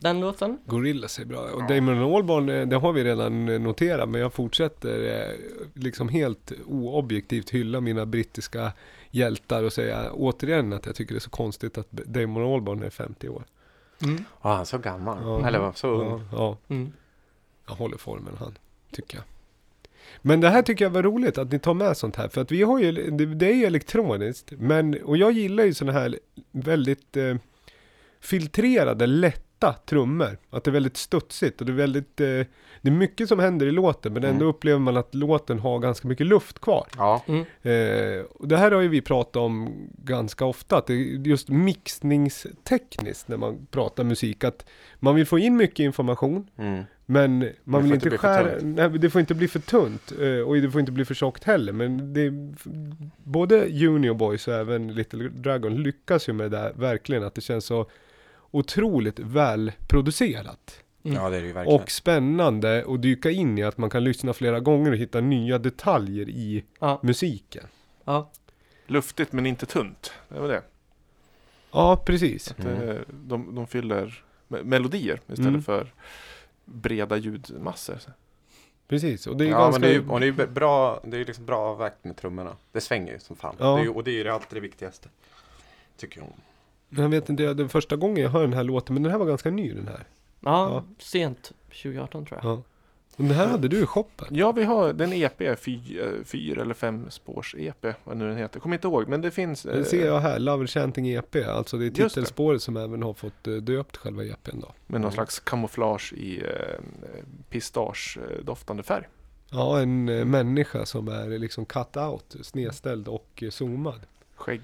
Den 0.00 0.20
låten. 0.20 0.58
Gorillaz 0.66 1.18
är 1.18 1.24
bra. 1.24 1.40
Och 1.40 1.66
Damon 1.68 2.14
Albarn, 2.16 2.48
eh, 2.48 2.66
det 2.68 2.76
har 2.76 2.92
vi 2.92 3.04
redan 3.04 3.48
eh, 3.48 3.60
noterat, 3.60 4.08
men 4.08 4.20
jag 4.20 4.32
fortsätter 4.32 5.20
eh, 5.28 5.34
liksom 5.74 6.08
helt 6.08 6.52
oobjektivt 6.66 7.50
hylla 7.50 7.80
mina 7.80 8.06
brittiska 8.06 8.72
hjältar 9.10 9.62
och 9.64 9.72
säga 9.72 10.12
återigen 10.12 10.72
att 10.72 10.86
jag 10.86 10.94
tycker 10.94 11.14
det 11.14 11.18
är 11.18 11.20
så 11.20 11.30
konstigt 11.30 11.78
att 11.78 11.90
Damon 11.90 12.54
Albarn 12.54 12.82
är 12.82 12.90
50 12.90 13.28
år. 13.28 13.44
Mm. 14.02 14.24
Ja, 14.42 14.50
han 14.52 14.60
är 14.60 14.64
så 14.64 14.78
gammal. 14.78 15.18
Ja. 15.22 15.46
Eller 15.48 15.58
var 15.58 15.72
så 15.72 15.88
ung. 15.88 16.08
Ja, 16.32 16.38
ja, 16.68 16.74
Mm. 16.74 16.92
jag 17.68 17.74
håller 17.74 17.96
formen 17.96 18.34
han, 18.38 18.58
tycker 18.92 19.16
jag. 19.16 19.24
Men 20.22 20.40
det 20.40 20.48
här 20.50 20.62
tycker 20.62 20.84
jag 20.84 20.90
var 20.90 21.02
roligt 21.02 21.38
att 21.38 21.52
ni 21.52 21.58
tar 21.58 21.74
med 21.74 21.96
sånt 21.96 22.16
här, 22.16 22.28
för 22.28 22.40
att 22.40 22.52
vi 22.52 22.62
har 22.62 22.78
ju, 22.78 22.92
det, 23.10 23.26
det 23.26 23.46
är 23.46 23.54
ju 23.54 23.64
elektroniskt, 23.64 24.52
men, 24.58 25.02
och 25.02 25.16
jag 25.16 25.32
gillar 25.32 25.64
ju 25.64 25.74
sådana 25.74 25.98
här 25.98 26.18
väldigt 26.52 27.16
eh, 27.16 27.36
filtrerade, 28.20 29.06
lätta 29.60 29.72
trummor. 29.86 30.38
Att 30.50 30.64
det 30.64 30.70
är 30.70 30.72
väldigt 30.72 30.96
studsigt 30.96 31.60
och 31.60 31.66
det 31.66 31.72
är 31.72 31.76
väldigt, 31.76 32.20
eh, 32.20 32.26
det 32.82 32.88
är 32.88 32.90
mycket 32.90 33.28
som 33.28 33.38
händer 33.38 33.66
i 33.66 33.70
låten, 33.72 34.12
men 34.12 34.24
ändå 34.24 34.44
Mm. 34.44 34.48
upplever 34.48 34.78
man 34.78 34.96
att 34.96 35.14
låten 35.14 35.58
har 35.58 35.78
ganska 35.78 36.08
mycket 36.08 36.26
luft 36.26 36.58
kvar. 36.58 36.86
Ja, 36.96 37.22
Mm. 37.26 37.44
Eh, 37.62 38.24
och 38.24 38.48
det 38.48 38.56
här 38.56 38.70
har 38.70 38.80
ju 38.80 38.88
vi 38.88 39.00
pratat 39.00 39.36
om 39.36 39.68
ganska 40.04 40.44
ofta, 40.44 40.76
att 40.78 40.86
det 40.86 40.92
är 40.92 41.26
just 41.26 41.48
mixningstekniskt 41.48 43.28
när 43.28 43.36
man 43.36 43.66
pratar 43.70 44.04
musik, 44.04 44.44
att 44.44 44.66
man 45.00 45.14
vill 45.14 45.26
få 45.26 45.38
in 45.38 45.56
mycket 45.56 45.78
information, 45.80 46.48
mm. 46.58 46.84
men 47.06 47.48
man 47.64 47.82
vill 47.82 47.94
inte 47.94 48.18
skära, 48.18 48.58
nej, 48.62 48.88
det 48.98 49.10
får 49.10 49.20
inte 49.20 49.34
bli 49.34 49.48
för 49.48 49.60
tunt 49.60 50.12
eh, 50.20 50.48
och 50.48 50.56
det 50.56 50.70
får 50.70 50.80
inte 50.80 50.92
bli 50.92 51.04
för 51.04 51.14
tjockt 51.14 51.44
heller. 51.44 51.72
Men 51.72 52.12
det, 52.14 52.30
både 53.24 53.66
Junior 53.68 54.14
Boys 54.14 54.48
och 54.48 54.54
även 54.54 54.94
Little 54.94 55.28
Dragon 55.28 55.82
lyckas 55.82 56.28
ju 56.28 56.32
med 56.32 56.50
det 56.50 56.56
där 56.56 56.72
verkligen, 56.76 57.22
att 57.24 57.34
det 57.34 57.40
känns 57.40 57.64
så 57.64 57.86
otroligt 58.50 59.18
välproducerat. 59.18 60.82
Mm. 61.02 61.16
ja 61.16 61.30
det 61.30 61.36
är 61.36 61.40
det 61.40 61.46
ju 61.46 61.52
verkligen. 61.52 61.80
Och 61.80 61.90
spännande 61.90 62.84
att 62.88 63.02
dyka 63.02 63.30
in 63.30 63.58
i 63.58 63.62
att 63.62 63.78
man 63.78 63.90
kan 63.90 64.04
lyssna 64.04 64.32
flera 64.32 64.60
gånger 64.60 64.90
och 64.90 64.96
hitta 64.96 65.20
nya 65.20 65.58
detaljer 65.58 66.28
i 66.28 66.64
Ja, 66.80 67.00
musiken. 67.02 67.64
ja. 68.04 68.30
Luftigt 68.86 69.32
men 69.32 69.46
inte 69.46 69.66
tunt. 69.66 70.12
Det 70.28 70.40
var 70.40 70.48
det. 70.48 70.62
Ja, 71.70 72.02
precis. 72.06 72.50
Att, 72.50 72.58
Mm. 72.64 72.88
eh, 72.88 72.96
de, 73.08 73.54
de 73.54 73.66
fyller 73.66 74.24
me- 74.48 74.64
melodier 74.64 75.20
istället 75.26 75.48
Mm. 75.48 75.62
för 75.62 75.92
breda 76.64 77.16
ljudmassor. 77.16 77.98
Precis, 78.88 79.26
och 79.26 79.36
det 79.36 79.44
är 79.44 79.48
ja, 79.50 79.58
ganska... 79.58 79.80
men 79.80 79.88
det 79.88 79.94
är 79.96 80.00
ju 80.00 80.08
och 80.08 80.20
det 80.20 80.26
är 80.26 80.32
ju 80.32 80.46
bra, 80.46 81.00
det 81.04 81.16
är 81.16 81.24
liksom 81.24 81.46
bra 81.46 81.58
avvägt 81.58 82.04
med 82.04 82.16
trummorna. 82.16 82.56
Det 82.72 82.80
svänger 82.80 83.12
ju 83.12 83.18
som 83.18 83.36
fan. 83.36 83.56
Ja. 83.58 83.76
Det 83.76 83.82
är, 83.82 83.96
och 83.96 84.04
det 84.04 84.10
är 84.10 84.24
ju 84.24 84.28
alltid 84.28 84.56
det 84.56 84.60
viktigaste. 84.60 85.08
Tycker 85.96 86.20
jag. 86.20 86.28
Jag 86.90 87.08
vet 87.08 87.28
inte, 87.28 87.54
det 87.54 87.62
är 87.62 87.68
första 87.68 87.96
gången 87.96 88.22
jag 88.22 88.30
hör 88.30 88.40
den 88.40 88.52
här 88.52 88.64
låten, 88.64 88.94
men 88.94 89.02
den 89.02 89.12
här 89.12 89.18
var 89.18 89.26
ganska 89.26 89.50
ny 89.50 89.72
den 89.74 89.88
här. 89.88 90.04
ja, 90.40 90.70
Ja. 90.70 90.84
sent 90.98 91.52
2018 91.82 92.26
tror 92.26 92.40
jag. 92.42 92.50
Ja. 92.52 92.62
Och 93.16 93.24
den 93.24 93.30
här 93.34 93.46
hade 93.46 93.68
du 93.68 93.82
i 93.82 93.86
shoppen. 93.86 94.26
Ja, 94.30 94.52
vi 94.52 94.64
har 94.64 94.92
den 94.92 95.12
EP, 95.12 95.40
eh, 95.40 95.56
fyra 96.24 96.62
eller 96.62 96.74
fem 96.74 97.10
spårs 97.10 97.54
EP, 97.58 97.86
vad 98.04 98.16
nu 98.16 98.28
den 98.28 98.36
heter. 98.36 98.60
Kommer 98.60 98.76
inte 98.76 98.88
ihåg, 98.88 99.08
men 99.08 99.20
det 99.20 99.30
finns. 99.30 99.62
Det 99.62 99.78
eh, 99.78 99.84
ser 99.84 100.06
jag 100.06 100.20
här, 100.20 100.38
Lover 100.38 100.66
Chanting 100.66 101.08
EP, 101.08 101.36
alltså 101.48 101.76
det 101.78 101.86
är 101.86 101.90
titelspåret 101.90 102.62
som 102.62 102.76
även 102.76 103.02
har 103.02 103.14
fått 103.14 103.46
eh, 103.46 103.54
döpt 103.54 103.96
själva 103.96 104.24
EPn 104.24 104.60
då. 104.60 104.66
Med 104.86 105.00
någon 105.00 105.02
Mm. 105.02 105.12
slags 105.12 105.40
kamouflage 105.40 106.12
i 106.12 106.42
eh, 106.42 106.78
pistagedoftande 107.50 108.82
färg. 108.82 109.04
Ja, 109.50 109.80
en 109.80 110.08
eh, 110.08 110.24
människa 110.24 110.86
som 110.86 111.08
är 111.08 111.38
liksom 111.38 111.64
cut 111.66 111.96
out, 111.96 112.36
snedställd 112.42 113.08
och 113.08 113.42
eh, 113.42 113.50
zoomad. 113.50 114.00
Skägg, 114.36 114.60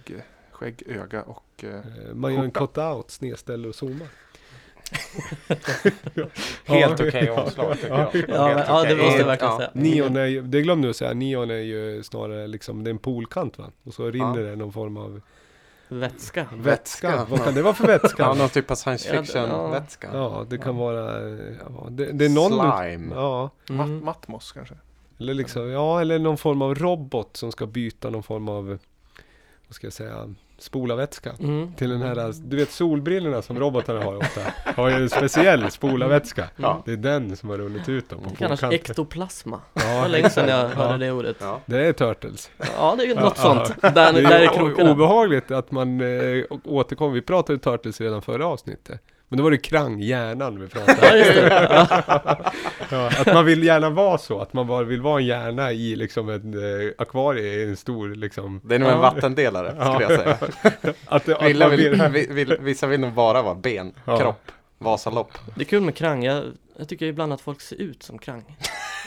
skägg, 0.55 0.83
öga 0.87 1.23
och... 1.23 1.45
Eh, 1.65 1.71
Eh, 1.75 2.15
man 2.15 2.35
gör 2.35 2.45
en 2.45 2.51
Skjorta. 2.53 2.67
cut 2.67 2.97
out, 2.97 3.11
snedställd 3.11 3.67
och 3.67 3.75
zoomad. 3.75 4.09
Helt 6.65 7.01
okej 7.01 7.25
ja, 7.27 7.43
omslag 7.43 7.73
tycker 7.81 7.89
ja, 7.89 8.11
jag. 8.15 8.25
Ja, 8.29 8.55
men, 8.55 8.65
ja 8.69 8.85
det 8.85 8.97
måste 8.97 9.19
jag 9.19 9.27
verkligen 9.27 9.53
Ja. 9.53 9.59
säga. 9.59 9.71
Neon 9.73 10.17
är 10.17 10.27
ju, 10.27 10.43
det 10.43 10.63
glömde 10.63 10.91
att 10.91 10.97
säga, 10.97 11.15
neon 11.15 11.51
är 11.51 11.55
ju 11.55 12.03
snarare 12.03 12.47
liksom, 12.47 12.85
det 12.85 12.89
är 12.91 12.93
en 12.93 12.99
poolkant 12.99 13.59
va? 13.59 13.65
Och 13.85 13.95
så 13.95 14.11
rinner 14.11 14.41
Ja. 14.41 14.51
det 14.51 14.57
någon 14.57 14.73
form 14.73 14.97
av 14.97 15.21
Vätska. 15.89 16.47
vätska. 16.53 16.57
Vätska. 17.11 17.27
Vad 17.31 17.45
kan 17.45 17.55
det 17.55 17.63
vara 17.63 17.75
för 17.75 17.87
vätska? 17.87 18.23
Ja, 18.23 18.35
någon 18.35 18.49
typ 18.49 18.71
av 18.71 18.75
science 18.75 19.09
Ja, 19.09 19.21
det- 19.21 19.27
fiction 19.27 19.49
ja. 19.49 19.69
vätska. 19.69 20.09
Ja, 20.13 20.47
det 20.51 20.59
kan 20.59 20.77
vara, 20.77 21.31
ja, 21.69 21.87
det, 21.91 22.13
det 22.13 22.25
är 22.25 22.29
någon... 22.29 22.53
Slime. 22.79 23.15
Ja, 23.15 23.51
mat, 23.71 23.87
Mm. 23.89 24.05
Matmos 24.05 24.53
kanske? 24.53 24.75
eller 25.21 25.35
liksom, 25.35 25.71
ja, 25.71 26.01
eller 26.01 26.19
någon 26.19 26.37
form 26.39 26.63
av 26.63 26.75
robot 26.75 27.37
som 27.37 27.53
ska 27.53 27.67
byta 27.67 28.11
någon 28.11 28.23
form 28.23 28.49
av, 28.49 28.79
vad 29.75 29.93
ska 29.93 30.05
jag 30.05 30.11
säga, 30.15 30.35
spolarvätska. 30.59 31.33
Mm. 31.41 31.75
Till 31.75 31.91
den 31.91 32.03
här, 32.03 32.33
du 32.45 32.57
vet 32.57 32.71
solbrillorna 32.71 33.43
som 33.43 33.59
robotarna 33.59 34.05
har 34.05 34.17
ofta, 34.17 34.41
har 34.77 34.89
ju 34.89 34.95
en 34.95 35.11
speciell 35.11 35.71
spolarvätska. 35.71 36.49
Ja. 36.57 36.83
Det 36.87 36.93
är 36.93 36.97
den 36.97 37.37
som 37.37 37.49
har 37.49 37.59
runnit 37.59 37.89
ut 37.89 38.09
dem 38.11 38.19
Det 38.31 38.37
kallas 38.37 38.63
ektoplasma. 38.63 39.61
Det 39.75 39.83
Ja, 39.95 40.01
var 40.01 40.09
länge 40.09 40.31
sedan 40.31 40.49
jag 40.49 40.59
Ja. 40.61 40.69
hörde 40.69 41.07
det 41.07 41.13
ordet. 41.13 41.37
Ja. 41.41 41.61
det 41.67 41.87
är 41.87 41.93
Turtles. 41.93 42.51
Ja, 42.79 42.95
det 42.99 43.05
är 43.05 43.07
ju 43.07 43.15
något 43.15 43.35
Ja, 43.37 43.43
sånt. 43.43 43.81
Där, 43.83 43.91
Det 43.93 44.01
är 44.01 44.13
där 44.13 44.41
ju 44.41 44.47
är 44.47 44.91
obehagligt 44.93 45.51
att 45.51 45.71
man 45.71 46.01
å- 46.51 46.61
återkommer. 46.65 47.15
Vi 47.15 47.23
pratade 47.23 47.59
Turtles 47.59 48.01
redan 48.01 48.23
förra 48.23 48.47
avsnittet. 48.47 49.01
Men 49.29 49.37
då 49.37 49.43
var 49.45 49.51
det 49.51 49.57
Krang, 49.59 50.01
hjärnan 50.01 50.61
vi 50.61 50.69
pratade. 50.69 51.25
Ja. 52.91 52.97
ja, 52.99 53.07
att 53.21 53.27
man 53.27 53.45
vill 53.45 53.65
gärna 53.65 53.91
vara 53.91 54.19
så. 54.19 54.41
Att 54.41 54.53
man 54.53 54.67
bara 54.67 54.85
vill 54.85 55.01
vara 55.01 55.21
en 55.21 55.27
hjärna 55.27 55.73
i 55.73 55.97
liksom 55.97 56.29
ett 56.29 56.45
eh, 56.45 56.93
akvarie 56.99 57.53
i 57.55 57.63
en 57.69 57.77
stor 57.77 58.09
liksom. 58.15 58.61
Det 58.65 58.75
är 58.75 58.79
nog 58.79 58.89
en 58.91 58.99
vattendelare 58.99 59.71
skulle 59.71 60.15
jag 60.15 60.21
säga. 60.21 60.37
Att, 61.07 61.29
att 61.29 61.43
vill, 61.43 61.65
vill, 61.71 62.03
vi- 62.13 62.27
vill, 62.31 62.57
vissa 62.61 62.87
vill 62.87 63.01
nog 63.01 63.13
bara 63.13 63.43
vara 63.43 63.55
ben, 63.55 63.93
Ja. 64.05 64.19
kropp, 64.19 64.51
Vasalopp. 64.79 65.33
Det 65.55 65.61
är 65.61 65.65
kul 65.65 65.83
med 65.83 65.95
Krang. 65.97 66.25
Jag, 66.25 66.45
jag 66.79 66.89
tycker 66.89 67.07
ibland 67.07 67.33
att 67.33 67.41
folk 67.41 67.61
ser 67.61 67.77
ut 67.77 68.03
som 68.03 68.19
Krang. 68.19 68.57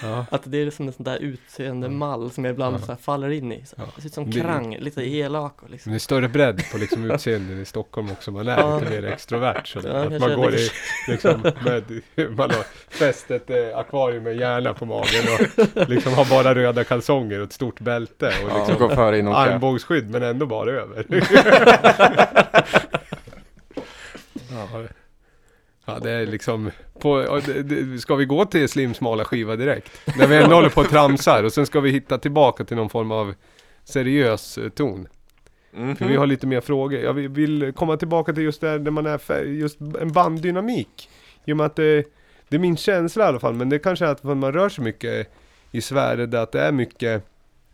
Ja. 0.03 0.25
Att 0.31 0.41
det 0.45 0.57
är 0.57 0.71
som 0.71 0.87
en 0.87 0.93
sån 0.93 1.03
där 1.03 1.17
utseende 1.17 1.89
mall 1.89 2.31
som 2.31 2.45
jag 2.45 2.51
ibland 2.53 2.75
Ja. 2.75 2.79
så 2.79 2.91
här 2.91 2.95
faller 2.99 3.29
in 3.29 3.51
i. 3.51 3.65
Så, 3.65 3.75
Ja. 3.77 3.83
Det 3.95 4.01
ser 4.01 4.07
ut 4.07 4.13
som 4.13 4.31
Det- 4.31 4.39
Krang, 4.41 4.77
lite 4.79 5.01
elak 5.09 5.53
och 5.57 5.63
Men 5.63 5.71
liksom. 5.71 5.91
det 5.91 5.97
är 5.97 5.99
större 5.99 6.29
bredd 6.29 6.61
på 6.71 6.77
liksom 6.77 7.11
utseendet 7.11 7.57
i 7.57 7.65
Stockholm 7.65 8.11
också. 8.11 8.31
Man 8.31 8.47
är 8.47 8.57
Ja. 8.59 8.79
lite 8.79 8.91
mer 8.91 9.05
extrovert. 9.05 9.61
Så 9.67 9.79
Ja, 9.83 9.89
att 9.93 10.19
man 10.19 10.35
går 10.35 10.51
det- 10.51 10.57
i, 10.61 10.69
liksom, 11.07 11.41
med, 11.65 12.01
man 12.37 12.49
har 12.51 12.65
fäst 12.89 13.31
ett 13.31 13.49
eh, 13.49 13.77
akvarium 13.77 14.23
med 14.23 14.37
hjärna 14.37 14.73
på 14.73 14.85
magen 14.85 15.23
och 15.75 15.89
liksom 15.89 16.13
har 16.13 16.25
bara 16.29 16.55
röda 16.55 16.83
kalsonger 16.83 17.39
och 17.39 17.45
ett 17.47 17.53
stort 17.53 17.79
bälte. 17.79 18.27
Och 18.27 18.49
Ja, 18.49 18.57
liksom, 18.67 18.87
går 18.87 18.95
före 18.95 19.17
i 19.17 19.21
någon 19.21 19.33
kö. 19.33 19.39
Armbågsskydd 19.39 20.09
men 20.09 20.23
ändå 20.23 20.45
bara 20.45 20.71
över. 20.71 21.05
Ja. 25.87 25.99
Det 25.99 26.11
är 26.11 26.25
liksom, 26.25 26.71
på, 26.99 27.41
det, 27.45 27.63
det, 27.63 27.99
ska 27.99 28.15
vi 28.15 28.25
gå 28.25 28.45
till 28.45 28.69
Slim 28.69 28.93
smala 28.93 29.25
skiva 29.25 29.55
direkt? 29.55 29.91
När 30.17 30.27
vi 30.27 30.35
ändå 30.35 30.55
håller 30.55 30.69
på 30.69 30.81
och 30.81 30.89
tramsar 30.89 31.43
och 31.43 31.53
sen 31.53 31.65
ska 31.65 31.79
vi 31.79 31.91
hitta 31.91 32.17
tillbaka 32.17 32.65
till 32.65 32.77
någon 32.77 32.89
form 32.89 33.11
av 33.11 33.33
seriös 33.83 34.57
eh, 34.57 34.69
ton. 34.69 35.07
Mhm. 35.71 35.95
För 35.95 36.05
vi 36.05 36.15
har 36.15 36.27
lite 36.27 36.47
mer 36.47 36.61
frågor. 36.61 36.99
Jag 36.99 37.13
vill- 37.13 37.73
komma 37.75 37.97
tillbaka 37.97 38.33
till 38.33 38.43
just 38.43 38.61
där, 38.61 38.79
där 38.79 38.91
man 38.91 39.05
är 39.05 39.17
för, 39.17 39.43
just 39.43 39.79
en 39.81 40.11
banddynamik. 40.11 41.09
I 41.45 41.53
och 41.53 41.57
med 41.57 41.65
att 41.65 41.75
det, 41.75 42.05
det 42.49 42.55
är 42.55 42.59
min 42.59 42.77
känsla 42.77 43.23
i 43.25 43.27
alla 43.27 43.39
fall, 43.39 43.53
men 43.53 43.69
det 43.69 43.79
kanske 43.79 44.05
är 44.05 44.09
att 44.09 44.23
man 44.23 44.53
rör 44.53 44.69
sig 44.69 44.83
mycket 44.83 45.27
i 45.71 45.81
sfärer 45.81 46.27
där 46.27 46.43
att 46.43 46.51
det 46.51 46.61
är 46.61 46.71
mycket 46.71 47.23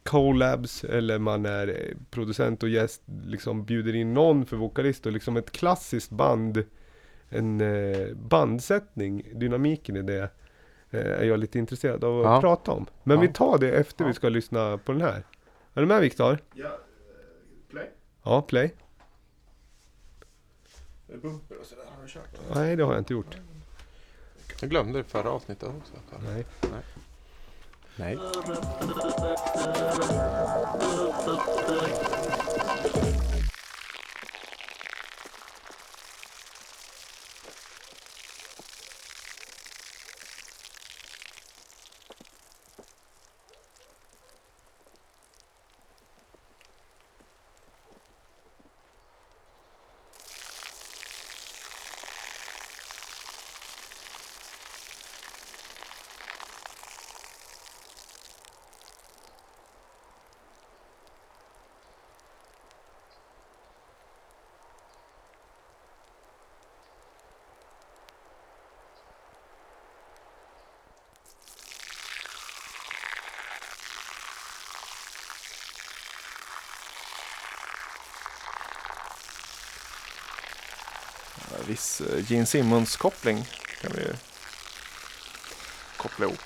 collabs 0.03 0.83
eller 0.83 1.19
man 1.19 1.45
är 1.45 1.67
eh, 1.67 1.97
producent 2.11 2.63
och 2.63 2.69
gäst, 2.69 3.01
liksom 3.27 3.65
bjuder 3.65 3.95
in 3.95 4.13
någon 4.13 4.45
för 4.45 4.57
vokalist 4.57 5.05
och 5.05 5.11
liksom 5.11 5.37
ett 5.37 5.51
klassiskt 5.51 6.09
band, 6.09 6.63
en 7.33 7.61
eh, 7.61 8.13
bandsättning, 8.15 9.25
dynamiken 9.33 9.95
i 9.95 10.01
det 10.01 10.29
eh, 10.91 10.99
är 10.99 11.23
jag 11.23 11.39
lite 11.39 11.59
intresserad 11.59 12.03
av 12.03 12.19
att 12.19 12.25
Ja. 12.25 12.41
prata 12.41 12.71
om. 12.71 12.85
Men 13.03 13.15
Ja. 13.17 13.21
vi 13.21 13.27
tar 13.27 13.57
det 13.57 13.71
efter 13.71 14.03
Ja. 14.03 14.07
vi 14.07 14.13
ska 14.13 14.29
lyssna 14.29 14.77
på 14.77 14.91
den 14.91 15.01
här. 15.01 15.23
Är 15.73 15.81
du 15.81 15.85
med 15.87 16.01
Viktor? 16.01 16.37
Ja, 16.53 16.77
play. 17.71 17.89
Ja, 18.23 18.41
play. 18.41 18.73
Bumper 21.21 21.59
och 21.59 21.65
sådär 21.65 21.83
har 21.97 22.03
du 22.03 22.09
kört. 22.09 22.39
Nej, 22.55 22.75
det 22.75 22.83
har 22.83 22.91
jag 22.93 23.01
inte 23.01 23.13
gjort. 23.13 23.37
Jag 24.61 24.69
glömde 24.69 24.97
det 24.99 25.03
förra 25.03 25.29
avsnittet 25.31 25.69
också. 25.69 25.93
Nej. 26.29 26.45
Nej. 27.97 28.17
Viss 81.73 82.01
eh, 82.01 82.31
Gene 82.31 82.45
Simmons-koppling 82.45 83.45
kan 83.81 83.91
vi 83.95 84.01
koppla 85.97 86.25
ihop. 86.25 86.39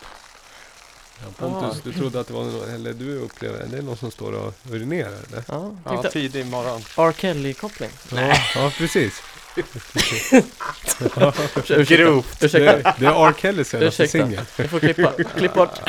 Ja, 1.21 1.27
Pontus, 1.37 1.81
du 1.83 1.93
trodde 1.93 2.19
att 2.19 2.27
det 2.27 2.33
var 2.33 2.43
någon, 2.43 2.69
eller 2.69 2.93
du 2.93 3.17
upplever, 3.19 3.59
är 3.59 3.67
det 3.67 3.81
någon 3.81 3.97
som 3.97 4.11
står 4.11 4.31
och 4.31 4.53
urinerar 4.71 5.11
eller? 5.27 5.43
Ja, 5.47 5.71
Ja, 5.85 6.03
tidig 6.03 6.45
morgon. 6.45 6.81
R. 6.97 7.13
Kelly-koppling. 7.17 7.89
Ja, 8.11 8.35
ja 8.55 8.71
precis. 8.77 9.21
Ursäkta, 9.55 11.33
Grovt. 11.95 12.39
Det, 12.39 12.45
ursäkta. 12.45 12.95
det 12.99 13.05
är 13.05 13.27
R. 13.29 13.33
Kellys 13.37 13.69
senaste 13.69 14.03
Ursäkta. 14.03 14.27
singel. 14.27 14.45
Vi 14.57 14.67
får 14.67 14.79
klippa, 14.79 15.11
klipp 15.37 15.53
bort. 15.53 15.79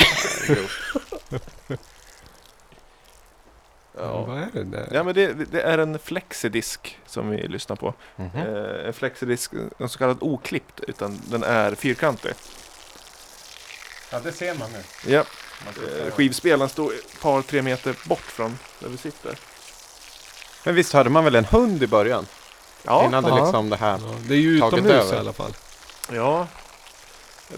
Ja. 3.97 4.25
Vad 4.27 4.39
är 4.39 4.48
det? 4.65 4.89
Ja 4.93 5.03
men 5.03 5.15
det, 5.15 5.33
det 5.35 5.61
är 5.63 5.79
en 5.79 5.99
flexidisk 5.99 6.99
som 7.07 7.31
vi 7.31 7.49
lyssnar 7.49 7.77
på. 7.77 7.95
Mhm. 8.17 8.31
Eh, 8.37 8.87
en 8.87 8.93
flexidisk, 8.93 9.53
en 9.79 9.89
så 9.89 9.99
kallad 9.99 10.17
oklippt, 10.21 10.81
utan 10.81 11.21
den 11.27 11.43
är 11.43 11.75
fyrkantig. 11.75 12.33
Ja, 14.13 14.21
det 14.21 14.33
ser 14.33 14.55
man 14.55 14.71
nu. 14.73 15.13
Ja, 15.13 15.25
eh, 15.69 16.13
skivspelaren 16.13 16.69
står 16.69 16.93
ett 16.95 17.21
par, 17.21 17.43
tre 17.43 17.63
meter 17.63 17.95
bort 18.09 18.21
från 18.21 18.59
där 18.79 18.89
vi 18.89 18.97
sitter. 18.97 19.39
Men 20.65 20.75
visst 20.75 20.93
hade 20.93 21.11
man 21.11 21.25
väl 21.25 21.35
en 21.35 21.45
hund 21.45 21.83
i 21.83 21.87
början? 21.87 22.27
Ja, 22.83 23.05
Innan 23.07 23.25
det 23.25 23.35
liksom 23.35 23.71
det 23.71 23.77
här. 23.77 23.99
Ja, 24.03 24.15
det 24.29 24.35
är 24.35 24.39
ju 24.39 24.57
utomhus 24.57 24.93
över. 24.93 25.15
i 25.15 25.19
alla 25.19 25.33
fall. 25.33 25.53
ja. 26.13 26.47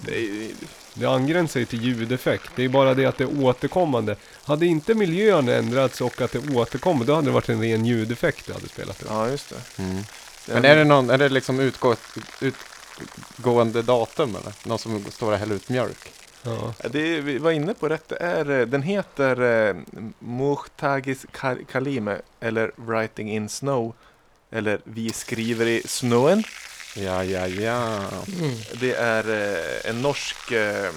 Det 0.00 0.14
är, 0.16 0.20
ju- 0.20 0.54
Det 0.94 1.06
angränsar 1.06 1.60
ju 1.60 1.66
till 1.66 1.82
ljudeffekt. 1.84 2.50
Det 2.56 2.64
är 2.64 2.68
bara 2.68 2.94
det 2.94 3.06
att 3.06 3.18
det 3.18 3.24
är 3.24 3.44
återkommande. 3.44 4.16
Hade 4.44 4.66
inte 4.66 4.94
miljön 4.94 5.48
ändrats 5.48 6.00
och 6.00 6.20
att 6.20 6.32
det 6.32 6.54
återkommer, 6.54 7.04
då 7.04 7.14
hade 7.14 7.26
det 7.28 7.32
varit 7.32 7.48
en 7.48 7.60
ren 7.62 7.86
ljudeffekt 7.86 8.46
du 8.46 8.52
hade 8.52 8.68
spelat. 8.68 9.02
ja, 9.08 9.28
just 9.28 9.48
det. 9.50 9.82
Mm. 9.82 10.02
Men 10.48 10.64
är 10.64 10.76
det, 10.76 10.84
någon, 10.84 11.10
är 11.10 11.18
det 11.18 11.28
liksom 11.28 11.60
utgå, 11.60 11.96
utgående 12.40 13.82
datum 13.82 14.36
eller? 14.36 14.52
Någon 14.68 14.78
som 14.78 15.04
står 15.10 15.32
och 15.32 15.38
häller 15.38 15.54
ut 15.54 15.68
mjölk? 15.68 16.12
Ja. 16.42 16.74
Det, 16.90 17.20
vi 17.20 17.38
var 17.38 17.50
inne 17.50 17.74
på 17.74 17.88
rätt. 17.88 18.08
Det 18.08 18.16
är, 18.16 18.50
eh, 18.60 18.66
den 18.66 18.82
heter 18.82 19.68
eh, 19.68 19.76
Muhtagis 20.18 21.26
Kal- 21.32 21.64
Kalime 21.72 22.16
eller 22.40 22.72
Writing 22.76 23.30
in 23.30 23.48
Snow. 23.48 23.94
Eller 24.50 24.80
Vi 24.84 25.10
skriver 25.12 25.66
i 25.66 25.82
snön. 25.86 26.42
Ja, 26.94 27.24
ja, 27.24 27.46
ja. 27.46 27.96
Mm. 28.40 28.54
Det 28.80 28.92
är 28.94 29.30
eh, 29.30 29.90
en 29.90 30.02
norsk 30.02 30.52
eh, 30.52 30.78
mm, 30.78 30.94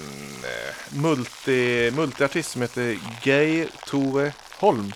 multi, 0.89 1.91
multiartist 1.95 2.51
som 2.51 2.61
heter 2.61 2.97
Geir 3.23 3.67
Tove 3.85 4.33
Holm. 4.59 4.93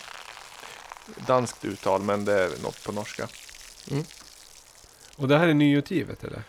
Danskt 1.27 1.65
uttal 1.65 2.01
men 2.01 2.25
det 2.25 2.33
är 2.43 2.49
något 2.63 2.83
på 2.83 2.91
norska. 2.91 3.27
Och 5.15 5.27
det 5.27 5.37
här 5.37 5.47
är 5.47 5.53
nyutgivet 5.53 6.23
eller? 6.23 6.41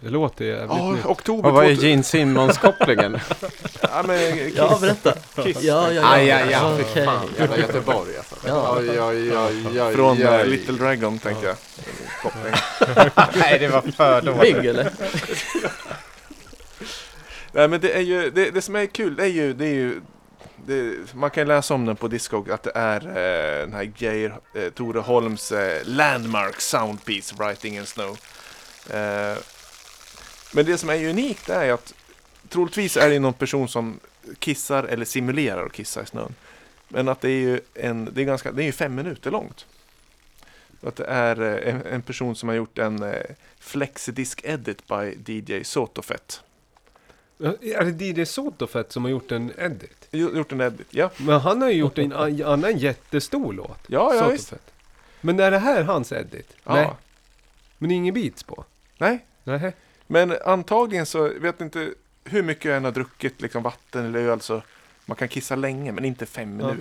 Det 0.00 0.10
låter 0.10 0.44
jävligt 0.44 0.76
Ja, 0.78 0.90
nytt. 0.92 1.04
oktober 1.06 1.48
Och 1.48 1.54
vad 1.54 1.64
är 1.64 1.68
2000 1.68 1.88
Gene 1.90 2.02
Simmons-kopplingen? 2.02 3.20
Ja, 3.80 4.02
men, 4.06 4.32
Kiss. 4.38 4.54
Ja, 4.56 4.78
berätta. 4.80 5.14
Kiss. 5.42 5.62
Ja, 5.62 5.92
ja, 5.92 5.92
ja. 5.92 6.12
Aj, 6.12 6.30
aj, 6.30 6.54
aj. 6.54 6.72
Okej. 6.74 6.84
Fy 6.94 7.04
fan, 7.04 7.28
jävla 7.38 7.56
Göteborg 7.58 8.16
alltså. 8.16 8.34
Ja. 8.46 8.76
Oj, 8.78 9.00
oj, 9.00 9.36
oj, 9.36 9.80
oj, 9.80 9.94
Från 9.94 10.16
oj. 10.16 10.22
eh, 10.22 10.46
Little 10.46 10.74
Dragon 10.74 11.18
tänkte 11.18 11.46
jag. 11.46 11.56
Koppling. 12.22 12.52
Nej, 13.36 13.58
det 13.58 13.68
var 13.68 13.82
för 13.82 14.22
dåligt. 14.22 14.56
Eller? 14.56 14.90
Nej 17.52 17.68
men 17.68 17.80
det 17.80 17.96
är 17.96 18.00
ju, 18.00 18.30
det, 18.30 18.50
det 18.50 18.62
som 18.62 18.76
är 18.76 18.86
kul 18.86 19.16
det 19.16 19.22
är 19.22 19.28
ju, 19.28 19.52
det 19.52 19.66
är 19.66 19.74
ju 19.74 20.00
det, 20.66 21.14
man 21.14 21.30
kan 21.30 21.48
läsa 21.48 21.74
om 21.74 21.86
den 21.86 21.96
på 21.96 22.08
Discog 22.08 22.50
att 22.50 22.62
det 22.62 22.72
är 22.74 23.00
eh, 23.06 23.60
den 23.60 23.72
här 23.72 23.92
Geir 23.96 24.34
eh, 24.54 24.70
Tore 24.70 25.00
Holms 25.00 25.52
eh, 25.52 25.82
Landmark 25.84 26.60
Soundpiece 26.60 27.32
Writing 27.32 27.76
in 27.76 27.86
Snow. 27.86 28.18
Eh, 28.90 29.38
men 30.52 30.64
det 30.64 30.78
som 30.78 30.90
är 30.90 31.08
unikt 31.08 31.48
är 31.48 31.72
att 31.72 31.94
troligtvis 32.48 32.96
är 32.96 33.10
det 33.10 33.18
någon 33.18 33.32
person 33.32 33.68
som 33.68 34.00
kissar 34.38 34.84
eller 34.84 35.04
simulerar 35.04 35.66
att 35.66 35.72
kissa 35.72 36.02
i 36.02 36.06
snön. 36.06 36.34
Men 36.88 37.08
att 37.08 37.20
det 37.20 37.28
är 37.28 37.40
ju 37.40 37.60
en, 37.74 38.08
det 38.12 38.20
är 38.20 38.24
ganska, 38.24 38.52
det 38.52 38.62
är 38.62 38.66
ju 38.66 38.72
fem 38.72 38.94
minuter 38.94 39.30
långt. 39.30 39.66
Att 40.86 40.96
det 40.96 41.04
är 41.04 41.40
eh, 41.40 41.74
en, 41.74 41.82
en 41.86 42.02
person 42.02 42.36
som 42.36 42.48
har 42.48 42.56
gjort 42.56 42.78
en 42.78 43.02
eh, 43.02 43.22
Flexidisk 43.58 44.40
Edit 44.44 44.82
by 44.86 45.18
DJ 45.26 45.62
Sotofet. 45.64 46.42
Ja, 47.38 47.54
Är 47.62 47.84
det 47.84 48.04
DJ 48.04 48.24
Sotofet 48.24 48.92
som 48.92 49.04
har 49.04 49.10
gjort 49.10 49.32
en 49.32 49.52
edit? 49.58 50.08
Jo- 50.10 50.36
Gjort 50.36 50.52
en 50.52 50.60
edit, 50.60 50.86
ja. 50.90 51.10
Men 51.16 51.40
han 51.40 51.62
har 51.62 51.70
ju 51.70 51.76
gjort 51.78 51.98
en 51.98 52.12
annan 52.12 52.78
jättestor 52.78 53.52
låt. 53.52 53.78
Ja, 53.86 54.14
ja 54.14 54.28
visst. 54.28 54.52
Men 55.20 55.40
är 55.40 55.50
det 55.50 55.58
här 55.58 55.82
hans 55.82 56.12
edit? 56.12 56.56
Ja. 56.64 56.74
Nej. 56.74 56.90
Men 57.78 57.88
det 57.88 57.94
är 57.94 57.96
ingen 57.96 58.14
beats 58.14 58.42
på? 58.42 58.64
Nej, 58.98 59.24
Nej. 59.44 59.72
men 60.06 60.36
antagligen 60.44 61.06
så 61.06 61.28
vet 61.40 61.60
inte 61.60 61.90
hur 62.24 62.42
mycket 62.42 62.64
jag 62.64 62.76
än 62.76 62.84
har 62.84 62.92
druckit 62.92 63.40
liksom 63.42 63.62
vatten 63.62 64.04
eller 64.06 64.18
öl 64.20 64.40
så 64.40 64.62
man 65.06 65.16
kan 65.16 65.28
kissa 65.28 65.56
länge 65.56 65.92
men 65.92 66.04
inte 66.04 66.26
fem 66.26 66.60
Ja. 66.60 66.74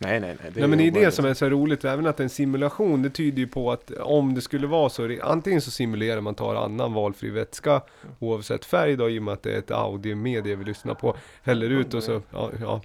Nej, 0.00 0.20
nej, 0.20 0.36
nej. 0.42 0.52
Nej 0.54 0.68
men 0.68 0.78
det 0.78 0.86
är 0.86 0.90
det 0.90 1.10
som 1.12 1.24
är 1.24 1.34
så 1.34 1.48
roligt, 1.48 1.84
även 1.84 2.06
att 2.06 2.20
en 2.20 2.28
simulation, 2.28 3.02
det 3.02 3.10
tyder 3.10 3.38
ju 3.38 3.46
på 3.46 3.72
att 3.72 3.90
om 3.90 4.34
det 4.34 4.40
skulle 4.40 4.66
vara 4.66 4.88
så, 4.88 5.06
det- 5.06 5.20
antingen 5.22 5.60
så 5.60 5.70
simulerar 5.70 6.20
man 6.20 6.34
tar 6.34 6.54
annan 6.54 6.92
valfri 6.92 7.30
vätska, 7.30 7.80
oavsett 8.18 8.64
färg 8.64 8.96
då, 8.96 9.10
i 9.10 9.18
och 9.18 9.22
med 9.22 9.34
att 9.34 9.42
det 9.42 9.52
är 9.54 9.58
ett 9.58 9.70
audiomedie 9.70 10.56
vi 10.56 10.64
lyssnar 10.64 10.94
på, 10.94 11.16
häller 11.42 11.70
ut 11.70 11.94
och 11.94 12.02
så, 12.02 12.22
ja, 12.32 12.50
ja 12.60 12.80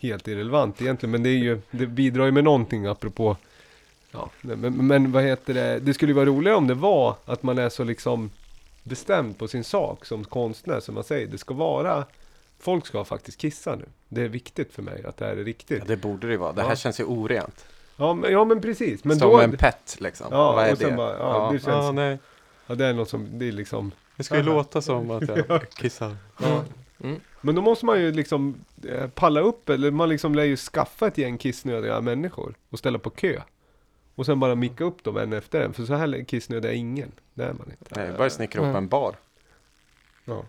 helt 0.00 0.28
irrelevant 0.28 0.82
egentligen, 0.82 1.10
men 1.10 1.22
det 1.22 1.28
är 1.28 1.38
ju, 1.38 1.60
det 1.70 1.86
bidrar 1.86 2.24
ju 2.24 2.30
med 2.32 2.44
någonting 2.44 2.86
apropå, 2.86 3.36
ja, 4.12 4.30
men, 4.40 4.86
men 4.86 5.12
vad 5.12 5.22
heter 5.22 5.54
det, 5.54 5.78
det 5.80 5.94
skulle 5.94 6.10
ju 6.10 6.16
vara 6.16 6.26
roligare 6.26 6.56
om 6.56 6.66
det 6.66 6.74
var 6.74 7.14
att 7.24 7.42
man 7.42 7.58
är 7.58 7.68
så 7.68 7.84
liksom 7.84 8.30
bestämd 8.82 9.38
på 9.38 9.48
sin 9.48 9.64
sak 9.64 10.04
som 10.06 10.24
konstnär, 10.24 10.80
som 10.80 10.94
man 10.94 11.04
säger, 11.04 11.26
det 11.26 11.38
ska 11.38 11.54
vara 11.54 12.04
Folk 12.62 12.86
ska 12.86 13.04
faktiskt 13.04 13.38
kissa 13.38 13.74
nu. 13.76 13.84
Det 14.08 14.22
är 14.22 14.28
viktigt 14.28 14.72
för 14.72 14.82
mig 14.82 15.04
att 15.04 15.16
det 15.16 15.24
här 15.24 15.36
är 15.36 15.44
riktigt. 15.44 15.78
Ja, 15.78 15.84
det 15.86 15.96
borde 15.96 16.26
det 16.26 16.30
ju 16.32 16.36
vara. 16.36 16.52
Det 16.52 16.62
här 16.62 16.68
Ja. 16.68 16.76
känns 16.76 17.00
ju 17.00 17.04
orent. 17.04 17.64
Ja 17.96 18.14
men, 18.14 18.32
ja, 18.32 18.44
men 18.44 18.60
precis. 18.60 19.04
Men 19.04 19.18
Som 19.18 19.30
då, 19.30 19.40
en 19.40 19.56
pet 19.56 19.96
liksom. 20.00 20.26
Ja, 20.30 20.52
Vad 20.52 20.64
är 20.64 20.72
och 20.72 20.78
sen 20.78 20.90
det? 20.90 20.96
bara, 20.96 21.18
ja, 21.18 21.50
det 21.52 21.58
känns- 21.58 21.66
ja, 21.66 21.92
nej. 21.92 22.18
ja, 22.66 22.74
det 22.74 22.86
är 22.86 22.92
något 22.92 23.08
som, 23.08 23.38
det 23.38 23.48
är 23.48 23.52
liksom 23.52 23.92
Det 24.16 24.22
ska 24.24 24.36
ju 24.36 24.42
låta 24.42 24.82
som 24.82 25.10
att 25.10 25.28
jag 25.48 25.70
kissar. 25.74 26.16
Ja. 26.42 26.64
Mm. 27.04 27.20
Men 27.40 27.54
då 27.54 27.62
måste 27.62 27.86
man 27.86 28.00
ju 28.00 28.12
liksom 28.12 28.64
eh, 28.88 29.08
palla 29.08 29.40
upp, 29.40 29.68
eller 29.68 29.90
man 29.90 30.08
liksom 30.08 30.34
lär 30.34 30.44
ju 30.44 30.56
skaffa 30.56 31.06
ett 31.06 31.18
gäng 31.18 31.38
kissnödiga 31.38 32.00
människor 32.00 32.54
och 32.70 32.78
ställa 32.78 32.98
på 32.98 33.10
kö. 33.10 33.40
Och 34.14 34.26
sen 34.26 34.40
bara 34.40 34.54
micka 34.54 34.84
upp 34.84 35.04
dem 35.04 35.16
en 35.16 35.32
efter 35.32 35.60
en, 35.60 35.72
för 35.72 35.84
så 35.84 35.94
här 35.94 36.24
kissnödig 36.24 36.68
är 36.68 36.72
ingen. 36.72 37.12
Det 37.34 37.44
är 37.44 37.52
man 37.52 37.70
inte. 37.70 38.00
Nej, 38.00 38.18
bara 38.18 38.30
snickra 38.30 38.60
upp 38.60 38.64
Mm. 38.64 38.76
en 38.76 38.88
bar. 38.88 39.14
Ja. 40.24 40.44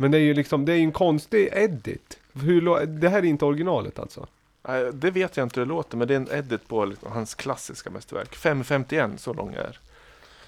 Men 0.00 0.10
det 0.10 0.18
är 0.18 0.22
ju 0.22 0.34
liksom, 0.34 0.64
det 0.64 0.72
är 0.72 0.76
ju 0.76 0.82
en 0.82 0.92
konstig 0.92 1.48
edit. 1.52 2.18
Hur, 2.32 2.60
lå- 2.60 2.86
det 2.86 3.08
här 3.08 3.18
är 3.18 3.24
inte 3.24 3.44
originalet 3.44 3.98
alltså? 3.98 4.26
Nej, 4.68 4.90
det 4.92 5.10
vet 5.10 5.36
jag 5.36 5.44
inte 5.46 5.60
hur 5.60 5.66
det 5.66 5.72
låter, 5.72 5.96
men 5.96 6.08
det 6.08 6.14
är 6.14 6.16
en 6.16 6.28
edit 6.32 6.68
på 6.68 6.84
liksom, 6.84 7.12
hans 7.12 7.34
klassiska 7.34 7.90
mästerverk. 7.90 8.36
5.51, 8.36 9.16
så 9.16 9.32
lång 9.32 9.54
är. 9.54 9.78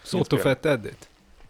Så 0.03 0.25
fett 0.25 0.67
edit. 0.67 1.09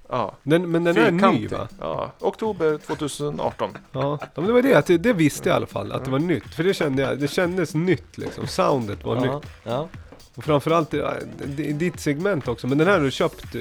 Ja, 0.09 0.37
Den, 0.43 0.71
men 0.71 0.85
den 0.85 0.97
är 0.97 1.11
ny 1.11 1.19
Fyrkantig. 1.21 1.51
va? 1.51 1.69
ja, 1.81 2.13
oktober 2.19 2.79
2018. 2.79 3.71
Ja, 3.93 4.19
ja, 4.21 4.29
men 4.35 4.47
det 4.47 4.53
var 4.53 4.63
det, 4.63 4.75
att 4.75 4.87
det, 4.87 4.99
det 4.99 5.13
visste 5.13 5.49
jag 5.49 5.55
i 5.55 5.57
alla 5.57 5.67
fall, 5.67 5.93
att 5.93 6.05
det 6.05 6.11
var 6.11 6.19
nytt. 6.19 6.55
För 6.55 6.65
det 6.65 6.75
kände 6.75 7.03
jag, 7.03 7.19
det 7.19 7.29
kändes 7.29 7.75
nytt 7.75 8.19
liksom. 8.19 8.47
Soundet 8.47 9.05
var 9.05 9.17
Ja. 9.27 9.35
nytt. 9.39 9.47
Ja. 9.65 9.89
Och 10.35 10.45
framförallt 10.45 10.95
eh, 10.95 11.09
ditt 11.57 12.01
segment 12.01 12.49
också. 12.49 12.67
Men 12.67 12.79
den 12.79 12.87
här 12.87 12.95
har 12.95 13.05
du 13.05 13.11
köpt 13.11 13.55
eh, 13.55 13.61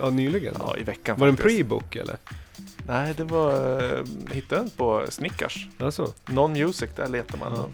ja, 0.00 0.10
nyligen? 0.10 0.54
Ja, 0.58 0.76
i 0.76 0.82
veckan 0.82 1.16
Var 1.18 1.26
det 1.26 1.30
en 1.30 1.36
faktiskt. 1.36 1.58
pre-book 1.68 1.96
eller? 1.96 2.16
Nej, 2.88 3.14
det 3.16 3.24
var... 3.24 3.52
Uh, 3.82 4.04
hittade 4.32 4.60
den 4.60 4.70
på 4.70 5.04
Snickars. 5.08 5.66
Alltså? 5.80 6.12
Non-music, 6.26 6.90
där 6.96 7.08
letar 7.08 7.38
man. 7.38 7.52
Ja. 7.56 7.66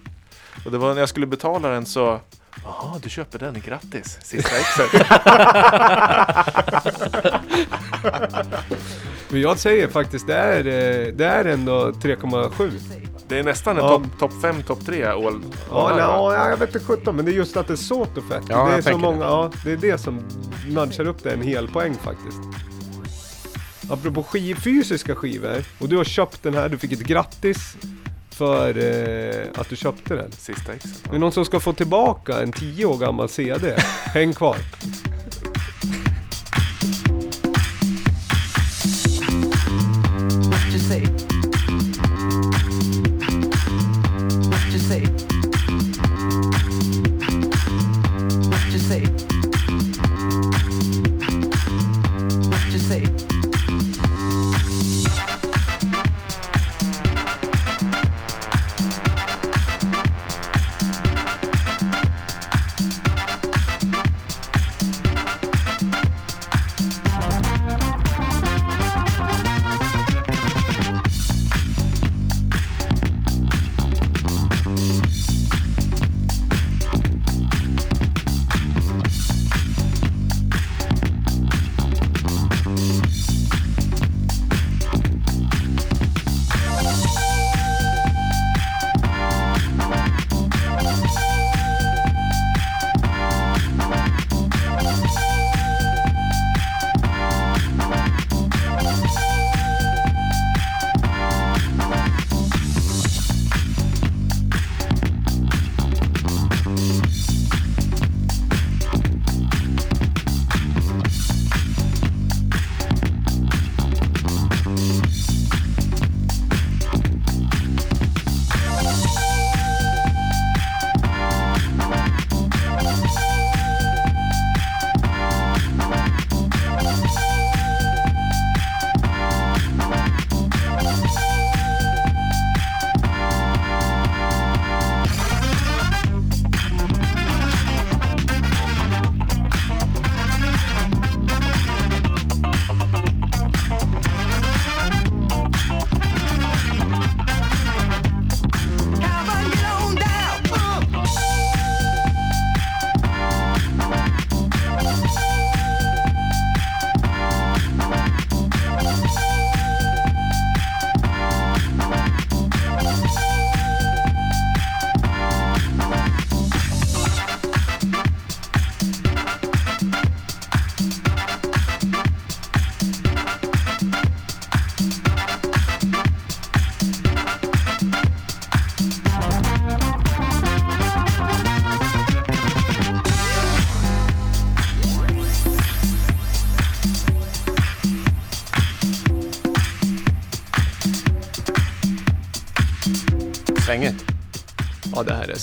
Och 0.65 0.71
det 0.73 0.79
var 0.79 0.93
när 0.95 1.01
jag 1.01 1.09
skulle 1.09 1.27
betala 1.27 1.69
den 1.69 1.87
så... 1.87 2.21
Jaha, 2.65 2.99
du 3.03 3.09
köper 3.09 3.39
den, 3.39 3.61
grattis! 3.67 4.19
Sista 4.23 4.51
exet. 4.59 4.93
Men 9.29 9.41
jag 9.41 9.59
säger 9.59 9.89
faktiskt, 9.89 10.27
det 10.27 10.35
är, 10.35 10.59
eh, 10.59 11.13
det 11.15 11.25
är 11.27 11.45
ändå 11.45 11.91
3,7. 11.91 12.71
Det 13.29 13.39
är 13.39 13.43
nästan 13.45 13.77
en 13.79 13.85
Ja. 13.85 13.89
topp 13.89 14.03
top 14.19 14.41
5, 14.43 14.63
topp 14.63 14.87
3 14.87 15.05
all. 15.05 15.41
Ja, 15.71 15.89
nej, 15.89 15.99
ja, 15.99 16.49
jag 16.51 16.57
vet 16.57 16.75
inte 16.75 16.87
17, 16.87 17.17
men 17.17 17.25
det 17.25 17.31
är 17.31 17.35
just 17.35 17.57
att 17.57 17.67
det 17.67 17.75
är 17.75 17.77
så 17.77 18.05
fett. 18.05 18.15
Ja, 18.49 18.65
det 18.65 18.71
är 18.71 18.75
jag 18.75 18.85
så 18.85 18.91
tänker 18.91 19.07
många, 19.07 19.19
det. 19.19 19.25
ja, 19.25 19.51
det 19.65 19.73
är 19.73 19.77
det 19.77 19.99
som 19.99 20.21
nudgar 20.69 21.07
upp 21.07 21.23
det 21.23 21.31
en 21.33 21.43
hel 21.43 21.69
poäng 21.69 21.95
faktiskt. 21.95 22.39
Apropå 23.93 24.22
skiv, 24.22 24.55
fysiska 24.55 25.14
skivor, 25.14 25.64
och 25.78 25.88
du 25.88 25.97
har 25.97 26.05
köpt 26.05 26.43
den 26.43 26.55
här, 26.55 26.68
du 26.68 26.78
fick 26.78 26.93
ett 26.93 27.01
grattis 27.01 27.76
för 28.30 28.68
eh, 28.68 29.61
att 29.61 29.68
du 29.68 29.76
köpte 29.76 30.14
den. 30.14 30.32
Sista 30.32 30.72
exet. 30.72 31.05
Det 31.11 31.16
är 31.16 31.18
någon 31.18 31.32
som 31.32 31.45
ska 31.45 31.61
få 31.61 31.72
tillbaka 31.72 32.43
en 32.43 32.53
10 32.53 32.84
år 32.84 32.99
gammal 32.99 33.28
CD. 33.28 33.74
Häng 34.05 34.32
kvar. 34.32 34.57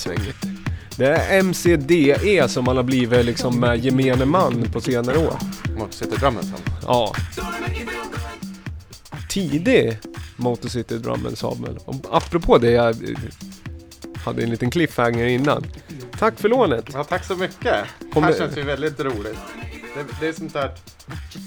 Svängigt. 0.00 0.36
Det 0.96 1.06
är 1.06 1.38
MCDE 1.42 2.48
som 2.48 2.64
man 2.64 2.76
har 2.76 2.82
blivit 2.84 3.24
liksom 3.24 3.60
med 3.60 3.84
gemene 3.84 4.24
man 4.24 4.62
på 4.72 4.80
senare 4.80 5.18
år. 5.18 5.34
Motor 5.76 5.90
City 5.92 6.16
Drummen 6.16 6.42
som. 6.42 6.58
Ja. 6.86 7.14
Tidig 9.28 9.98
Motor 10.36 10.68
City 10.68 10.98
Drum 10.98 11.26
Ensemble. 11.26 11.74
Och 11.84 11.94
apropå 12.10 12.58
det, 12.58 12.70
jag 12.70 12.88
eh, 12.88 13.18
hade 14.24 14.42
en 14.42 14.50
liten 14.50 14.70
cliffhanger 14.70 15.26
innan. 15.26 15.64
Tack 16.18 16.40
för 16.40 16.48
lånet. 16.48 16.84
Ja, 16.92 17.04
tack 17.04 17.24
så 17.24 17.36
mycket. 17.36 17.62
Det 17.62 17.84
Kommer- 18.12 18.26
här 18.26 18.34
känns 18.38 18.56
ju 18.56 18.62
väldigt 18.62 19.00
roligt. 19.00 19.38
Det, 19.94 20.04
det 20.20 20.28
är 20.28 20.32
sånt 20.32 20.52
där... 20.52 20.70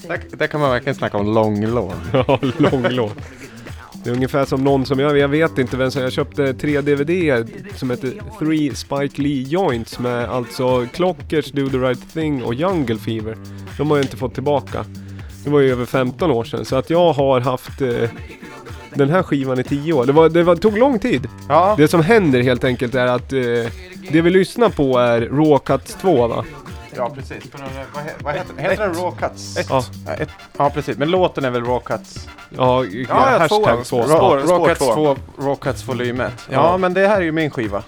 Där, 0.08 0.22
där 0.38 0.48
kan 0.48 0.62
man 0.62 0.70
verkligen 0.70 0.96
snacka 0.96 1.18
om 1.18 1.34
långlån. 1.34 1.94
Ja, 2.14 2.40
lång 2.58 2.84
låt. 2.90 3.18
Det 4.04 4.10
är 4.10 4.14
ungefär 4.14 4.46
som 4.46 4.64
någon 4.64 4.86
som 4.86 5.00
jag, 5.00 5.18
jag 5.18 5.28
vet 5.28 5.58
inte 5.58 5.78
vem 5.78 5.92
som, 5.92 6.02
jag 6.02 6.12
köpte 6.12 6.54
tre 6.54 6.82
DVD 6.82 7.48
som 7.76 7.90
heter 7.90 8.14
Three 8.40 8.76
Spike 8.76 9.22
Lee 9.22 9.44
Joints 9.44 10.00
med 10.00 10.30
alltså 10.30 10.88
Clockers, 10.94 11.52
Do 11.52 11.70
the 11.70 11.78
Right 11.78 12.14
Thing 12.14 12.44
och 12.44 12.54
Jungle 12.54 12.98
Fever. 12.98 13.38
De 13.78 13.90
har 13.90 13.98
jag 13.98 14.04
inte 14.06 14.18
fått 14.18 14.34
tillbaka. 14.34 14.86
Det 15.44 15.50
var 15.50 15.60
ju 15.60 15.72
över 15.72 15.86
15 15.86 16.32
år 16.32 16.44
sedan 16.44 16.66
så 16.66 16.76
att 16.76 16.90
jag 16.90 17.14
har 17.14 17.40
haft 17.40 17.82
eh, 17.82 18.10
den 18.96 19.10
här 19.10 19.24
skivan 19.24 19.60
i 19.60 19.64
10 19.64 19.94
år. 19.94 20.06
Det, 20.06 20.12
var, 20.12 20.30
det 20.30 20.44
var, 20.44 20.56
tog 20.56 20.78
lång 20.78 21.00
tid. 21.00 21.28
Ja, 21.50 21.76
Det 21.78 21.88
som 21.88 22.02
händer 22.02 22.42
helt 22.42 22.64
enkelt 22.64 22.96
är 22.96 23.08
att 23.08 23.34
eh, 23.34 23.40
det 24.12 24.22
vi 24.22 24.30
lyssnar 24.30 24.70
på 24.70 24.98
är 24.98 25.22
Raw 25.22 25.60
Cuts 25.66 25.96
2 26.02 26.28
va? 26.28 26.46
Ja, 26.98 27.10
precis. 27.10 27.52
För, 27.52 27.58
den- 27.58 27.68
vad, 27.94 28.04
he- 28.04 28.24
vad 28.24 28.34
heter, 28.34 28.54
heter 28.58 28.88
den? 28.88 28.94
Raw 28.96 29.18
Cuts? 29.20 29.58
Ja. 29.70 29.84
Ja, 30.08 30.14
ett, 30.14 30.30
ja, 30.58 30.70
precis. 30.70 30.98
Men 30.98 31.10
låten 31.12 31.46
är 31.46 31.50
väl 31.50 31.66
Raw 31.66 31.80
Cuts? 31.86 32.28
Ja, 32.58 32.86
ja, 32.86 33.16
hashtag 33.16 33.48
tvåan. 33.50 33.84
två. 33.84 34.02
Raw, 34.02 34.54
Raw 34.54 34.68
Cuts 34.70 34.80
två. 34.80 34.94
2, 34.94 35.18
Raw 35.38 35.56
Cuts 35.62 35.88
volym 35.88 36.22
1. 36.22 36.34
Ja, 36.50 36.54
Ja. 36.54 36.78
men 36.78 36.94
det 36.94 37.08
här 37.08 37.18
är 37.18 37.22
ju 37.22 37.32
min 37.32 37.52
skiva. 37.52 37.84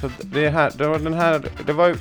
Så 0.00 0.10
det 0.20 0.48
här, 0.48 0.72
det 0.74 0.86
var 0.88 0.98
den 0.98 1.14
här, 1.14 1.42
det 1.66 1.72
var 1.72 1.86
ju... 1.88 1.96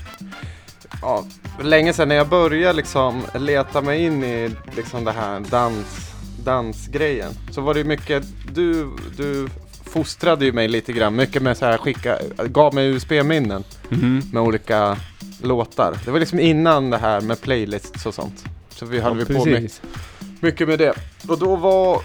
Ja, 1.02 1.24
länge 1.64 1.94
sedan 1.94 2.08
när 2.08 2.16
jag 2.16 2.28
började 2.28 2.74
liksom 2.74 3.22
leta 3.34 3.82
mig 3.82 4.04
in 4.04 4.24
i 4.24 4.56
liksom 4.76 5.04
det 5.06 5.12
här 5.12 5.40
dans, 5.40 6.12
dansgrejen. 6.44 7.32
Så 7.52 7.62
var 7.62 7.74
det 7.74 7.80
ju 7.80 7.84
mycket, 7.86 8.24
du, 8.54 8.90
du 9.18 9.48
fostrade 9.86 10.46
ju 10.46 10.52
mig 10.52 10.68
lite 10.68 10.94
grann. 10.94 11.16
Mycket 11.16 11.42
med 11.42 11.58
så 11.58 11.66
här 11.66 11.78
skicka, 11.78 12.18
gav 12.46 12.74
mig 12.74 12.88
USB-minnen 12.88 13.64
Mhm. 13.90 14.22
med 14.34 14.44
olika 14.44 14.98
låtar. 15.42 15.98
Det 16.06 16.12
var 16.12 16.20
liksom 16.20 16.40
innan 16.40 16.90
det 16.90 16.98
här 16.98 17.22
med 17.22 17.42
playlists 17.42 18.06
och 18.06 18.14
sånt. 18.14 18.46
Så 18.70 18.86
vi 18.86 19.00
höll 19.00 19.20
Ja, 19.20 19.26
vi 19.28 19.34
på 19.40 19.46
med 19.46 19.72
mycket 20.40 20.68
med 20.68 20.80
det. 20.80 20.94
Och 21.28 21.40
då 21.40 21.56
var, 21.56 22.02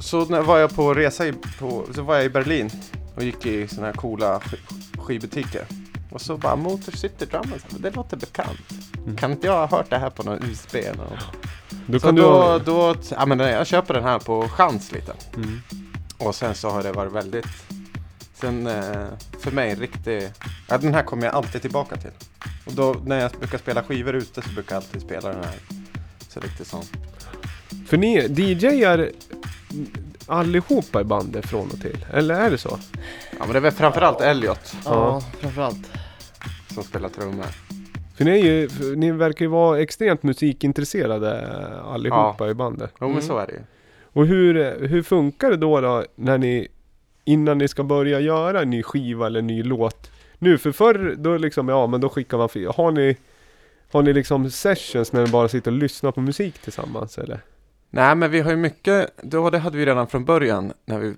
så 0.00 0.24
när 0.24 0.42
var 0.42 0.58
jag 0.58 0.76
på 0.76 0.94
resa 0.94 1.26
i, 1.26 1.32
på, 1.58 1.84
så 1.94 2.02
var 2.02 2.14
jag 2.14 2.24
i 2.24 2.28
Berlin 2.28 2.70
och 3.16 3.24
gick 3.24 3.46
i 3.46 3.68
såna 3.68 3.86
här 3.86 3.92
coola 3.94 4.38
sk- 4.38 4.98
skivbutiker. 4.98 5.64
Och 6.10 6.20
så 6.20 6.36
bara 6.36 6.56
Motor 6.56 6.92
City 6.92 7.24
Drummers, 7.26 7.62
det 7.78 7.90
låter 7.96 8.16
bekant. 8.16 8.60
Mm. 9.04 9.16
Kan 9.16 9.30
inte 9.32 9.46
jag 9.46 9.66
ha 9.66 9.76
hört 9.78 9.90
det 9.90 9.98
här 9.98 10.10
på 10.10 10.22
någon 10.22 10.42
USB 10.50 10.74
eller 10.74 10.96
något? 10.96 11.36
Då 11.86 11.98
Så 12.00 12.06
kan 12.06 12.14
du... 12.14 12.22
då, 12.22 12.60
då, 12.64 12.94
ja 13.10 13.26
men 13.26 13.38
jag 13.38 13.66
köper 13.66 13.94
den 13.94 14.02
här 14.04 14.18
på 14.18 14.48
chans 14.48 14.92
lite. 14.92 15.12
Mm. 15.36 15.60
Och 16.18 16.34
sen 16.34 16.54
så 16.54 16.70
har 16.70 16.82
det 16.82 16.92
varit 16.92 17.12
väldigt, 17.12 17.46
sen 18.40 18.66
eh, 18.66 19.06
för 19.40 19.50
mig 19.50 19.74
riktigt, 19.74 20.32
ja 20.68 20.78
den 20.78 20.94
här 20.94 21.02
kommer 21.02 21.24
jag 21.26 21.34
alltid 21.34 21.62
tillbaka 21.62 21.96
till. 21.96 22.10
Och 22.66 22.72
då 22.72 22.96
när 23.04 23.20
jag 23.20 23.30
brukar 23.30 23.58
spela 23.58 23.82
skivor 23.82 24.14
ute 24.14 24.42
så 24.42 24.48
brukar 24.54 24.74
jag 24.74 24.82
alltid 24.82 25.00
spela 25.02 25.28
den 25.28 25.44
här. 25.44 25.54
Så 26.28 26.40
riktigt 26.40 26.66
sån. 26.66 26.82
För 27.86 27.96
ni 27.96 28.26
DJar 28.28 29.10
allihopa 30.26 31.00
i 31.00 31.04
bandet 31.04 31.46
från 31.46 31.66
och 31.70 31.80
till? 31.80 32.06
Eller 32.12 32.34
är 32.34 32.50
det 32.50 32.58
så? 32.58 32.78
Ja 33.38 33.38
men 33.44 33.48
det 33.52 33.56
är 33.58 33.60
väl 33.60 33.72
framförallt 33.72 34.20
Elliot 34.20 34.76
Ja, 34.84 35.20
framförallt. 35.40 35.90
som 36.74 36.82
spelar 36.82 37.08
trummor. 37.08 37.46
För 38.16 38.24
ni, 38.24 38.30
är 38.30 38.44
ju, 38.44 38.68
för 38.68 38.96
ni 38.96 39.10
verkar 39.10 39.44
ju 39.44 39.48
vara 39.50 39.80
extremt 39.80 40.22
musikintresserade 40.22 41.48
allihopa 41.82 42.48
i 42.50 42.54
bandet. 42.54 42.90
Jo 43.00 43.06
men 43.06 43.10
Mm. 43.10 43.22
så 43.22 43.38
är 43.38 43.46
det 43.46 43.52
ju. 43.52 43.60
Och 44.12 44.26
hur, 44.26 44.86
hur 44.88 45.02
funkar 45.02 45.50
det 45.50 45.56
då, 45.56 45.80
då 45.80 46.04
när 46.14 46.38
ni 46.38 46.68
innan 47.30 47.58
ni 47.58 47.68
ska 47.68 47.82
börja 47.82 48.20
göra 48.20 48.62
en 48.62 48.70
ny 48.70 48.82
skiva 48.82 49.26
eller 49.26 49.38
en 49.38 49.46
ny 49.46 49.62
låt? 49.62 50.10
Nu 50.38 50.58
för 50.58 50.72
förr 50.72 51.14
då 51.18 51.36
liksom, 51.36 51.68
ja 51.68 51.86
men 51.86 52.00
då 52.00 52.08
skickar 52.08 52.38
man. 52.38 52.48
Har 52.76 52.90
ni 52.90 53.16
har 53.92 54.02
ni 54.02 54.12
liksom 54.12 54.50
sessions 54.50 55.12
när 55.12 55.24
ni 55.24 55.30
bara 55.30 55.48
sitter 55.48 55.70
och 55.70 55.76
lyssnar 55.76 56.12
på 56.12 56.20
musik 56.20 56.58
tillsammans 56.58 57.18
eller? 57.18 57.40
Nej 57.90 58.14
men 58.14 58.30
vi 58.30 58.40
har 58.40 58.50
ju 58.50 58.56
mycket, 58.56 59.10
då 59.22 59.50
det 59.50 59.58
hade 59.58 59.78
vi 59.78 59.86
redan 59.86 60.06
från 60.06 60.24
början 60.24 60.72
när 60.84 60.98
vi 60.98 61.14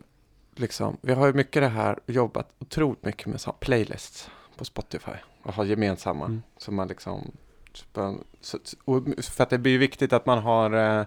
liksom, 0.56 0.96
vi 1.00 1.12
har 1.12 1.26
ju 1.26 1.32
mycket 1.32 1.62
det 1.62 1.68
här 1.68 1.98
jobbat 2.06 2.48
otroligt 2.58 3.04
mycket 3.04 3.26
med 3.26 3.40
så 3.40 3.52
playlists 3.52 4.30
på 4.56 4.64
Spotify 4.64 5.12
och 5.42 5.54
har 5.54 5.64
gemensamma. 5.64 6.24
Mm. 6.24 6.42
Så 6.58 6.72
man 6.72 6.88
liksom, 6.88 7.32
och 8.84 9.04
för 9.22 9.42
att 9.42 9.50
det 9.50 9.58
blir 9.58 9.72
ju 9.72 9.78
viktigt 9.78 10.12
att 10.12 10.26
man 10.26 10.38
har 10.38 10.98
eh, 10.98 11.04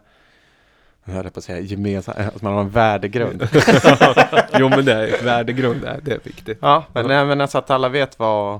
jag 1.05 1.13
höll 1.13 1.29
på 1.29 1.37
att 1.37 1.43
säga 1.43 1.59
gemensam, 1.59 2.15
att 2.35 2.41
man 2.41 2.53
har 2.53 2.61
en 2.61 2.69
värdegrund. 2.69 3.41
jo 4.59 4.69
men 4.69 4.85
det 4.85 4.93
är 4.93 5.23
värdegrund, 5.23 5.81
det 5.81 5.87
är, 5.89 6.01
det 6.01 6.11
är 6.11 6.19
viktigt. 6.23 6.57
Ja, 6.61 6.83
men, 6.93 7.07
nej, 7.07 7.25
men 7.25 7.41
alltså 7.41 7.57
att 7.57 7.69
alla 7.69 7.89
vet 7.89 8.19
vad 8.19 8.59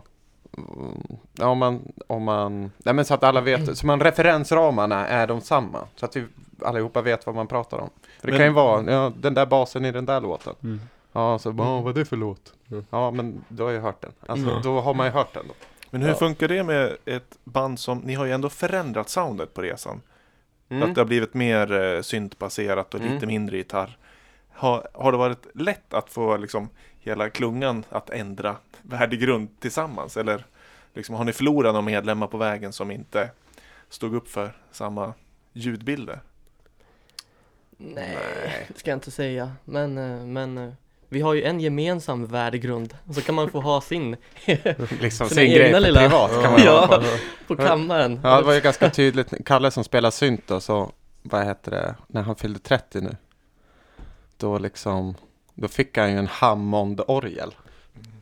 Ja, 1.38 1.48
om 1.48 1.58
man, 1.58 1.92
om 2.08 2.24
man, 2.24 2.72
nej 2.78 2.94
men 2.94 3.06
så 3.06 3.14
att 3.14 3.24
alla 3.24 3.42
vet, 3.42 3.78
så 3.78 3.88
man 3.88 4.00
referensramarna 4.02 5.08
är 5.08 5.28
de 5.28 5.42
samma. 5.42 5.80
Så 5.96 6.06
att 6.06 6.16
vi 6.16 6.26
allihopa 6.66 7.02
vet 7.02 7.26
vad 7.26 7.36
man 7.36 7.48
pratar 7.48 7.78
om. 7.78 7.90
För 8.20 8.28
det 8.28 8.32
Men- 8.32 8.38
kan 8.40 8.48
ju 8.48 8.54
vara, 8.54 8.92
ja, 8.92 9.12
den 9.18 9.34
där 9.34 9.46
basen 9.46 9.86
i 9.86 9.92
den 9.92 10.06
där 10.06 10.22
låten. 10.22 10.54
Mm. 10.64 10.82
Ja, 11.14 11.40
så 11.40 11.52
bara, 11.52 11.70
"Åh, 11.70 11.84
vad 11.84 11.96
är 11.96 12.00
det 12.00 12.06
för 12.06 12.18
låt? 12.18 12.54
Mm. 12.72 12.86
Ja, 12.90 13.12
men 13.12 13.44
då 13.48 13.64
har 13.66 13.72
jag 13.72 13.82
hört 13.82 14.02
den. 14.02 14.12
Alltså, 14.28 14.50
Mm. 14.50 14.62
då 14.64 14.80
har 14.82 14.94
man 14.94 15.06
ju 15.06 15.12
hört 15.12 15.34
den 15.34 15.44
då. 15.48 15.54
Men 15.90 16.02
hur 16.02 16.10
Ja. 16.10 16.16
funkar 16.16 16.48
det 16.48 16.64
med 16.64 16.92
ett 17.06 17.38
band 17.44 17.80
som, 17.80 17.98
ni 17.98 18.14
har 18.14 18.26
ju 18.26 18.32
ändå 18.32 18.50
förändrat 18.50 19.10
soundet 19.10 19.54
på 19.54 19.62
resan. 19.62 20.02
Mm. 20.70 20.84
Att 20.84 20.96
det 20.96 21.02
har 21.02 21.06
blivit 21.06 21.34
mer 21.34 21.72
eh, 21.72 22.02
syntbaserat 22.02 22.94
och 22.94 23.00
lite 23.00 23.14
Mm. 23.16 23.28
mindre 23.28 23.58
gitarr. 23.58 23.98
Har, 24.52 24.88
har 24.94 25.12
det 25.12 25.18
varit 25.18 25.48
lätt 25.54 25.94
att 25.94 26.10
få 26.10 26.38
liksom 26.38 26.70
hela 27.00 27.30
klungan 27.30 27.84
att 27.90 28.10
ändra 28.10 28.56
värdegrund 28.82 29.60
tillsammans? 29.60 30.18
Eller 30.18 30.46
liksom, 30.94 31.16
har 31.16 31.24
ni 31.26 31.34
förlorat 31.34 31.74
några 31.74 31.86
medlemmar 31.86 32.28
på 32.28 32.38
vägen 32.38 32.74
som 32.74 32.92
inte 32.92 33.30
stod 33.90 34.16
upp 34.16 34.28
för 34.28 34.52
samma 34.72 35.14
ljudbilder? 35.54 36.20
Nej, 37.78 38.18
det 38.68 38.80
ska 38.80 38.92
jag 38.92 38.98
inte 38.98 39.12
säga. 39.12 39.52
Men, 39.66 39.98
eh, 39.98 40.26
men 40.26 40.58
eh, 40.58 40.74
vi 41.10 41.22
har 41.22 41.34
ju 41.34 41.44
en 41.44 41.60
gemensam 41.60 42.26
värdegrund. 42.26 42.94
Så 43.14 43.22
kan 43.22 43.36
man 43.36 43.50
få 43.50 43.62
ha 43.62 43.82
sin 43.82 44.16
liksom 45.02 45.30
Sina 45.30 45.42
sin 45.42 45.52
grej 45.54 45.72
för 45.74 45.80
lilla- 45.80 46.00
privat 46.00 46.32
kan 46.44 46.52
man 46.52 46.62
Ja. 46.64 46.88
ja. 47.04 47.04
på 47.48 47.56
kammaren. 47.56 48.20
ja, 48.24 48.38
det 48.38 48.44
var 48.44 48.54
ju 48.54 48.62
ganska 48.62 48.90
tydligt. 48.90 49.34
Kalle 49.46 49.72
som 49.72 49.84
spelar 49.84 50.12
synt 50.12 50.44
då, 50.48 50.60
så 50.60 50.92
vad 51.22 51.46
heter 51.46 51.72
det, 51.72 51.96
när 52.08 52.22
han 52.22 52.36
fyllde 52.36 52.60
30 52.60 53.02
nu. 53.02 53.16
Då 54.38 54.58
liksom, 54.58 55.16
då 55.54 55.68
fick 55.68 55.98
han 55.98 56.12
ju 56.12 56.18
en 56.18 56.28
Hammond-orgel. 56.28 57.56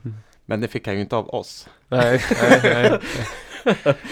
Mm. 0.04 0.18
Men 0.46 0.62
det 0.62 0.68
fick 0.68 0.88
han 0.88 0.96
ju 0.96 1.02
inte 1.02 1.16
av 1.16 1.30
oss. 1.36 1.70
Nej, 1.88 2.22
nej, 2.42 2.60
nej. 2.64 3.00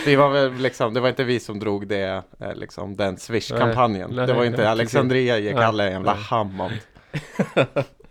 Vi 0.05 0.15
var 0.15 0.29
väl 0.29 0.53
liksom, 0.55 0.93
det 0.93 0.99
var 0.99 1.09
inte 1.09 1.23
vi 1.23 1.39
som 1.39 1.59
drog 1.59 1.87
det, 1.87 2.23
eh, 2.39 2.53
liksom 2.55 2.95
den 2.97 3.17
Swish-kampanjen. 3.17 4.15
Det 4.15 4.33
var 4.33 4.45
inte 4.45 4.69
Alexandria 4.69 5.33
Nej, 5.35 5.53
alla 5.53 5.85
en 5.85 5.91
jävla. 5.91 6.13
Hammond. 6.13 6.73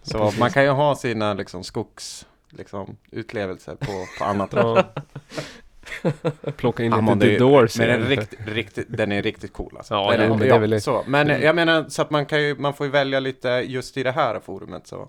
Så 0.03 0.33
man 0.39 0.51
kan 0.51 0.63
ju 0.65 0.71
ha 0.71 0.97
sina 0.97 1.35
liksom 1.35 1.65
skogs, 1.65 2.27
liksom 2.51 2.97
utlevelser 3.11 3.75
på, 3.75 4.07
på 4.19 4.25
annat 4.25 4.53
håll. 4.53 4.77
Ja. 6.03 6.11
Plocka 6.57 6.83
in 6.83 6.93
lite 6.93 7.21
The 7.21 7.39
Doors. 7.39 7.79
Men 7.79 7.89
den, 7.89 8.09
rikt, 8.09 8.35
riktigt, 8.47 8.87
den 8.89 9.13
är 9.13 9.23
riktigt 9.23 9.53
cool 9.53 9.75
alltså. 9.77 9.95
Ja, 9.95 10.11
den 10.17 10.27
jo, 10.29 10.37
men 10.37 10.49
det 10.49 10.55
är 10.55 10.59
väl- 10.59 10.81
så. 10.81 11.05
Men 11.07 11.31
eh, 11.31 11.45
jag 11.45 11.57
menar 11.57 11.85
så 11.89 12.03
att 12.03 12.11
man 12.11 12.27
kan 12.27 12.43
ju, 12.43 12.55
man 12.59 12.75
får 12.75 12.87
ju 12.87 12.93
välja 12.93 13.21
lite 13.21 13.49
just 13.49 13.97
i 13.97 14.03
det 14.03 14.13
här 14.13 14.41
forumet 14.41 14.87
så. 14.87 15.09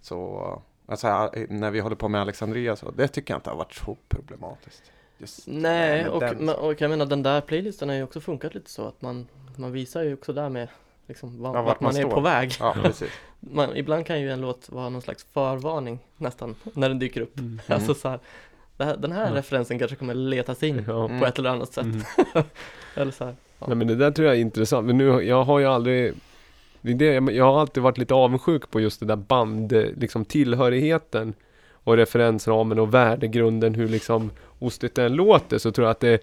Så, 0.00 0.62
alltså 0.86 1.30
när 1.48 1.70
vi 1.70 1.80
håller 1.80 1.96
på 1.96 2.08
med 2.08 2.20
Alexandria 2.20 2.76
så, 2.76 2.90
det 2.90 3.08
tycker 3.08 3.34
jag 3.34 3.38
inte 3.38 3.50
har 3.50 3.56
varit 3.56 3.74
så 3.74 3.96
problematiskt. 4.08 4.82
Just, 5.18 5.40
Nej, 5.46 6.08
och, 6.08 6.20
den- 6.20 6.48
och 6.48 6.80
jag 6.80 6.88
menar 6.90 7.06
den 7.06 7.22
där 7.22 7.40
playlisten 7.40 7.88
har 7.88 7.96
ju 7.96 8.02
också 8.02 8.20
funkat 8.20 8.54
lite 8.54 8.70
så 8.70 8.88
att 8.88 9.02
man, 9.02 9.26
man 9.56 9.72
visar 9.72 10.02
ju 10.02 10.14
också 10.14 10.32
där 10.32 10.48
med 10.48 10.68
liksom 11.08 11.42
var, 11.42 11.54
Ja, 11.56 11.62
vart 11.62 11.80
man, 11.80 11.96
är 11.96 12.00
står. 12.00 12.10
på 12.10 12.20
väg. 12.20 12.52
Ja. 12.60 12.74
Man, 13.40 13.76
ibland 13.76 14.06
kan 14.06 14.20
ju 14.20 14.30
en 14.30 14.40
låt 14.40 14.68
vara 14.70 14.88
någon 14.88 15.02
slags 15.02 15.26
förvarning 15.32 15.98
nästan 16.16 16.54
när 16.72 16.88
den 16.88 16.98
dyker 16.98 17.20
upp. 17.20 17.38
Mm. 17.38 17.60
Alltså 17.66 17.94
så 17.94 18.08
här, 18.08 18.18
den 18.96 19.12
här 19.12 19.28
Ja. 19.30 19.34
referensen 19.36 19.78
kanske 19.78 19.96
kommer 19.96 20.14
letas 20.14 20.62
in 20.62 20.84
Ja. 20.88 21.04
Mm. 21.04 21.20
på 21.20 21.26
ett 21.26 21.38
eller 21.38 21.50
annat 21.50 21.72
sätt. 21.72 21.84
Mm. 21.84 22.02
Eller 22.94 23.12
så 23.12 23.24
här, 23.24 23.34
ja. 23.58 23.66
Nej 23.66 23.76
men 23.76 23.86
det 23.86 23.94
där 23.94 24.10
tror 24.10 24.28
jag 24.28 24.36
är 24.36 24.40
intressant. 24.40 24.86
Men 24.86 24.98
nu, 24.98 25.04
jag 25.22 25.44
har 25.44 25.58
ju 25.58 25.66
aldrig 25.66 26.14
det 26.80 26.90
är 26.92 27.20
det, 27.20 27.32
jag- 27.32 27.44
har 27.44 27.60
alltid 27.60 27.82
varit 27.82 27.98
lite 27.98 28.14
avundsjuk 28.14 28.70
på 28.70 28.80
just 28.80 29.00
det 29.00 29.06
där 29.06 29.16
band, 29.16 29.72
liksom 29.96 30.24
tillhörigheten 30.24 31.34
och 31.72 31.96
referensramen 31.96 32.78
och 32.78 32.94
värdegrunden, 32.94 33.74
hur 33.74 33.88
liksom 33.88 34.30
ostigt 34.58 34.94
den 34.94 35.12
låter, 35.12 35.58
så 35.58 35.72
tror 35.72 35.84
jag 35.86 35.90
att 35.90 36.00
det 36.00 36.08
är 36.08 36.20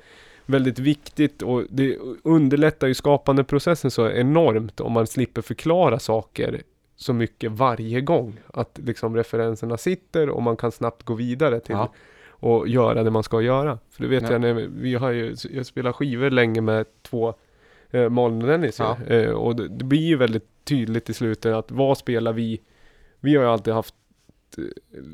väldigt 0.52 0.80
viktigt 0.80 1.42
och 1.42 1.64
det 1.70 1.98
underlättar 2.24 2.88
ju 2.88 2.94
skapandeprocessen 2.94 3.92
så 3.92 4.10
enormt 4.10 4.80
om 4.80 4.92
man 4.92 5.08
slipper 5.08 5.42
förklara 5.42 6.00
saker 6.00 6.62
så 6.96 7.14
mycket 7.14 7.52
varje 7.52 8.02
gång. 8.02 8.40
Att 8.54 8.80
liksom 8.84 9.16
referenserna 9.16 9.78
sitter 9.78 10.30
och 10.30 10.42
man 10.44 10.58
kan 10.58 10.72
snabbt 10.72 11.04
gå 11.04 11.14
vidare 11.14 11.60
till 11.60 11.76
Ja. 11.76 11.92
och 12.30 12.68
göra 12.68 13.04
det 13.04 13.12
man 13.12 13.24
ska 13.24 13.42
göra. 13.42 13.80
För 13.90 14.04
det 14.04 14.10
vet 14.10 14.24
Ja. 14.24 14.32
jag, 14.32 14.42
när 14.42 14.54
vi 14.54 14.96
har 14.96 15.12
ju, 15.12 15.36
jag 15.52 15.66
spelar 15.66 15.92
skivor 15.92 16.30
länge 16.30 16.62
med 16.62 16.86
två 17.02 17.34
eh, 17.92 18.10
Malin 18.10 18.42
och 18.42 18.48
Dennis. 18.48 18.80
Ja. 18.80 18.98
eh, 19.08 19.30
och 19.32 19.56
det, 19.56 19.68
det 19.68 19.84
blir 19.86 20.02
ju 20.08 20.18
väldigt 20.18 20.48
tydligt 20.64 21.10
i 21.10 21.14
slutet 21.14 21.54
att 21.56 21.72
vad 21.72 21.98
spelar 21.98 22.34
vi? 22.34 22.62
Vi 23.20 23.36
har 23.36 23.44
ju 23.44 23.50
alltid 23.50 23.74
haft 23.74 23.96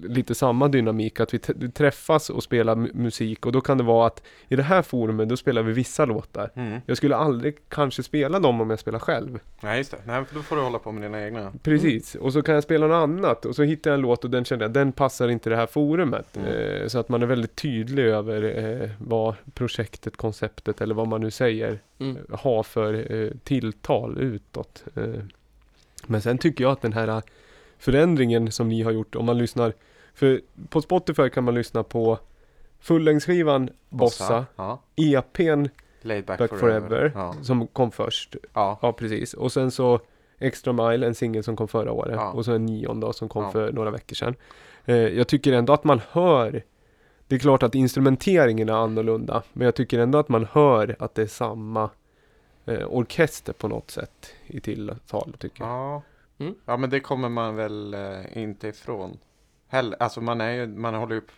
lite 0.03 0.35
samma 0.35 0.67
dynamik, 0.67 1.19
att 1.19 1.33
vi 1.33 1.39
träffas 1.71 2.29
och 2.29 2.43
spelar 2.43 2.75
mu- 2.75 2.93
musik 2.95 3.45
och 3.45 3.51
då 3.51 3.61
kan 3.61 3.77
det 3.77 3.83
vara 3.83 4.07
att 4.07 4.23
i 4.49 4.55
det 4.55 4.63
här 4.63 4.81
forumet 4.81 5.29
då 5.29 5.37
spelar 5.37 5.61
vi 5.63 5.73
vissa 5.73 6.05
låtar. 6.05 6.51
Mm. 6.55 6.79
Jag 6.85 6.97
skulle 6.97 7.15
aldrig 7.15 7.57
kanske 7.69 8.03
spela 8.03 8.39
dem 8.39 8.61
om 8.61 8.69
jag 8.69 8.79
spelar 8.79 8.99
själv. 8.99 9.39
Nej, 9.61 9.77
just 9.77 9.91
det. 9.91 9.97
Nej, 10.05 10.25
för 10.25 10.35
då 10.35 10.41
får 10.41 10.55
du 10.55 10.61
hålla 10.61 10.79
på 10.79 10.91
med 10.91 11.01
dina 11.03 11.25
egna. 11.25 11.53
Precis, 11.63 12.15
och 12.15 12.33
så 12.33 12.41
kan 12.41 12.53
jag 12.55 12.63
spela 12.63 12.87
något 12.87 12.95
annat 13.03 13.45
och 13.45 13.55
så 13.55 13.63
hittar 13.63 13.91
jag 13.91 13.95
en 13.95 14.01
låt 14.01 14.23
och 14.23 14.29
den 14.29 14.45
känner 14.45 14.63
jag, 14.63 14.71
den 14.71 14.91
passar 14.91 15.27
inte 15.29 15.49
det 15.49 15.55
här 15.55 15.67
forumet. 15.67 16.37
Mm. 16.37 16.47
Eh, 16.81 16.87
så 16.87 16.99
att 16.99 17.09
man 17.09 17.21
är 17.21 17.25
väldigt 17.27 17.55
tydlig 17.55 18.03
över 18.03 18.43
eh, 18.83 18.89
vad 18.99 19.35
projektet, 19.53 20.17
konceptet 20.17 20.81
eller 20.81 20.95
vad 20.95 21.07
man 21.07 21.21
nu 21.21 21.31
säger 21.31 21.79
Mm. 21.99 22.17
har 22.31 22.63
för 22.63 23.13
eh, 23.13 23.31
tilltal 23.43 24.17
utåt. 24.17 24.83
Eh, 24.95 25.03
men 26.05 26.21
sen 26.21 26.37
tycker 26.37 26.63
jag 26.63 26.71
att 26.71 26.81
den 26.81 26.93
här 26.93 27.07
eh, 27.07 27.21
förändringen 27.79 28.51
som 28.51 28.69
ni 28.69 28.81
har 28.83 28.91
gjort, 28.91 29.15
om 29.15 29.25
man 29.25 29.37
lyssnar, 29.37 29.73
för 30.13 30.41
på 30.69 30.81
Spotify 30.81 31.29
kan 31.29 31.43
man 31.43 31.55
lyssna 31.55 31.83
på 31.83 32.19
fullängdsskivan 32.79 33.69
Bossa, 33.89 34.45
Ja. 34.55 34.81
EPn 34.95 35.65
Laid 36.01 36.25
back, 36.25 36.39
Back 36.39 36.49
Forever, 36.59 37.11
Ja. 37.15 37.35
som 37.41 37.67
kom 37.67 37.91
först. 37.91 38.35
ja. 38.53 38.79
Ja, 38.81 38.91
precis. 38.93 39.33
Och 39.33 39.51
sen 39.51 39.71
så 39.71 39.99
Extra 40.39 40.73
Mile, 40.73 41.07
en 41.07 41.15
singel 41.15 41.43
som 41.43 41.55
kom 41.55 41.67
förra 41.67 41.91
året. 41.91 42.19
Och 42.33 42.45
så 42.45 42.51
en 42.53 42.65
Neon 42.65 42.99
då 42.99 43.13
som 43.13 43.29
kom 43.29 43.51
för 43.51 43.71
några 43.71 43.91
veckor 43.91 44.15
sedan. 44.15 44.35
Eh, 44.85 44.95
jag 44.95 45.27
tycker 45.27 45.53
ändå 45.53 45.73
att 45.73 45.83
man 45.83 46.01
hör 46.11 46.63
Det 47.27 47.35
är 47.35 47.39
klart 47.39 47.63
att 47.63 47.75
instrumenteringen 47.75 48.69
är 48.69 48.73
annorlunda. 48.73 49.43
Men 49.53 49.65
jag 49.65 49.75
tycker 49.75 49.99
ändå 49.99 50.17
att 50.17 50.29
man 50.29 50.47
hör 50.51 50.95
att 50.99 51.15
det 51.15 51.21
är 51.21 51.27
samma 51.27 51.89
eh, 52.65 52.87
orkester 52.87 53.53
på 53.53 53.67
något 53.67 53.91
sätt 53.91 54.33
i 54.47 54.59
tilltal 54.59 55.33
tycker 55.39 55.63
jag. 55.63 55.69
Ja. 55.73 56.01
Mm. 56.39 56.55
ja, 56.65 56.77
men 56.77 56.89
det 56.89 56.99
kommer 56.99 57.29
man 57.29 57.55
väl 57.55 57.93
eh, 57.93 58.37
inte 58.37 58.67
ifrån 58.67 59.19
heller. 59.67 60.03
Alltså 60.03 60.21
man 60.21 60.41
är 60.41 60.51
ju, 60.51 60.67
man 60.67 60.93
håller 60.95 61.15
upp. 61.15 61.31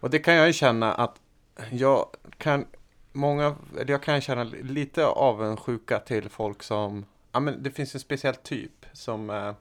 Och 0.00 0.10
det 0.10 0.18
kan 0.18 0.34
jag 0.34 0.46
ju 0.46 0.52
känna 0.52 0.94
att 0.94 1.20
jag 1.70 2.06
kan, 2.38 2.64
många, 3.12 3.56
jag 3.86 4.02
kan 4.02 4.20
känna 4.20 4.44
lite 4.44 5.06
avundsjuka 5.06 5.98
till 5.98 6.28
folk 6.28 6.62
som, 6.62 7.04
ja 7.32 7.40
men 7.40 7.62
det 7.62 7.70
finns 7.70 7.94
en 7.94 8.00
speciell 8.00 8.34
typ 8.34 8.86
som 8.92 9.30
eh, 9.30 9.52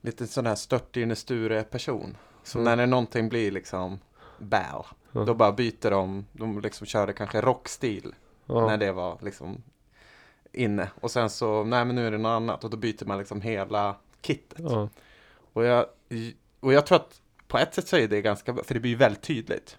lite 0.00 0.26
sån 0.26 0.46
här 0.46 0.54
stört 0.54 0.96
in 0.96 1.10
i 1.10 1.16
Sture 1.16 1.62
person. 1.62 2.16
Så 2.42 2.58
Mm. 2.58 2.64
när 2.64 2.76
det 2.76 2.86
någonting 2.86 3.28
blir 3.28 3.50
liksom 3.50 3.98
bäl, 4.38 4.82
Ja. 5.12 5.24
då 5.24 5.34
bara 5.34 5.52
byter 5.52 5.90
de, 5.90 6.26
de 6.32 6.60
liksom 6.60 6.86
körde 6.86 7.12
kanske 7.12 7.40
rockstil 7.40 8.14
när 8.46 8.76
det 8.76 8.92
var 8.92 9.18
liksom 9.22 9.62
inne. 10.56 10.90
Och 11.00 11.10
sen 11.10 11.30
så, 11.30 11.64
nej 11.64 11.84
men 11.84 11.96
nu 11.96 12.06
är 12.06 12.10
det 12.10 12.18
något 12.18 12.30
annat 12.36 12.64
och 12.64 12.70
då 12.70 12.76
byter 12.76 13.04
man 13.04 13.18
liksom 13.18 13.40
hela 13.40 13.96
kittet. 14.22 14.58
Ja. 14.58 14.88
Och, 15.52 15.64
jag, 15.64 15.86
och 16.60 16.72
jag 16.72 16.86
tror 16.86 16.96
att 16.96 17.20
på 17.48 17.58
ett 17.58 17.74
sätt 17.74 17.88
så 17.88 17.96
är 17.96 18.08
det 18.08 18.22
ganska 18.22 18.54
för 18.54 18.74
det 18.74 18.80
blir 18.80 18.96
väldigt 18.96 19.22
tydligt. 19.22 19.78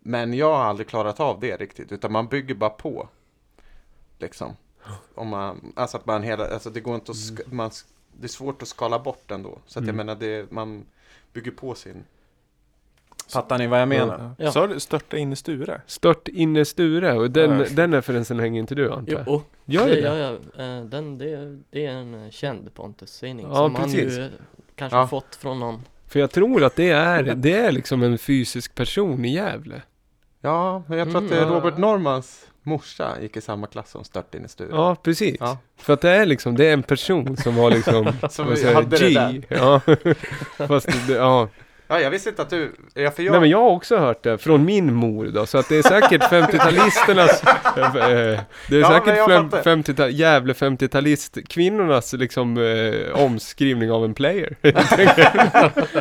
Men 0.00 0.34
jag 0.34 0.54
har 0.56 0.64
aldrig 0.64 0.88
klarat 0.88 1.20
av 1.20 1.40
det 1.40 1.56
riktigt, 1.56 1.92
utan 1.92 2.12
man 2.12 2.26
bygger 2.26 2.54
bara 2.54 2.70
på. 2.70 3.08
Liksom. 4.18 4.56
Om 5.14 5.28
man, 5.28 5.72
alltså 5.76 5.96
att 5.96 6.06
man 6.06 6.22
hela, 6.22 6.46
alltså 6.48 6.70
det 6.70 6.80
går 6.80 6.94
inte 6.94 7.10
att, 7.12 7.16
sk- 7.18 7.54
man, 7.54 7.70
det 8.12 8.24
är 8.26 8.28
svårt 8.28 8.62
att 8.62 8.68
skala 8.68 8.98
bort 8.98 9.30
ändå. 9.30 9.58
Så 9.66 9.78
att 9.78 9.84
jag 9.86 9.94
Mm. 9.94 10.06
menar, 10.06 10.20
det, 10.20 10.50
man 10.52 10.84
bygger 11.32 11.50
på 11.50 11.74
sin... 11.74 12.04
Fattar 13.32 13.58
ni 13.58 13.66
vad 13.66 13.80
jag 13.80 13.88
menar? 13.88 14.34
Ja. 14.38 14.52
Sa 14.52 14.66
du 14.66 14.80
störta 14.80 15.16
in 15.16 15.32
i 15.32 15.36
Sture? 15.36 15.80
Stört 15.86 16.28
inne 16.28 16.64
Sture 16.64 17.12
och 17.12 17.30
den, 17.30 17.58
Ja. 17.58 17.66
den 17.70 17.94
referensen 17.94 18.38
hänger 18.40 18.60
inte 18.60 18.74
du 18.74 18.92
antar 18.92 19.12
jag? 19.12 19.24
Jo, 19.26 19.42
Gör 19.64 19.86
det, 19.86 19.94
det? 19.94 20.00
ja, 20.00 20.16
ja, 20.56 20.64
eh, 20.64 20.84
den, 20.84 21.18
det, 21.18 21.58
det 21.70 21.86
är 21.86 21.90
en 21.90 22.24
eh, 22.24 22.30
känd 22.30 22.74
Pontus-sägning 22.74 23.46
Ja, 23.48 23.54
som 23.54 23.74
precis. 23.74 23.94
han 24.12 24.22
ju 24.22 24.24
eh, 24.24 24.30
kanske 24.76 24.96
Ja. 24.96 25.00
har 25.00 25.06
fått 25.06 25.34
från 25.36 25.60
någon. 25.60 25.82
För 26.08 26.20
jag 26.20 26.30
tror 26.30 26.64
att 26.64 26.76
det 26.76 26.90
är, 26.90 27.22
det 27.22 27.52
är 27.52 27.72
liksom 27.72 28.02
en 28.02 28.18
fysisk 28.18 28.74
person 28.74 29.24
i 29.24 29.34
Gävle. 29.34 29.82
Ja, 30.40 30.82
men 30.86 30.98
jag 30.98 31.10
tror 31.10 31.22
att 31.24 31.30
det 31.30 31.36
är 31.36 31.42
Mm. 31.42 31.54
Robert 31.54 31.78
Normans 31.78 32.46
morsa 32.62 33.20
gick 33.22 33.36
i 33.36 33.40
samma 33.40 33.66
klass 33.66 33.90
som 33.90 34.04
Stört 34.04 34.34
in 34.34 34.44
i 34.44 34.48
Sture. 34.48 34.68
Ja, 34.70 34.96
precis. 35.02 35.36
Ja. 35.40 35.58
För 35.76 35.92
att 35.92 36.00
det 36.00 36.10
är 36.10 36.26
liksom, 36.26 36.56
det 36.56 36.66
är 36.66 36.72
en 36.72 36.82
person 36.82 37.36
som 37.36 37.56
har 37.56 37.70
liksom, 37.70 38.12
Som 38.30 38.46
hade 38.74 38.96
det 38.96 39.08
G. 39.08 39.14
där. 39.14 39.42
Ja. 39.48 39.80
Fast 40.66 41.06
det, 41.06 41.12
ja. 41.14 41.48
Ja, 41.92 42.00
jag 42.00 42.10
visste 42.10 42.28
inte 42.30 42.42
att 42.42 42.50
du... 42.50 42.72
Ja, 42.94 43.10
för 43.10 43.22
jag... 43.22 43.30
Nej 43.32 43.40
men 43.40 43.50
jag 43.50 43.58
har 43.62 43.70
också 43.70 43.96
hört 43.96 44.22
det 44.22 44.38
från 44.38 44.64
min 44.64 44.94
mor 44.94 45.26
då, 45.34 45.46
så 45.46 45.58
att 45.58 45.68
det 45.68 45.76
är 45.78 45.82
säkert 45.82 46.22
50-talisternas, 46.30 47.46
eh, 47.76 48.40
det 48.68 48.76
är 48.76 48.80
Ja, 48.80 48.88
säkert 48.90 49.16
jag 49.16 49.28
fem, 49.30 49.50
fattar. 49.50 49.62
50 49.62 50.08
Gävle 50.10 50.52
50-talist 50.52 51.46
kvinnornas 51.48 52.12
liksom 52.12 52.56
eh, 52.58 53.22
omskrivning 53.24 53.90
av 53.92 54.04
en 54.04 54.14
player. 54.14 54.56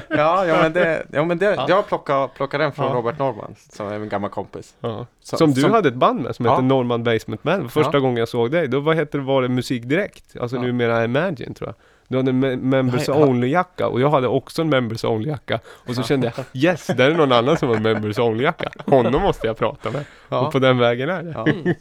Ja, 0.07 0.45
ja 0.45 0.57
men 0.61 0.73
det... 0.73 1.03
Ja, 1.11 1.23
men 1.25 1.37
det 1.37 1.45
Ja. 1.45 1.65
jag 1.69 1.87
plockade, 1.87 2.27
plockade 2.35 2.63
den 2.63 2.71
från 2.73 2.85
Ja. 2.87 2.93
Robert 2.93 3.19
Norman, 3.19 3.55
som 3.73 3.87
är 3.87 3.99
min 3.99 4.09
gamla 4.09 4.29
kompis. 4.29 4.73
ja. 4.79 5.05
Så- 5.23 5.37
Som 5.37 5.51
du 5.53 5.69
hade 5.69 5.89
ett 5.89 5.95
band 5.95 6.21
med 6.21 6.35
som 6.35 6.45
hette 6.45 6.61
Norman 6.61 7.03
Basement 7.03 7.43
Band. 7.43 7.71
Första 7.71 7.99
gången 7.99 8.17
jag 8.17 8.27
såg 8.29 8.51
dig, 8.51 8.67
då 8.67 8.79
vad 8.79 8.95
hette 8.95 9.17
var 9.17 9.41
det 9.41 9.49
Musik 9.49 9.83
Direkt? 9.83 10.37
Alltså 10.41 10.55
Ja. 10.55 10.61
numera 10.61 11.03
Imagine 11.03 11.53
tror 11.53 11.67
jag. 11.69 11.75
Du 12.11 12.17
hade 12.17 12.29
en 12.29 12.43
me- 12.45 12.55
Members 12.57 13.07
Nej, 13.07 13.17
ja. 13.19 13.25
Only-jacka 13.25 13.87
och 13.87 14.01
jag 14.01 14.09
hade 14.09 14.27
också 14.27 14.61
en 14.61 14.69
Members 14.69 15.03
Only-jacka. 15.03 15.59
Och 15.67 15.95
så 15.95 16.03
kände 16.03 16.31
jag, 16.35 16.45
yes, 16.63 16.87
där 16.87 17.11
är 17.11 17.15
någon 17.15 17.31
annan 17.31 17.57
som 17.57 17.69
har 17.69 17.75
en 17.75 17.83
Members 17.83 18.19
Only-jacka. 18.19 18.69
Honom 18.85 19.21
måste 19.21 19.47
jag 19.47 19.57
prata 19.57 19.91
med. 19.91 20.05
Ja. 20.29 20.45
Och 20.45 20.51
på 20.51 20.59
den 20.59 20.77
vägen 20.77 21.09
är 21.09 21.23
det. 21.23 21.31
ja. 21.35 21.47
Mm. 21.47 21.75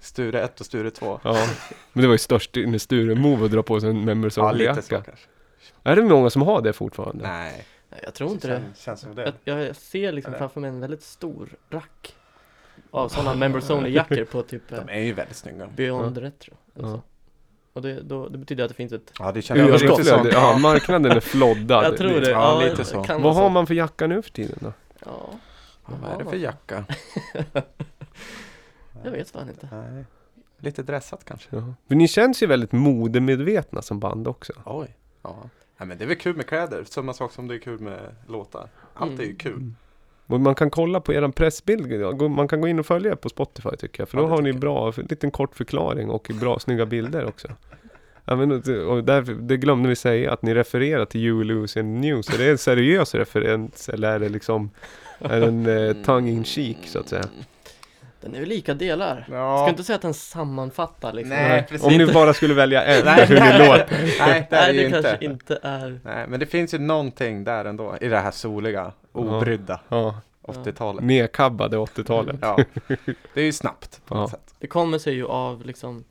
Sture 0.00 0.40
1 0.42 0.60
och 0.60 0.66
Sture 0.66 0.90
2. 0.90 1.20
Ja, 1.24 1.46
men 1.92 2.02
det 2.02 2.08
var 2.08 2.14
ju 2.14 2.18
störst 2.18 2.56
inne 2.56 2.78
Sture-move 2.78 3.44
att 3.44 3.50
dra 3.50 3.62
på 3.62 3.80
sig 3.80 3.90
en 3.90 4.04
Members 4.04 4.36
Ja, 4.36 4.52
Only-jacka. 4.52 4.82
kanske. 5.02 5.12
är 5.82 5.96
det 5.96 6.02
många 6.02 6.30
som 6.30 6.42
har 6.42 6.62
det 6.62 6.72
fortfarande? 6.72 7.28
Nej, 7.28 7.66
Nej, 7.90 8.00
Jag 8.04 8.14
tror 8.14 8.30
inte 8.30 8.48
det. 8.48 8.60
känns, 8.60 8.78
känns 8.78 9.00
som 9.00 9.14
det. 9.14 9.32
Jag, 9.44 9.62
jag 9.66 9.76
ser 9.76 10.12
liksom 10.12 10.30
Eller? 10.32 10.38
framför 10.38 10.60
mig 10.60 10.70
en 10.70 10.80
väldigt 10.80 11.02
stor 11.02 11.48
rack 11.70 12.14
av 12.90 13.08
sådana 13.08 13.34
members 13.34 13.70
only-jackor 13.70 14.24
på 14.24 14.42
typ 14.42 14.72
eh, 14.72 14.78
De 14.86 14.92
är 14.92 15.00
ju 15.02 15.12
väldigt 15.12 15.36
snygga. 15.36 15.66
Beyond 15.76 16.18
Retro. 16.18 16.54
eller 16.76 16.88
Ja. 16.88 17.02
Och 17.74 17.82
det, 17.82 18.00
då, 18.02 18.28
det 18.28 18.38
betyder 18.38 18.64
att 18.64 18.68
det 18.70 18.74
finns 18.74 18.92
ett 18.92 19.12
Ja, 19.18 19.32
det 19.32 19.42
känns 19.42 19.58
lite 19.60 19.84
Överflöd, 19.86 20.06
så. 20.22 20.28
ja, 20.32 20.58
marknaden 20.58 21.12
är 21.12 21.20
floddad. 21.20 21.84
Jag 21.84 21.96
tror 21.96 22.20
det. 22.20 22.30
Ja, 22.30 22.60
lite 22.64 22.84
så. 22.84 22.98
Vad 23.18 23.34
har 23.34 23.50
man 23.50 23.66
för 23.66 23.74
jacka 23.74 24.06
nu 24.06 24.22
för 24.22 24.30
tiden 24.30 24.58
då? 24.60 24.72
Ja, 25.04 25.30
Vad 25.84 26.12
är 26.12 26.18
det 26.24 26.30
för 26.30 26.36
jacka? 26.36 26.84
jag 29.04 29.10
vet 29.10 29.30
fan 29.30 29.48
inte. 29.48 29.68
Nej. 29.72 30.04
Lite 30.58 30.82
dressat 30.82 31.24
kanske. 31.24 31.48
Ja. 31.56 31.74
För 31.88 31.94
ni 31.94 32.08
känns 32.08 32.42
ju 32.42 32.46
väldigt 32.46 32.72
modemedvetna 32.72 33.82
som 33.82 34.00
band 34.00 34.28
också. 34.28 34.52
Oj. 34.64 34.96
Ja. 35.22 35.36
Nej, 35.78 35.88
men 35.88 35.98
det 35.98 36.04
är 36.04 36.08
väl 36.08 36.16
kul 36.16 36.36
med 36.36 36.46
kläder. 36.46 36.84
Samma 36.84 37.12
sak 37.12 37.32
som 37.32 37.48
det 37.48 37.54
är 37.54 37.58
kul 37.58 37.80
med 37.80 38.14
låtar. 38.28 38.68
Allt 38.94 39.12
är 39.12 39.16
ju 39.22 39.24
Mm. 39.24 39.36
kul. 39.38 39.72
Och 40.26 40.40
man 40.40 40.54
kan 40.54 40.70
kolla 40.70 41.00
på 41.00 41.12
eran 41.12 41.32
pressbild, 41.32 42.20
man 42.30 42.48
kan 42.48 42.60
gå 42.60 42.68
in 42.68 42.78
och 42.78 42.86
följa 42.86 43.10
er 43.10 43.16
på 43.16 43.28
Spotify 43.28 43.76
tycker 43.78 44.00
jag. 44.00 44.08
För 44.08 44.18
Ja, 44.18 44.22
då 44.22 44.28
det 44.28 44.34
har 44.34 44.42
ni 44.42 44.52
bra, 44.52 44.92
en 44.96 45.06
liten 45.10 45.30
kort 45.30 45.54
förklaring 45.54 46.10
och 46.10 46.30
bra 46.40 46.58
snygga 46.58 46.86
bilder 46.86 47.24
också. 47.24 47.48
Ja, 48.24 48.36
men, 48.36 48.52
och 48.86 49.04
där, 49.04 49.22
det 49.22 49.56
glömde 49.56 49.88
vi 49.88 49.96
säga 49.96 50.32
att 50.32 50.42
ni 50.42 50.54
refererar 50.54 51.04
till 51.04 51.20
You 51.20 51.44
Lose 51.44 51.80
in 51.80 52.00
News. 52.00 52.34
Är 52.34 52.38
det 52.38 52.50
en 52.50 52.58
seriös 52.58 53.14
referens 53.14 53.88
eller 53.88 54.08
är 54.14 54.18
det 54.18 54.28
liksom 54.28 54.70
är 55.18 55.40
den 55.40 55.66
eh, 55.66 56.04
tongue 56.04 56.30
in 56.30 56.44
cheek 56.44 56.78
så 56.86 56.98
att 56.98 57.08
säga? 57.08 57.24
Den 58.24 58.34
är 58.34 58.38
ju 58.38 58.46
lika 58.46 58.74
delar. 58.74 59.26
Jag 59.30 59.38
Ja. 59.38 59.58
ska 59.64 59.70
inte 59.70 59.84
säga 59.84 59.96
att 59.96 60.02
den 60.02 60.14
sammanfattar 60.14 61.12
liksom. 61.12 61.36
Nej, 61.36 61.62
precis. 61.68 61.86
Om 61.86 61.92
ni 61.96 62.06
bara 62.12 62.34
skulle 62.34 62.54
välja 62.54 62.82
en, 62.84 63.04
Nej, 63.04 63.26
hur 63.26 63.40
ni 63.40 63.58
låter. 63.68 63.86
Nej, 64.18 64.46
det 64.50 64.56
är 64.56 64.62
Nej, 64.66 64.72
det 64.76 64.82
ju 64.82 64.90
kanske 64.90 65.12
inte. 65.12 65.24
inte 65.24 65.58
är. 65.62 66.00
Nej, 66.04 66.26
men 66.28 66.40
det 66.40 66.46
finns 66.46 66.74
ju 66.74 66.78
någonting 66.78 67.44
där 67.44 67.64
ändå. 67.64 67.96
I 68.00 68.08
det 68.08 68.18
här 68.18 68.30
soliga, 68.30 68.92
obrydda 69.12 69.80
Ja, 69.88 70.20
80-talet. 70.42 71.04
nedkabbade 71.04 71.76
80-talet. 71.76 72.36
Ja. 72.40 72.58
Det 73.34 73.40
är 73.40 73.44
ju 73.44 73.52
snabbt 73.52 74.00
på 74.06 74.14
något 74.14 74.30
sätt. 74.30 74.54
Det 74.58 74.66
kommer 74.66 74.98
sig 74.98 75.14
ju 75.14 75.26
av 75.26 75.62
liksom 75.66 76.04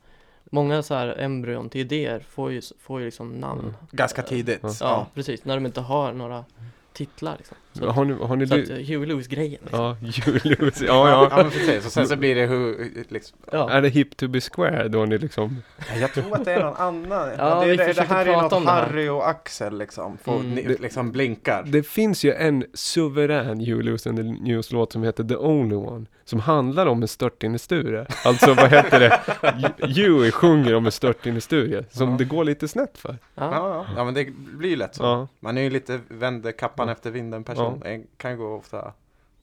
Många 0.52 0.84
så 0.84 0.96
här 0.96 1.16
embryon 1.20 1.70
till 1.70 1.82
idéer 1.82 2.20
får 2.30 2.52
ju, 2.52 2.62
får 2.82 3.00
ju 3.00 3.06
liksom 3.06 3.30
namn. 3.32 3.62
Mm. 3.62 3.74
Ganska 3.92 4.22
tidigt. 4.22 4.60
Ja. 4.64 4.70
Ja, 4.70 4.76
Ja. 4.88 5.08
precis. 5.14 5.46
När 5.46 5.56
de 5.56 5.66
inte 5.66 5.82
har 5.82 6.14
några 6.14 6.46
titlar 6.94 7.36
liksom. 7.38 7.58
Så, 7.74 7.90
Har 7.90 8.06
ni, 8.06 8.14
har 8.14 8.36
ni 8.36 8.48
så 8.48 8.56
att 8.56 8.68
Huey 8.70 9.06
Lewis-grejen 9.06 9.60
liksom. 9.64 9.80
Ja, 9.80 9.96
Julius. 10.02 10.82
Ja, 10.82 10.88
Ja, 11.10 11.28
ja. 11.32 11.38
men 11.38 11.52
precis. 11.52 11.86
Och 11.86 11.92
sen 11.92 12.08
så 12.08 12.16
blir 12.16 12.36
det 12.36 12.46
hur, 12.46 12.90
liksom. 13.10 13.38
Ja. 13.52 13.70
Är 13.70 13.82
det 13.82 13.90
hip 13.90 14.18
to 14.18 14.28
be 14.28 14.42
square 14.42 14.88
då 14.88 15.06
ni 15.06 15.18
liksom 15.18 15.62
Jag 16.00 16.14
tror 16.14 16.36
att 16.36 16.46
det 16.46 16.54
är 16.54 16.64
någon 16.64 16.76
annan. 16.78 17.30
Ja, 17.38 17.60
det, 17.60 17.68
vi 17.72 17.78
det, 17.78 17.94
det 17.94 18.02
här 18.04 18.26
är 18.26 18.34
prata 18.34 18.60
något. 18.60 18.68
Harry 18.70 19.08
och 19.10 19.30
Axel 19.30 19.78
liksom. 19.78 20.18
Får, 20.24 20.34
Mm. 20.40 20.52
ni, 20.52 20.78
liksom 20.80 21.12
blinkar. 21.12 21.64
Det 21.68 21.84
finns 21.84 22.24
ju 22.24 22.34
en 22.34 22.66
suverän 22.74 23.62
Julius 23.62 24.08
and 24.08 24.18
the 24.18 24.24
News-låt 24.24 24.92
som 24.92 25.04
heter 25.04 25.24
The 25.24 25.36
Only 25.36 25.76
One. 25.76 26.06
Som 26.26 26.40
handlar 26.40 26.86
om 26.86 27.02
en 27.02 27.08
störtinnesture. 27.08 28.08
Alltså 28.26 28.54
vad 28.54 28.70
heter 28.72 29.00
det? 29.00 29.20
Huey 29.88 30.32
sjunger 30.32 30.76
om 30.76 30.86
en 30.86 30.92
störtinnesture. 30.92 31.86
Som 31.90 32.10
Ja. 32.12 32.16
det 32.18 32.26
går 32.26 32.44
lite 32.44 32.68
snett 32.68 32.98
för. 32.98 33.10
Ja. 33.10 33.18
Ja, 33.36 33.70
ja. 33.70 33.86
ja, 33.98 34.04
men 34.06 34.14
det 34.14 34.28
blir 34.58 34.70
ju 34.70 34.76
lätt 34.76 34.96
så. 34.96 35.04
Ja. 35.04 35.28
Man 35.40 35.58
är 35.58 35.62
ju 35.62 35.70
lite 35.70 36.00
vänder 36.08 36.52
kappan 36.52 36.90
efter 36.90 37.12
vinden 37.12 37.44
person. 37.44 37.63
Ja. 37.64 37.78
Det 37.90 38.02
kan 38.18 38.38
gå 38.38 38.56
ofta 38.56 38.94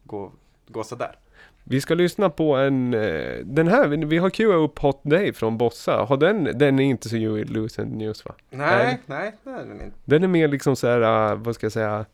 gå, 0.05 0.33
gå 0.69 0.85
sådär. 0.85 1.17
Vi 1.65 1.81
ska 1.81 1.95
lyssna 1.95 2.31
på 2.31 2.57
en, 2.57 2.95
eh, 2.95 3.37
den 3.45 3.69
här, 3.69 3.87
vi- 3.89 4.05
har 4.19 4.31
queuat 4.31 4.71
upp 4.71 4.79
Hot 4.79 5.01
Day 5.05 5.33
från 5.33 5.59
Bossa. 5.59 5.93
Har 6.09 6.17
den, 6.17 6.45
den 6.59 6.79
är 6.79 6.85
inte 6.85 7.09
så 7.09 7.17
Huey 7.17 7.69
the 7.69 7.85
News 7.85 8.25
va? 8.25 8.35
Nej, 8.51 8.99
nej, 9.07 9.33
det 9.45 9.51
är 9.51 9.57
den 9.59 9.73
inte. 9.73 9.97
Den 10.05 10.23
är 10.25 10.29
mer 10.29 10.49
liksom 10.49 10.77
så 10.77 10.87
här, 10.87 11.31
eh, 11.33 11.37
vad 11.39 11.55
ska 11.55 11.65
jag 11.65 11.73
säga, 11.73 12.05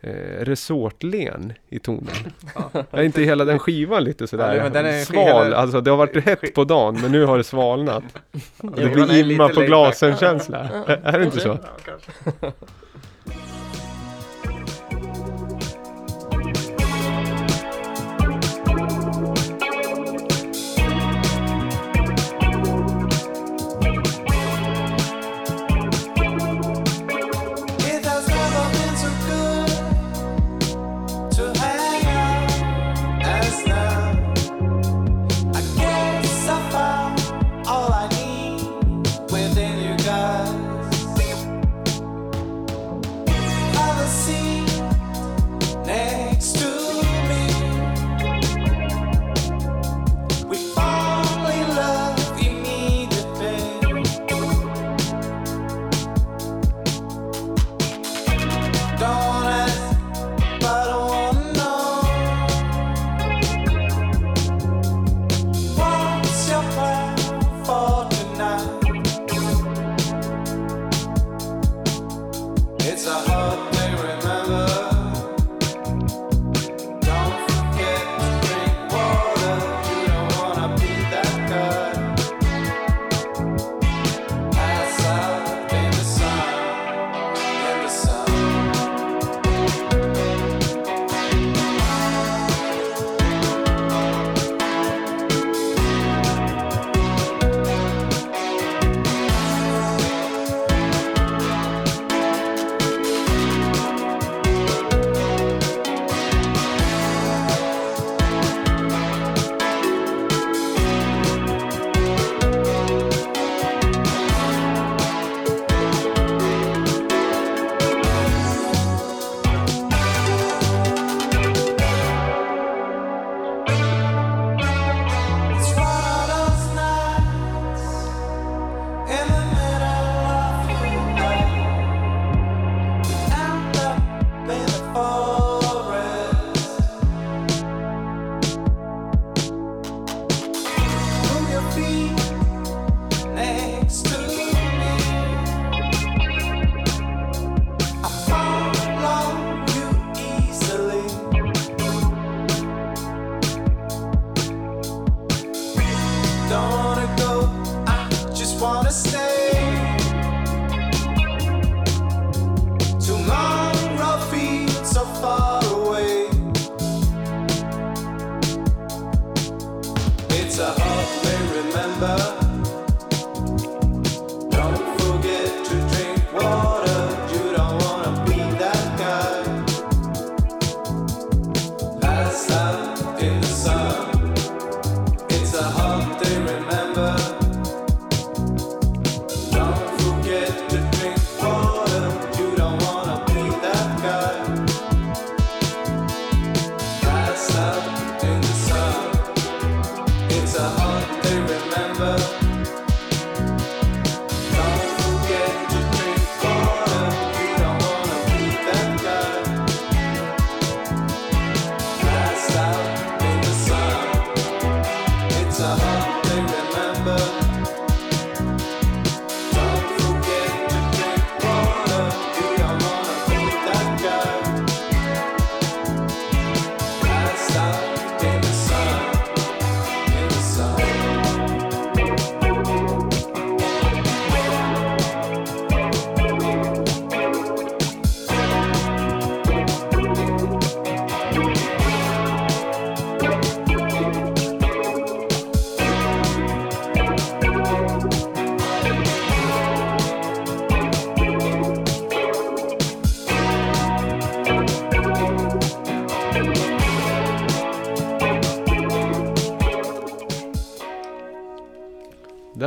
eh, 0.00 0.10
resortlen 0.40 1.52
i 1.68 1.78
tonen. 1.78 2.14
Är 2.90 3.02
inte 3.02 3.22
hela 3.22 3.44
den 3.44 3.58
skivan 3.58 4.04
lite 4.04 4.26
sådär 4.26 4.54
Ja, 4.56 4.62
men 4.62 4.72
den 4.72 4.86
är- 4.86 5.04
sval? 5.04 5.44
hela- 5.44 5.56
Alltså 5.56 5.80
det 5.80 5.90
har 5.90 5.96
varit 5.96 6.24
hett 6.24 6.54
på 6.54 6.64
dagen 6.64 6.98
men 7.02 7.12
nu 7.12 7.24
har 7.24 7.38
det 7.38 7.44
svalnat. 7.44 8.04
Det 8.62 8.70
blir 8.88 9.10
är 9.12 9.30
imma 9.32 9.48
på 9.48 9.54
laid 9.54 9.66
glasen 9.68 10.16
känsla. 10.16 10.58
Är 10.86 11.18
det 11.18 11.24
inte 11.24 11.40
så? 11.40 11.58
Ja, 12.40 12.52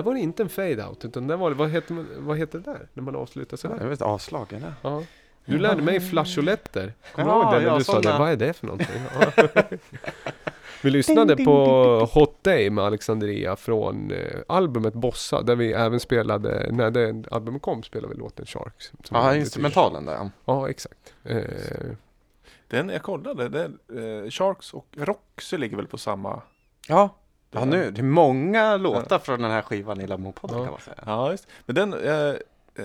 var 0.08 0.14
det 0.14 0.20
inte 0.20 0.44
en 0.44 0.50
fade-out, 0.50 1.06
utan 1.06 1.28
där 1.28 1.38
var 1.38 1.50
det, 1.50 1.56
vad 1.56 1.70
heter, 1.70 2.06
vad 2.18 2.38
heter 2.38 2.60
det 2.60 2.72
där? 2.72 2.88
När 2.94 3.04
man 3.04 3.16
avslutar 3.16 3.52
Det 3.52 3.62
sådär? 3.62 3.76
är 3.76 3.84
väl 3.84 3.94
ett 3.94 4.02
avslag 4.02 4.54
eller? 4.54 4.74
Ja. 4.82 5.04
Du 5.46 5.58
lärde 5.60 5.82
mig 5.82 6.00
flasholetter. 6.00 6.94
Kommer 7.16 7.30
du 7.30 7.36
Ja, 7.40 7.44
ihåg 7.44 7.54
det? 7.54 7.60
När 7.60 7.68
ja, 7.68 7.78
du 7.78 7.84
sa 7.84 8.02
det? 8.02 8.18
Vad 8.20 8.32
är 8.32 8.36
det 8.36 8.54
för 8.54 8.68
någonting? 8.68 9.02
Ja. 9.20 9.64
Vi 10.84 10.90
lyssnade 10.90 11.36
på 11.46 11.56
Hot 12.14 12.44
Day 12.44 12.70
med 12.70 12.84
Alexandria 12.86 13.56
från 13.56 14.12
eh, 14.12 14.40
albumet 14.48 14.94
Bossa, 14.94 15.42
där 15.42 15.56
vi 15.56 15.74
även 15.74 16.00
spelade, 16.00 16.70
när 16.72 16.92
det 16.92 17.24
albumet 17.32 17.62
kom 17.62 17.84
spelade 17.84 18.14
vi 18.14 18.20
låten 18.20 18.46
Sharks. 18.46 18.92
Ja, 19.12 19.32
är 19.34 19.38
instrumentalen 19.38 20.06
där 20.06 20.14
ja. 20.14 20.30
Ja, 20.46 20.70
exakt. 20.70 21.14
Eh, 21.24 21.42
Den, 22.68 22.90
jag 22.90 23.02
kollade, 23.04 23.50
den, 23.50 23.80
eh, 24.24 24.30
Sharks 24.30 24.74
och 24.74 24.88
Roxy 24.98 25.58
ligger 25.58 25.78
väl 25.78 25.88
på 25.88 25.98
samma... 25.98 26.42
Ja, 26.88 27.10
ja 27.52 27.66
nu, 27.66 27.92
det 27.92 28.02
är 28.02 28.04
många 28.04 28.78
låtar 28.78 29.20
från 29.20 29.42
den 29.42 29.52
här 29.52 29.62
skivan 29.62 30.02
i 30.02 30.08
Lamopodden 30.08 30.58
Ja. 30.58 30.64
kan 30.64 30.72
man 30.72 30.82
säga. 30.82 31.04
Ja, 31.06 31.32
just. 31.32 31.48
Men 31.66 31.76
den, 31.76 31.94
eh, 31.94 32.12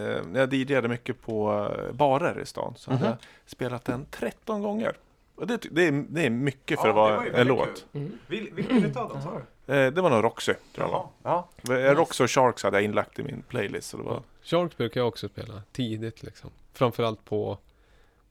eh, 0.00 0.22
när 0.26 0.40
jag 0.40 0.52
DJade 0.54 0.88
mycket 0.88 1.20
på 1.22 1.68
eh, 1.88 1.92
barer 1.92 2.40
i 2.40 2.46
stan 2.46 2.74
så 2.76 2.90
hade 2.90 3.02
Mhm. 3.02 3.10
jag 3.10 3.18
spelat 3.50 3.84
den 3.84 4.06
13 4.10 4.62
gånger. 4.62 4.96
Och 5.34 5.46
det, 5.46 5.58
det, 5.70 5.86
är, 5.88 6.04
det 6.08 6.26
är 6.26 6.30
mycket 6.30 6.80
för 6.80 6.88
att 6.88 6.94
vara 6.94 7.26
en 7.26 7.46
låt. 7.46 7.86
Mm. 7.92 8.18
Vilken 8.26 8.84
utav 8.84 9.08
dem 9.08 9.22
sa 9.22 9.30
du? 9.66 9.74
Eh, 9.74 9.92
det 9.92 10.00
var 10.00 10.10
nog 10.10 10.24
Roxy, 10.24 10.54
tror 10.74 10.88
jag 10.90 11.08
Ja. 11.22 11.48
var. 11.62 11.78
Eh, 11.78 11.94
Roxy 11.94 12.24
och 12.24 12.30
Sharks 12.30 12.62
hade 12.62 12.76
jag 12.76 12.84
inlagt 12.84 13.18
i 13.18 13.22
min 13.22 13.42
playlist. 13.48 13.88
Så 13.90 13.96
det 13.96 14.02
var, 14.02 14.22
Sharks 14.42 14.76
brukar 14.76 15.00
jag 15.00 15.08
också 15.08 15.28
spela 15.28 15.62
tidigt 15.72 16.22
liksom. 16.22 16.50
Framförallt 16.72 17.24
på, 17.24 17.58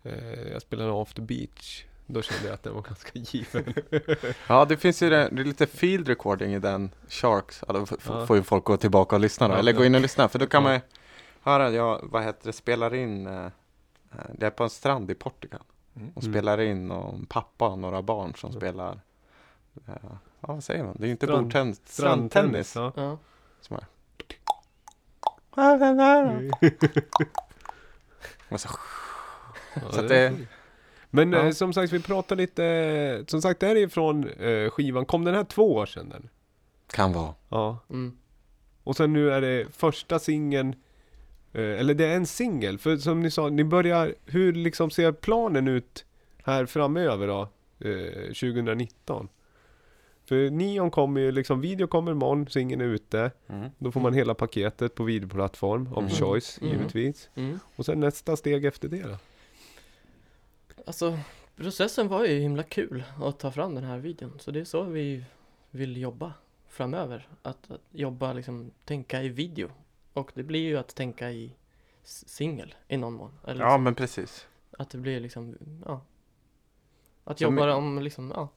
eh, 0.04 0.42
jag 0.52 0.62
spelade 0.62 1.02
After 1.02 1.22
Beach. 1.22 1.84
Då 2.14 2.22
kände 2.22 2.46
jag 2.48 2.54
att 2.54 2.64
den 2.64 2.74
var 2.74 2.82
ganska 2.82 3.10
given. 3.14 3.74
Ja, 4.48 4.66
det 4.66 4.78
finns 4.78 5.04
ju 5.04 5.10
det, 5.10 5.30
det 5.32 5.42
är 5.42 5.46
lite 5.46 5.68
field 5.68 6.08
recording 6.08 6.54
i 6.54 6.60
den 6.60 6.92
Sharks. 7.08 7.64
F- 7.92 8.06
Ja. 8.08 8.26
får 8.26 8.36
ju 8.38 8.44
folk 8.44 8.64
gå 8.64 8.78
tillbaka 8.78 9.16
och 9.16 9.20
lyssna 9.20 9.48
då, 9.48 9.54
Ja. 9.54 9.58
eller 9.60 9.74
gå 9.74 9.86
in 9.86 9.96
och 9.96 10.02
lyssna. 10.02 10.30
För 10.30 10.40
då 10.40 10.48
kan 10.48 10.64
Ja. 10.64 10.70
man 10.70 10.74
ju 10.74 10.82
höra, 11.42 11.70
jag, 11.72 12.00
vad 12.04 12.24
heter 12.24 12.46
det, 12.48 12.54
spelar 12.54 12.94
in, 12.94 13.28
eh, 13.28 13.46
eh, 13.46 13.50
det 14.34 14.46
är 14.46 14.50
på 14.50 14.64
en 14.64 14.70
strand 14.70 15.12
i 15.12 15.16
Portugal. 15.16 15.62
Mm. 15.96 16.12
Och 16.16 16.24
Mm. 16.24 16.34
spelar 16.34 16.62
in 16.62 16.92
om 16.92 17.26
pappa 17.30 17.68
och 17.68 17.80
några 17.80 18.02
barn 18.02 18.34
som 18.36 18.54
spelar, 18.54 19.00
eh, 19.88 19.94
ja 20.02 20.18
vad 20.40 20.64
säger 20.64 20.84
man, 20.84 20.96
det 21.00 21.04
är 21.04 21.08
ju 21.08 21.12
inte 21.12 21.26
Strand- 21.26 21.44
bordtennis, 21.44 21.82
strandtennis. 21.86 22.76
Ja. 22.76 22.92
Ja. 22.96 23.18
Som 23.62 23.78
är. 23.78 23.86
Och 28.50 28.62
så, 28.62 28.70
Ja, 29.74 29.82
Så 29.92 30.00
att 30.00 30.08
det. 30.10 30.34
Men 31.12 31.34
Ja. 31.34 31.46
eh, 31.46 31.52
som 31.52 31.74
sagt, 31.74 31.94
vi 31.94 32.00
pratar 32.02 32.36
lite, 32.36 33.24
som 33.28 33.42
sagt 33.42 33.60
det 33.60 33.68
här 33.68 33.76
är 33.76 33.88
från 33.88 34.30
eh, 34.30 34.70
skivan, 34.70 35.06
kom 35.06 35.24
den 35.24 35.36
här 35.36 35.44
två 35.44 35.74
år 35.76 35.86
sedan? 35.86 36.10
Den? 36.10 36.30
kan 36.94 37.14
vara. 37.14 37.34
Ja. 37.50 37.78
Mm. 37.90 38.18
Och 38.84 38.96
sen 38.96 39.14
nu 39.14 39.32
är 39.32 39.42
det 39.42 39.66
första 39.76 40.20
singeln, 40.20 40.76
eh, 41.54 41.62
eller 41.80 41.94
det 41.94 42.06
är 42.06 42.16
en 42.16 42.26
singel, 42.26 42.78
för 42.78 42.98
som 42.98 43.20
ni 43.20 43.32
sa, 43.32 43.50
ni 43.50 43.64
börjar, 43.64 44.16
hur 44.26 44.54
liksom 44.54 44.90
ser 44.90 45.12
planen 45.12 45.68
ut 45.68 46.06
här 46.44 46.66
framöver 46.66 47.28
då, 47.28 47.42
eh, 47.90 48.34
2019? 48.34 49.28
För 50.26 50.50
Neon 50.50 50.92
kommer 50.92 51.22
ju 51.22 51.32
liksom, 51.32 51.62
video 51.62 51.88
kommer 51.88 52.12
imorgon, 52.12 52.48
singeln 52.48 52.82
är 52.82 52.86
ute, 52.86 53.32
Mm. 53.50 53.70
då 53.78 53.92
får 53.92 54.00
man 54.02 54.14
hela 54.14 54.34
paketet 54.34 54.96
på 54.96 55.04
videoplattform, 55.04 55.88
of 55.94 55.98
Mm. 55.98 56.10
choice 56.10 56.60
Mm. 56.62 56.74
givetvis. 56.74 57.30
Mm. 57.36 57.60
Och 57.76 57.86
sen 57.86 58.00
nästa 58.00 58.36
steg 58.36 58.66
efter 58.66 58.88
det 58.88 59.02
då? 59.04 59.18
Alltså, 60.86 61.20
processen 61.56 62.08
var 62.08 62.26
ju 62.26 62.40
himla 62.40 62.64
kul 62.64 63.04
att 63.22 63.40
ta 63.40 63.52
fram 63.52 63.76
den 63.76 63.84
här 63.84 63.98
videon. 63.98 64.40
Så 64.40 64.52
det 64.52 64.60
är 64.60 64.66
så 64.66 64.84
vi 64.84 65.26
vill 65.72 65.98
jobba 65.98 66.34
framöver. 66.70 67.28
Att, 67.42 67.72
att 67.72 67.82
jobba, 67.92 68.34
liksom, 68.34 68.72
tänka 68.86 69.22
i 69.24 69.30
video. 69.30 69.70
Och 70.14 70.32
det 70.34 70.44
blir 70.44 70.60
ju 70.62 70.78
att 70.78 70.96
tänka 70.96 71.32
i 71.32 71.54
singel 72.04 72.76
i 72.88 72.98
någon 72.98 73.14
mån. 73.14 73.32
Eller 73.48 73.62
Ja, 73.64 73.68
liksom, 73.68 73.84
men 73.84 73.96
precis. 73.96 74.48
Att 74.78 74.90
det 74.90 74.98
blir 74.98 75.20
liksom, 75.20 75.56
ja. 75.86 76.02
Att 77.24 77.38
Så 77.38 77.44
jobba 77.44 77.66
my- 77.66 77.72
om 77.72 78.00
liksom, 78.02 78.32
ja. 78.36 78.48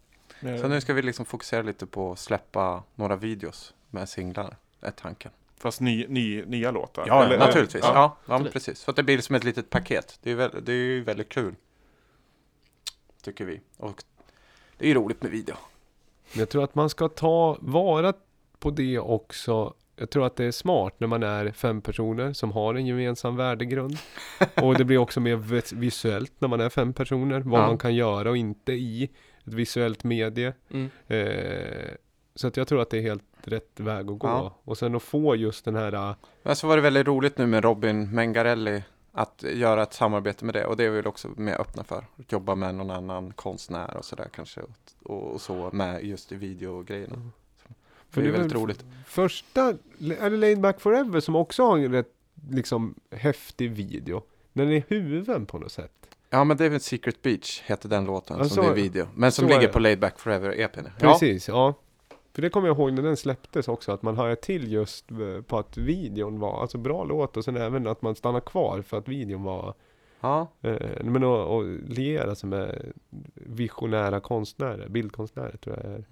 Så 0.61 0.68
nu 0.68 0.81
ska 0.81 0.95
vi 0.95 1.03
liksom 1.03 1.25
fokusera 1.27 1.62
lite 1.62 1.87
på 1.87 2.12
att 2.12 2.18
släppa 2.18 2.83
några 2.95 3.16
videos 3.16 3.75
med 3.91 4.09
singlar, 4.09 4.57
är 4.81 4.91
tanken. 4.91 5.31
Fast 5.57 5.81
ny, 5.81 6.07
ny, 6.09 6.45
nya 6.45 6.70
låtar? 6.70 7.05
Ja, 7.07 7.25
Eller- 7.25 7.39
naturligtvis. 7.39 7.85
Ja, 7.85 7.93
Ja. 7.95 8.16
ja, 8.35 8.39
men 8.39 8.53
precis. 8.53 8.79
Så 8.79 8.91
att 8.91 8.97
det 8.97 9.03
blir 9.03 9.18
som 9.20 9.35
ett 9.37 9.45
litet 9.45 9.70
paket. 9.70 10.18
Det 10.22 10.31
är, 10.31 10.35
väl, 10.35 10.64
det 10.64 10.72
är 10.72 10.77
ju 10.77 11.03
väldigt 11.05 11.29
kul. 11.29 11.55
Tycker 13.25 13.45
vi. 13.45 13.61
Och 13.77 14.03
det 14.79 14.85
är 14.85 14.89
ju 14.89 14.95
roligt 14.95 15.22
med 15.22 15.31
video. 15.31 15.55
Men 16.33 16.39
jag 16.39 16.49
tror 16.49 16.64
att 16.64 16.75
man 16.75 16.91
ska 16.91 17.09
ta 17.09 17.57
vara 17.61 18.12
på 18.59 18.70
det 18.70 18.99
också. 18.99 19.75
Jag 19.97 20.11
tror 20.11 20.27
att 20.27 20.37
det 20.37 20.45
är 20.45 20.51
smart 20.51 20.95
när 20.99 21.07
man 21.07 21.22
är 21.22 21.51
fem 21.51 21.81
personer 21.81 22.33
som 22.33 22.53
har 22.53 22.75
en 22.75 22.87
gemensam 22.87 23.37
värdegrund. 23.37 23.97
Och 24.62 24.75
det 24.79 24.85
blir 24.85 24.99
också 24.99 25.20
mer 25.20 25.37
vis- 25.37 25.72
visuellt 25.72 26.33
när 26.39 26.49
man 26.49 26.61
är 26.61 26.68
fem 26.68 26.93
personer. 26.93 27.41
Vad 27.41 27.61
Ja. 27.61 27.66
man 27.66 27.79
kan 27.79 27.95
göra 27.95 28.31
och 28.31 28.37
inte 28.37 28.72
i 28.72 29.05
ett 29.45 29.53
visuellt 29.55 30.05
medie. 30.05 30.53
Mm. 30.70 30.91
Eh, 31.07 31.95
så 32.35 32.47
att 32.47 32.57
jag 32.57 32.68
tror 32.68 32.81
att 32.83 32.91
det 32.91 32.99
är 32.99 33.03
helt 33.03 33.22
rätt 33.45 33.81
väg 33.81 34.11
att 34.11 34.18
gå. 34.18 34.27
Ja. 34.29 34.55
Och 34.64 34.79
sen 34.79 34.95
att 34.95 35.03
få 35.03 35.37
just 35.37 35.64
den 35.64 35.75
här 35.77 35.93
äh, 35.93 36.14
Men 36.43 36.57
så 36.57 36.66
var 36.66 36.77
det 36.77 36.83
väldigt 36.83 37.07
roligt 37.07 37.39
nu 37.39 37.47
med 37.47 37.64
Robin 37.64 38.14
Mengarelli 38.14 38.83
att 39.17 39.43
göra 39.43 39.83
ett 39.83 39.93
samarbete 39.93 40.45
med 40.45 40.55
det. 40.55 40.67
Och 40.67 40.77
det 40.77 40.85
är 40.85 40.91
vi 40.91 40.97
väl 40.97 41.07
också 41.07 41.29
mer 41.37 41.61
öppna 41.61 41.85
för. 41.85 42.05
Att 42.19 42.33
jobba 42.33 42.55
med 42.55 42.75
någon 42.75 42.91
annan 42.91 43.33
konstnär 43.33 43.97
och 43.97 44.05
sådär 44.05 44.29
kanske. 44.35 44.61
Och, 45.03 45.33
och 45.33 45.41
så 45.41 45.71
med 45.73 46.05
just 46.05 46.33
i 46.33 46.37
videogrejerna. 46.37 47.17
För 48.11 48.23
det 48.23 48.29
är 48.29 48.33
väldigt 48.33 48.53
väl- 48.53 48.61
roligt. 48.61 48.85
första, 49.07 49.61
är 50.21 50.31
det 50.31 50.37
Laid 50.37 50.61
Back 50.61 50.81
Forever 50.81 51.21
som 51.21 51.37
också 51.37 51.67
har 51.67 51.79
en 51.79 51.93
rätt 51.93 52.12
liksom 52.51 52.95
häftig 53.11 53.71
video. 53.71 54.23
Den 54.53 54.73
är 54.73 54.85
huven 54.89 55.47
på 55.47 55.59
något 55.59 55.73
sätt. 55.73 55.93
Ja 56.31 56.45
men 56.45 56.57
det 56.57 56.65
är 56.65 56.69
väl 56.71 56.81
Secret 56.81 57.23
Beach 57.23 57.62
heter 57.65 57.89
den 57.89 58.05
låten 58.05 58.39
Ja, 58.39 58.45
som 58.45 58.65
är 58.67 58.75
video. 58.75 59.07
Men 59.15 59.33
som 59.33 59.49
ligger 59.49 59.69
på 59.69 59.79
Laid 59.79 59.99
Back 60.01 60.19
Forever 60.19 60.61
EPn. 60.61 60.87
Precis, 60.99 61.49
ja. 61.49 61.75
För 62.35 62.43
det 62.43 62.51
kommer 62.51 62.68
jag 62.68 62.76
ihåg 62.78 62.93
när 62.93 63.03
den 63.03 63.16
släpptes 63.16 63.68
också, 63.68 63.93
att 63.93 64.03
man 64.03 64.16
hör 64.16 64.35
till 64.35 64.72
just 64.72 65.11
eh, 65.11 65.43
på 65.47 65.59
att 65.59 65.76
videon 65.76 66.39
var, 66.39 66.61
alltså 66.61 66.78
bra 66.78 67.05
låt 67.05 67.37
och 67.37 67.45
sen 67.45 67.57
även 67.57 67.87
att 67.87 68.03
man 68.03 68.14
stannar 68.14 68.41
kvar 68.41 68.82
för 68.82 68.99
att 68.99 69.09
videon 69.09 69.43
var, 69.43 69.74
Ja, 70.20 70.49
eh, 70.62 71.05
men 71.05 71.24
att, 71.24 71.49
att 71.49 71.64
liera 71.89 72.35
sig 72.35 72.49
med 72.49 72.93
visionära 73.35 74.20
konstnärer, 74.20 74.89
bildkonstnärer 74.89 75.57
tror 75.57 75.76
jag 75.76 75.85
är 75.93 76.05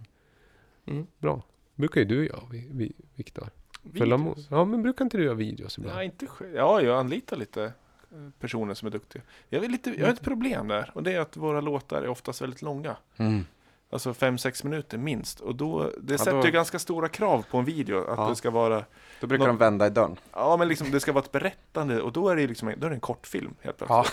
Mm. 0.87 1.07
bra. 1.19 1.43
Brukar 1.75 2.01
ju 2.01 2.07
du 2.07 2.27
göra, 2.27 2.41
Vi- 2.51 2.69
Vi- 2.71 2.93
Viktor. 3.15 3.49
Videos? 3.83 4.47
Ja, 4.51 4.65
men 4.65 4.83
brukar 4.83 5.05
inte 5.05 5.17
du 5.17 5.25
göra 5.25 5.35
videos 5.35 5.79
ibland? 5.79 5.99
Ja, 5.99 6.03
inte 6.03 6.27
ja, 6.55 6.81
jag 6.83 6.99
anlitar 6.99 7.37
lite 7.37 7.65
eh, 7.65 8.29
personer 8.41 8.75
som 8.75 8.87
är 8.87 8.93
duktiga. 8.93 9.23
Jag, 9.49 9.65
är 9.65 9.69
lite, 9.69 9.91
jag 9.91 10.07
har 10.07 10.13
ett 10.13 10.23
problem 10.23 10.69
där 10.69 10.91
och 10.95 11.03
det 11.03 11.13
är 11.13 11.21
att 11.21 11.37
våra 11.37 11.61
låtar 11.61 12.03
är 12.03 12.09
oftast 12.09 12.43
väldigt 12.43 12.63
långa. 12.63 12.97
mm. 13.17 13.45
Alltså 13.93 14.11
5-6 14.13 14.65
minuter 14.65 14.99
minst. 14.99 15.41
Och 15.41 15.55
då, 15.55 15.91
det 16.01 16.13
Ja, 16.13 16.19
sätter 16.19 16.33
då- 16.33 16.45
ju 16.47 16.51
ganska 16.53 16.79
stora 16.79 17.09
krav 17.09 17.45
på 17.51 17.59
en 17.59 17.65
video. 17.65 17.99
Att 17.99 18.19
Ja. 18.19 18.29
det 18.29 18.37
ska 18.37 18.51
vara, 18.51 18.85
då 19.21 19.27
brukar 19.27 19.45
Nå- 19.45 19.53
de 19.53 19.57
vända 19.59 19.87
i 19.87 19.91
dörren. 19.91 20.17
ja 20.33 20.57
men 20.57 20.69
liksom 20.69 20.91
det 20.91 21.01
ska 21.01 21.13
vara 21.13 21.25
ett 21.25 21.33
berättande 21.33 22.01
och 22.03 22.13
då 22.13 22.29
är 22.29 22.37
det 22.37 22.47
liksom, 22.47 22.73
då 22.77 22.87
är 22.87 22.91
det 22.91 22.97
en 22.97 23.01
kortfilm 23.01 23.55
helt 23.61 23.77
plötsligt. 23.77 24.13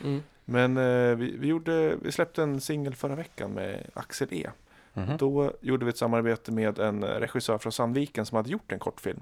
Ja. 0.00 0.06
Mm. 0.06 0.22
Men 0.44 0.76
eh, 0.76 1.16
vi, 1.16 1.36
vi, 1.38 1.46
gjorde, 1.48 1.96
vi 2.02 2.12
släppte 2.12 2.42
en 2.42 2.60
singel 2.60 2.94
förra 2.94 3.14
veckan 3.14 3.50
med 3.50 3.86
Axel 3.94 4.28
E. 4.30 4.50
Mhm. 4.94 5.16
Då 5.16 5.52
gjorde 5.60 5.84
vi 5.84 5.88
ett 5.90 5.98
samarbete 5.98 6.52
med 6.52 6.78
en 6.78 7.04
regissör 7.04 7.58
från 7.58 7.72
Sandviken 7.72 8.26
som 8.26 8.36
hade 8.36 8.50
gjort 8.50 8.72
en 8.72 8.78
kortfilm. 8.78 9.20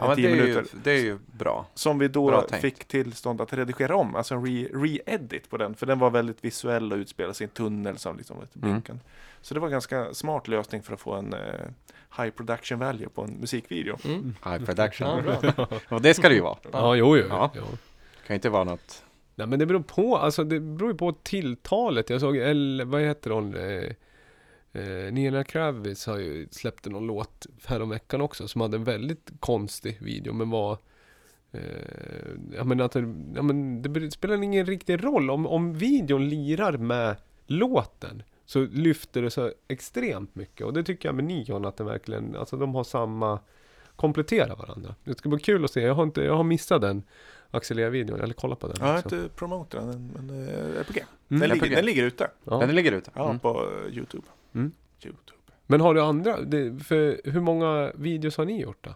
Ja, 0.00 0.06
men 0.08 0.16
10 0.16 0.26
det, 0.28 0.32
är 0.32 0.36
ju, 0.36 0.42
minuter. 0.42 0.76
det 0.84 0.90
är 0.92 1.00
ju 1.02 1.18
bra. 1.38 1.66
Som 1.74 1.98
vi 1.98 2.08
Bra 2.08 2.30
då 2.30 2.40
tänkt. 2.40 2.62
fick 2.62 2.84
tillstånd 2.84 3.40
att 3.40 3.52
redigera 3.52 3.96
om, 3.96 4.16
alltså 4.16 4.34
en 4.34 4.46
re- 4.46 4.70
re-edit 4.72 5.50
på 5.50 5.56
den. 5.56 5.74
För 5.74 5.86
den 5.86 5.98
var 5.98 6.10
väldigt 6.10 6.44
visuell 6.44 6.92
och 6.92 6.98
utspelade 6.98 7.34
sig 7.34 7.44
i 7.44 7.48
en 7.48 7.50
tunnel 7.54 7.98
som 7.98 8.16
liksom 8.16 8.36
var 8.36 8.42
lite 8.44 8.58
Mm. 8.58 8.70
blinkande. 8.70 9.02
Så 9.42 9.54
det 9.54 9.60
var 9.60 9.66
en 9.68 9.72
ganska 9.72 10.14
smart 10.14 10.48
lösning 10.48 10.82
för 10.82 10.94
att 10.94 11.00
få 11.00 11.12
en 11.14 11.32
eh, 11.34 11.40
high 12.18 12.30
production 12.30 12.78
value 12.78 13.08
på 13.08 13.22
en 13.22 13.30
musikvideo. 13.30 13.96
Mm. 14.04 14.34
High 14.44 14.64
production. 14.64 15.08
Ja. 15.56 15.66
Och 15.88 16.02
det 16.02 16.14
ska 16.14 16.28
det 16.28 16.34
ju 16.34 16.40
vara. 16.40 16.56
Ja, 16.72 16.94
jo, 16.96 17.16
jo. 17.16 17.24
Ja. 17.28 17.50
jo. 17.56 17.62
Det 17.62 18.26
kan 18.26 18.34
ju 18.34 18.34
inte 18.34 18.48
vara 18.50 18.64
något. 18.64 19.04
Nej 19.34 19.46
men 19.46 19.58
det 19.58 19.66
beror 19.66 19.80
på, 19.80 20.16
alltså 20.16 20.44
det 20.44 20.60
beror 20.60 20.90
ju 20.90 20.96
på 20.96 21.12
tilltalet. 21.22 22.10
Jag 22.10 22.20
såg, 22.20 22.36
eller 22.36 22.84
vad 22.84 23.00
heter 23.00 23.30
hon? 23.30 23.54
Eh, 23.54 23.90
eh, 24.72 25.12
Nina 25.12 25.44
Kravitz 25.44 26.06
har 26.06 26.18
ju 26.18 26.48
släppt 26.50 26.86
någon 26.86 27.06
låt 27.06 27.46
häromveckan 27.64 28.20
också 28.20 28.48
som 28.48 28.60
hade 28.60 28.76
en 28.76 28.84
väldigt 28.84 29.30
konstig 29.40 29.98
video 30.02 30.32
men 30.32 30.50
var 30.50 30.78
eh, 31.52 31.60
ja, 32.56 32.64
men 32.64 32.80
att, 32.80 32.92
det- 32.92 33.14
ja, 33.34 33.42
men 33.42 33.82
det 33.82 34.10
spelar 34.10 34.42
ingen 34.42 34.66
riktig 34.66 35.04
roll 35.04 35.30
om, 35.30 35.46
om 35.46 35.74
videon 35.74 36.28
lirar 36.28 36.72
med 36.76 37.16
låten 37.46 38.22
så 38.46 38.60
lyfter 38.72 39.22
det 39.22 39.30
så 39.30 39.52
extremt 39.68 40.34
mycket 40.34 40.66
och 40.66 40.72
det 40.72 40.82
tycker 40.84 41.08
jag 41.08 41.14
med 41.14 41.24
Neon 41.24 41.64
att 41.64 41.76
det 41.76 41.84
verkligen, 41.84 42.36
alltså 42.36 42.56
de 42.56 42.74
har 42.74 42.84
samma 42.84 43.38
kompletterar 43.96 44.56
varandra. 44.56 44.94
Det 45.04 45.18
ska 45.18 45.28
bli 45.28 45.38
kul 45.38 45.64
att 45.64 45.70
se, 45.70 45.80
jag 45.80 45.94
har, 45.94 46.02
inte, 46.02 46.20
jag 46.22 46.36
har 46.36 46.44
missat 46.44 46.80
den 46.80 47.02
Axelera-videon, 47.50 48.20
eller 48.20 48.34
kollat 48.34 48.58
på 48.58 48.66
den 48.68 48.76
Ja, 48.80 48.86
jag 48.86 48.92
har 48.92 48.98
inte 48.98 49.28
promotat 49.36 49.92
den, 49.92 50.10
men 50.16 50.48
eh, 50.48 50.80
RPG. 50.80 50.98
Mm. 51.28 51.40
Den, 51.40 51.50
RPG. 51.50 51.62
ligger, 51.62 51.76
den 51.76 51.84
ligger 51.84 52.04
ute. 52.04 52.30
Ja. 52.44 52.58
Den 52.58 52.74
ligger 52.74 52.92
ute. 52.92 53.10
Ja, 53.14 53.24
Mm. 53.24 53.38
på 53.38 53.68
Youtube. 53.90 54.26
Mm. 54.54 54.72
Youtube. 55.04 55.38
Men 55.66 55.80
har 55.80 55.94
du 55.94 56.00
andra? 56.02 56.40
Det, 56.40 56.84
för 56.84 57.20
hur 57.24 57.40
många 57.40 57.92
videos 57.94 58.36
har 58.36 58.44
ni 58.44 58.60
gjort 58.60 58.78
då? 58.84 58.90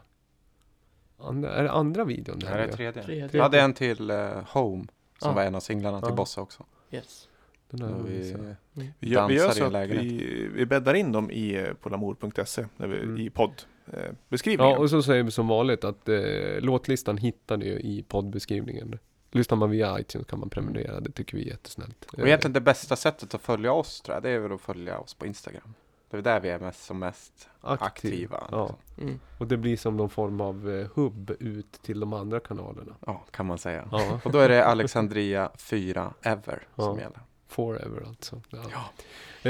Andra, 1.18 1.50
är 1.54 1.62
det 1.62 1.70
andra 1.70 2.04
videon? 2.04 2.38
Det 2.38 2.46
här 2.46 2.58
är 2.58 2.72
tredje. 2.72 3.02
Tredje. 3.02 3.28
Vi 3.32 3.38
hade 3.40 3.60
en 3.60 3.72
till 3.74 4.10
eh, 4.10 4.16
Home, 4.52 4.84
som 5.18 5.28
Ja. 5.28 5.32
var 5.32 5.42
en 5.42 5.54
av 5.54 5.60
singlarna 5.60 6.00
till 6.00 6.08
Ja. 6.10 6.14
Bossa 6.16 6.40
också. 6.40 6.64
Yes. 6.90 7.28
Vi 7.70 7.82
vi, 8.08 8.30
sett. 8.32 8.40
Vi 8.72 8.84
gör, 9.10 9.28
vi 9.28 9.34
gör 9.34 9.42
dansar 9.44 9.50
i 9.50 9.70
så 9.70 9.76
att 9.76 9.88
vi, 10.04 10.48
vi 10.54 10.66
bäddar 10.66 10.94
in 10.94 11.12
dem 11.12 11.30
i, 11.30 11.54
eh, 11.56 11.72
på 11.74 11.88
lamour.se, 11.88 12.66
när 12.76 12.86
vi- 12.86 13.00
Mm. 13.00 13.18
i 13.18 13.30
poddbeskrivningen. 13.30 14.72
Ja, 14.72 14.78
och 14.78 14.90
så 14.90 15.02
säger 15.02 15.22
vi 15.22 15.30
som 15.30 15.48
vanligt 15.48 15.84
att 15.84 16.08
eh, 16.08 16.20
låtlistan 16.60 17.16
hittar 17.18 17.56
ni 17.56 17.64
ju 17.66 17.78
i 17.78 18.02
poddbeskrivningen. 18.08 18.98
Lyssnar 19.34 19.56
man 19.56 19.70
via 19.70 20.00
iTunes 20.00 20.26
kan 20.26 20.38
man 20.40 20.50
prenumerera, 20.50 21.00
det 21.00 21.10
tycker 21.12 21.36
vi 21.36 21.42
är 21.44 21.50
jättesnällt. 21.50 22.04
Och 22.12 22.26
egentligen 22.26 22.52
det 22.52 22.60
bästa 22.60 22.96
sättet 22.96 23.34
att 23.34 23.40
följa 23.42 23.72
oss 23.72 24.00
tror 24.00 24.14
jag, 24.16 24.22
det 24.22 24.30
är 24.30 24.38
väl 24.38 24.52
att 24.52 24.60
följa 24.60 24.98
oss 24.98 25.14
på 25.14 25.26
Instagram. 25.26 25.74
Det 26.10 26.16
är 26.16 26.22
där 26.22 26.40
vi 26.40 26.48
är 26.48 26.58
mest 26.58 26.84
som 26.84 26.98
mest 26.98 27.48
aktiv. 27.60 27.84
aktiva. 27.86 28.48
Ja. 28.50 28.74
Mm. 29.00 29.20
och 29.38 29.46
det 29.46 29.56
blir 29.56 29.76
som 29.76 29.96
någon 29.96 30.10
form 30.10 30.40
av 30.40 30.70
eh, 30.70 30.88
hubb 30.94 31.30
ut 31.40 31.72
till 31.82 32.00
de 32.00 32.12
andra 32.12 32.40
kanalerna. 32.40 32.94
ja, 33.06 33.24
kan 33.30 33.46
man 33.46 33.58
säga. 33.58 33.88
Ja, 33.92 34.20
Och 34.24 34.32
då 34.32 34.38
är 34.38 34.48
det 34.48 34.64
Alexandria 34.64 35.50
4 35.58 36.14
Ever 36.22 36.66
Ja. 36.74 36.84
som 36.84 36.98
gäller. 36.98 37.20
Forever 37.54 38.02
alltså. 38.08 38.40
Ja. 38.50 38.90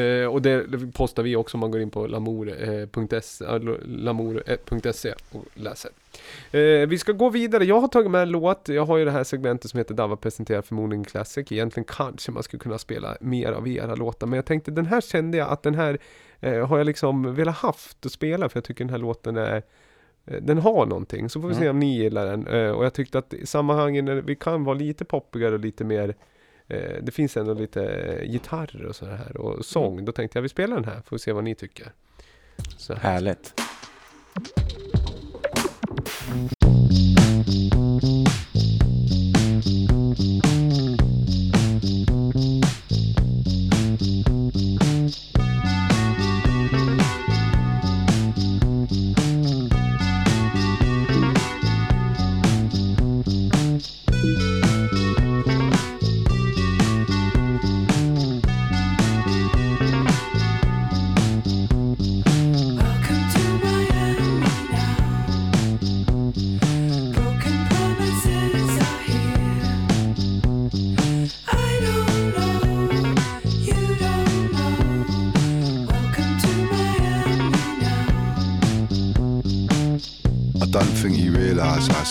Eh, 0.00 0.26
och 0.26 0.42
det, 0.42 0.66
postar 0.94 1.22
vi 1.22 1.36
också 1.36 1.56
om 1.56 1.60
man 1.60 1.70
går 1.70 1.80
in 1.80 1.90
på 1.90 2.06
lamour.se 2.06 3.44
äh, 3.44 3.58
lamour.se 3.84 5.14
och 5.32 5.44
läser. 5.54 5.90
Eh, 6.50 6.88
vi 6.88 6.98
ska 6.98 7.12
gå 7.12 7.30
vidare. 7.30 7.64
Jag 7.64 7.80
har 7.80 7.88
tagit 7.88 8.10
med 8.10 8.22
en 8.22 8.30
låt. 8.30 8.68
Jag 8.68 8.86
har 8.86 8.96
ju 8.96 9.04
det 9.04 9.10
här 9.10 9.24
segmentet 9.24 9.70
som 9.70 9.78
heter 9.78 9.94
Dava 9.94 10.16
presenterar 10.16 10.62
förmodligen 10.62 11.04
Classic. 11.04 11.52
Egentligen 11.52 11.84
kanske 11.84 12.30
man 12.32 12.42
skulle 12.42 12.60
kunna 12.60 12.78
spela 12.78 13.16
mer 13.20 13.52
av 13.52 13.68
era 13.68 13.94
låtar. 13.94 14.26
Men 14.26 14.36
jag 14.36 14.46
tänkte 14.46 14.70
den 14.70 14.86
här 14.86 15.00
kände 15.00 15.38
jag 15.38 15.48
att 15.48 15.62
den 15.62 15.74
här 15.74 15.98
eh, 16.40 16.66
har 16.66 16.78
jag 16.78 16.84
liksom 16.84 17.34
velat 17.34 17.56
haft 17.56 18.06
att 18.06 18.12
spela. 18.12 18.48
För 18.48 18.56
jag 18.56 18.64
tycker 18.64 18.84
den 18.84 18.90
här 18.90 18.98
låten 18.98 19.36
är 19.36 19.62
eh, 20.26 20.42
den 20.42 20.58
har 20.58 20.86
någonting, 20.86 21.28
så 21.30 21.40
får 21.40 21.48
vi 21.48 21.54
se 21.54 21.60
Mm. 21.60 21.70
om 21.76 21.80
ni 21.80 21.98
gillar 21.98 22.26
den. 22.26 22.46
Eh, 22.46 22.70
och 22.70 22.84
jag 22.84 22.94
tyckte 22.94 23.18
att 23.18 23.34
i 23.34 23.46
sammanhangen, 23.46 24.04
när 24.04 24.14
vi 24.14 24.36
kan 24.36 24.64
vara 24.64 24.74
lite 24.78 25.04
poppigare 25.04 25.54
och 25.54 25.60
lite 25.60 25.84
mer 25.84 26.14
eh, 26.68 27.02
Det 27.02 27.12
finns 27.12 27.36
ändå 27.36 27.54
lite 27.54 27.84
eh, 27.84 28.30
gitarrer 28.30 28.84
och 28.84 28.96
så 28.96 29.06
här 29.06 29.36
och 29.36 29.64
sång. 29.64 30.04
Då 30.04 30.12
tänkte 30.12 30.38
jag 30.38 30.42
vi 30.42 30.48
spelar 30.48 30.76
den 30.76 30.84
här, 30.84 31.02
får 31.06 31.16
vi 31.16 31.20
se 31.20 31.32
vad 31.32 31.44
ni 31.44 31.54
tycker. 31.54 31.92
Så 32.76 32.94
här. 32.94 33.00
Härligt. 33.00 33.54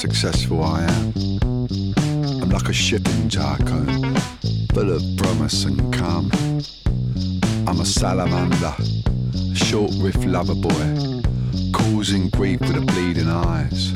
Successful 0.03 0.61
I 0.61 0.83
am. 0.83 1.13
I'm 2.41 2.49
like 2.49 2.67
a 2.67 2.73
shipping 2.73 3.29
tycoon, 3.29 4.13
full 4.73 4.91
of 4.91 5.01
promise 5.15 5.63
and 5.63 5.79
calm. 5.93 6.29
I'm 7.65 7.79
a 7.79 7.85
salamander, 7.85 8.75
a 9.33 9.55
short 9.55 9.91
riff 9.99 10.25
lover 10.25 10.55
boy, 10.55 11.21
causing 11.71 12.27
grief 12.31 12.59
with 12.59 12.73
the 12.73 12.81
bleeding 12.81 13.29
eyes. 13.29 13.93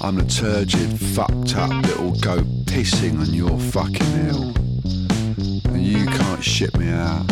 I'm 0.00 0.14
the 0.14 0.26
turgid, 0.28 0.96
fucked 0.96 1.56
up 1.56 1.70
little 1.88 2.12
goat 2.20 2.46
pissing 2.66 3.18
on 3.18 3.34
your 3.34 3.58
fucking 3.58 4.12
hill. 4.22 4.54
And 5.74 5.84
you 5.84 6.06
can't 6.06 6.44
ship 6.44 6.76
me 6.76 6.88
out, 6.88 7.26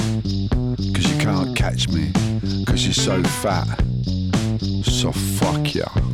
cause 0.95 1.07
you 1.13 1.19
can't 1.21 1.57
catch 1.57 1.87
me, 1.91 2.11
cause 2.67 2.85
you're 2.85 2.93
so 2.93 3.23
fat. 3.23 3.79
So 4.83 5.13
fuck 5.13 5.77
ya. 5.77 6.10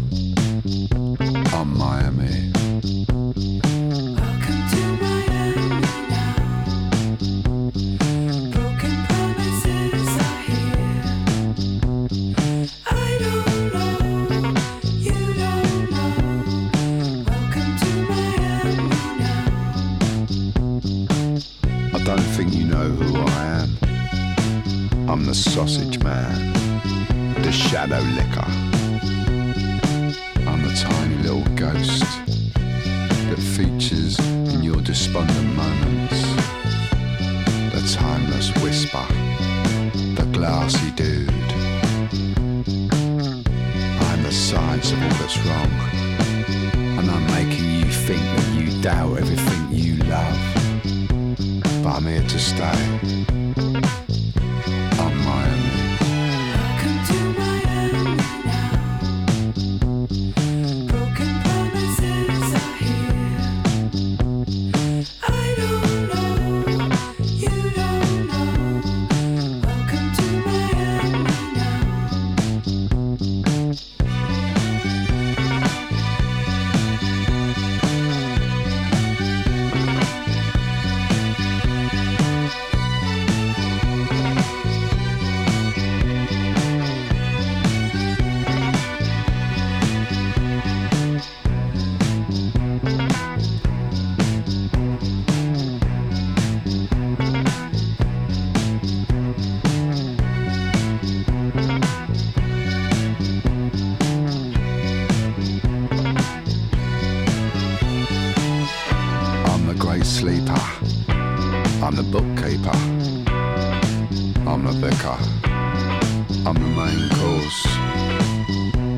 I'm 115.08 115.22
the. 115.42 116.42
I'm 116.46 116.54
the 116.54 116.60
main 116.60 117.08
course. 117.10 117.66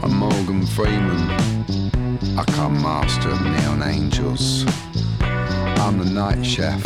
I'm 0.02 0.14
Morgan 0.16 0.64
Freeman. 0.64 1.30
I 2.38 2.44
come 2.52 2.80
master 2.80 3.30
of 3.30 3.42
neon 3.42 3.82
angels. 3.82 4.64
I'm 5.20 5.98
the 5.98 6.06
night 6.06 6.44
chef. 6.44 6.82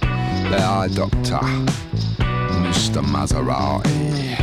The 0.00 0.56
eye 0.58 0.88
doctor. 0.94 1.40
Mr. 2.64 3.02
Maserati. 3.02 4.40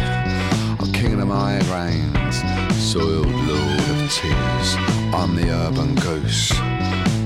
I'm 0.80 0.92
king 0.94 1.20
of 1.20 1.28
migraines. 1.28 2.36
Soiled 2.74 3.26
lord 3.26 3.90
of 3.90 4.12
tears. 4.12 4.76
I'm 5.12 5.36
the 5.36 5.50
urban 5.50 5.96
goose. 5.96 6.52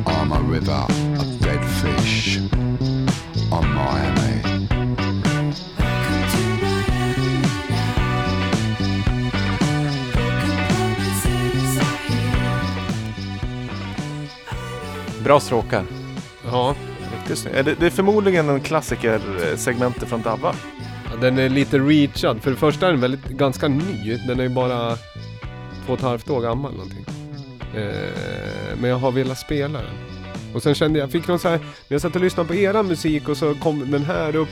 I'm 0.08 0.32
a 0.32 0.42
river 0.42 0.86
of 1.20 1.40
dead 1.42 1.64
fish. 1.82 2.38
I'm 3.52 3.74
Miami. 3.74 4.23
Bra 15.24 15.40
stråkar. 15.40 15.86
Ja, 16.46 16.76
Riktigt 17.20 17.38
snyggt. 17.38 17.58
Är 17.58 17.64
Det, 17.64 17.76
det 17.76 17.86
är 17.86 17.90
förmodligen 17.90 18.50
en 18.50 18.62
klassiker-segmentet 18.62 20.10
från 20.10 20.22
Dabba. 20.22 20.56
Ja, 21.12 21.18
Den 21.22 21.40
är 21.40 21.50
lite 21.50 21.80
reachad. 21.80 22.42
För 22.42 22.52
det 22.52 22.58
första 22.58 22.88
är 22.88 22.92
den 22.92 23.02
väldigt, 23.02 23.26
ganska 23.26 23.68
ny. 23.68 24.18
Den 24.28 24.40
är 24.40 24.44
ju 24.44 24.50
bara 24.50 24.96
två 25.86 25.94
och 25.94 25.98
ett 25.98 26.02
halvt 26.04 26.30
år 26.30 26.42
gammal 26.42 26.72
någonting. 26.72 27.06
Eh, 27.76 28.78
men 28.82 28.90
jag 28.90 28.98
har 28.98 29.12
velat 29.12 29.38
spela 29.38 29.80
den. 29.82 29.96
Och 30.54 30.64
sen 30.64 30.76
kände 30.76 31.00
jag, 31.00 31.12
fick 31.12 31.28
någon 31.28 31.40
så 31.40 31.50
här, 31.50 31.58
när 31.58 31.68
jag 31.88 32.02
satt 32.02 32.16
och 32.16 32.22
lyssnade 32.22 32.48
på 32.48 32.56
era 32.56 32.84
musik 32.84 33.30
och 33.30 33.38
så 33.38 33.56
kom 33.56 33.92
den 33.92 34.04
här 34.04 34.36
upp. 34.36 34.50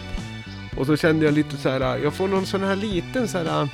Och 0.78 0.86
så 0.86 0.98
kände 0.98 1.26
jag 1.26 1.34
lite 1.34 1.58
så 1.58 1.70
här, 1.70 1.98
jag 1.98 2.14
får 2.14 2.28
någon 2.28 2.46
sån 2.46 2.64
här 2.64 2.76
liten 2.76 3.28
så 3.28 3.38
här. 3.38 3.70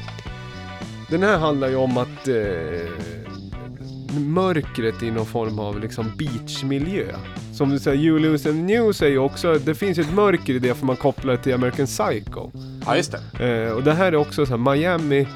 Den 1.10 1.24
här 1.24 1.38
handlar 1.38 1.68
ju 1.68 1.76
om 1.76 1.98
att 1.98 2.28
eh, 2.28 2.92
mörkret 4.20 5.04
i 5.04 5.12
någon 5.12 5.26
form 5.26 5.60
av 5.60 5.80
liksom 5.80 6.12
beachmiljö. 6.18 7.16
Som 7.54 7.70
du 7.70 7.80
säger, 7.80 8.20
Lose 8.20 8.50
and 8.50 8.66
News 8.66 9.02
är 9.02 9.08
ju 9.08 9.18
också, 9.18 9.60
det 9.60 9.76
finns 9.76 9.98
ju 9.98 10.02
ett 10.02 10.14
mörker 10.14 10.54
i 10.54 10.60
det 10.60 10.76
för 10.76 10.86
man 10.86 10.96
kopplar 10.96 11.34
det 11.34 11.44
till 11.44 11.54
American 11.54 11.86
Psycho. 11.86 12.52
Ja, 12.86 12.98
just 12.98 13.16
det. 13.40 13.66
Eh, 13.68 13.72
och 13.72 13.84
det 13.84 13.94
här 13.94 14.12
är 14.12 14.16
också 14.16 14.46
så 14.46 14.58
här 14.58 14.74
Miami. 14.74 15.28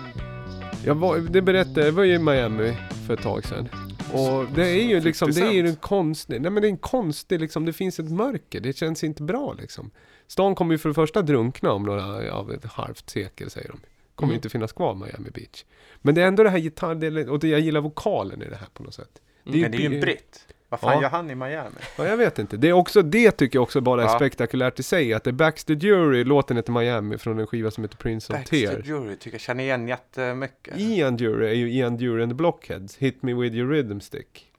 Jag 0.86 0.96
var, 0.96 1.18
det 1.18 1.42
berättade, 1.42 1.86
jag 1.86 1.92
var 1.92 2.04
ju 2.04 2.14
i 2.14 2.20
Miami 2.20 2.78
för 3.08 3.14
ett 3.14 3.22
tag 3.22 3.46
sedan. 3.46 3.70
Och 4.14 4.46
det 4.56 4.70
är 4.70 4.84
ju 4.84 5.00
liksom, 5.00 5.32
det 5.32 5.42
är 5.42 5.52
ju 5.52 5.68
en 5.68 5.76
konstig, 5.76 6.42
nej 6.42 6.52
men 6.52 6.62
det 6.62 6.68
är 6.68 6.72
en 6.72 6.78
konstig 6.78 7.40
liksom, 7.40 7.66
det 7.66 7.74
finns 7.74 8.00
ett 8.00 8.12
mörker. 8.12 8.60
Det 8.60 8.78
känns 8.78 9.04
inte 9.04 9.24
bra 9.24 9.56
liksom. 9.62 9.92
Stan 10.28 10.56
kommer 10.56 10.74
ju 10.74 10.78
för 10.78 10.90
det 10.90 10.96
första 10.96 11.22
drunkna 11.22 11.72
om 11.72 11.84
några, 11.84 12.34
av 12.34 12.52
ett 12.52 12.66
halvt 12.66 13.10
sekel 13.10 13.50
säger 13.50 13.70
de. 13.70 13.80
Kommer 14.22 14.34
Mm. 14.34 14.36
inte 14.36 14.50
finnas 14.50 14.72
kvar 14.74 14.96
Miami 14.96 15.30
Beach. 15.34 15.66
Men 16.02 16.16
det 16.16 16.22
är 16.22 16.28
ändå 16.28 16.44
det 16.44 16.50
här 16.50 16.60
gitarrdelen, 16.60 17.30
och 17.30 17.40
det, 17.40 17.48
jag 17.48 17.60
gillar 17.60 17.82
vokalen 17.82 18.42
i 18.42 18.50
det 18.50 18.56
här 18.56 18.68
på 18.74 18.84
något 18.84 18.94
sätt. 18.94 19.22
Mm. 19.46 19.62
Men 19.62 19.72
det 19.72 19.78
är 19.78 19.80
ju 19.90 19.96
en 19.96 20.02
britt. 20.02 20.48
Vad 20.70 20.80
fan 20.80 20.94
Ja. 20.96 21.02
gör 21.02 21.10
han 21.10 21.32
i 21.32 21.36
Miami? 21.36 21.70
Ja, 21.98 22.08
jag 22.08 22.18
vet 22.18 22.40
inte. 22.40 22.58
Det 22.58 22.68
är 22.70 22.74
också, 22.74 23.02
det 23.02 23.32
tycker 23.32 23.58
jag 23.58 23.64
också 23.64 23.82
bara 23.82 24.02
är 24.04 24.06
Ja. 24.08 24.16
spektakulärt 24.16 24.80
i 24.80 24.84
sig. 24.84 25.14
Att 25.14 25.24
det 25.24 25.30
är 25.30 25.32
Baxter 25.32 25.74
Jury, 25.76 26.24
låten 26.24 26.58
heter 26.58 26.72
Miami 26.72 27.18
från 27.18 27.40
en 27.40 27.48
skiva 27.48 27.72
som 27.72 27.84
heter 27.84 27.98
Prince 27.98 28.34
of 28.34 28.40
Baxter 28.40 28.68
Tears. 28.68 28.88
Jury 28.88 29.16
tycker 29.16 29.34
jag 29.36 29.42
känner 29.42 29.64
igen 29.64 29.88
jättemycket. 29.88 30.80
Ian 30.80 31.18
Jury 31.18 31.48
är 31.48 31.54
ju 31.54 31.72
Ian 31.72 31.98
Jury 31.98 32.24
and 32.24 32.32
the 32.32 32.36
Blockheads, 32.36 32.98
Hit 32.98 33.24
Me 33.24 33.34
With 33.34 33.56
Your 33.56 33.70
Rhythm 33.72 34.00
Stick. 34.00 34.52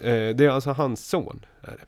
Eh, 0.00 0.28
det 0.34 0.40
är 0.44 0.48
alltså 0.48 0.70
hans 0.70 1.06
son. 1.08 1.44
Är 1.62 1.70
det. 1.70 1.84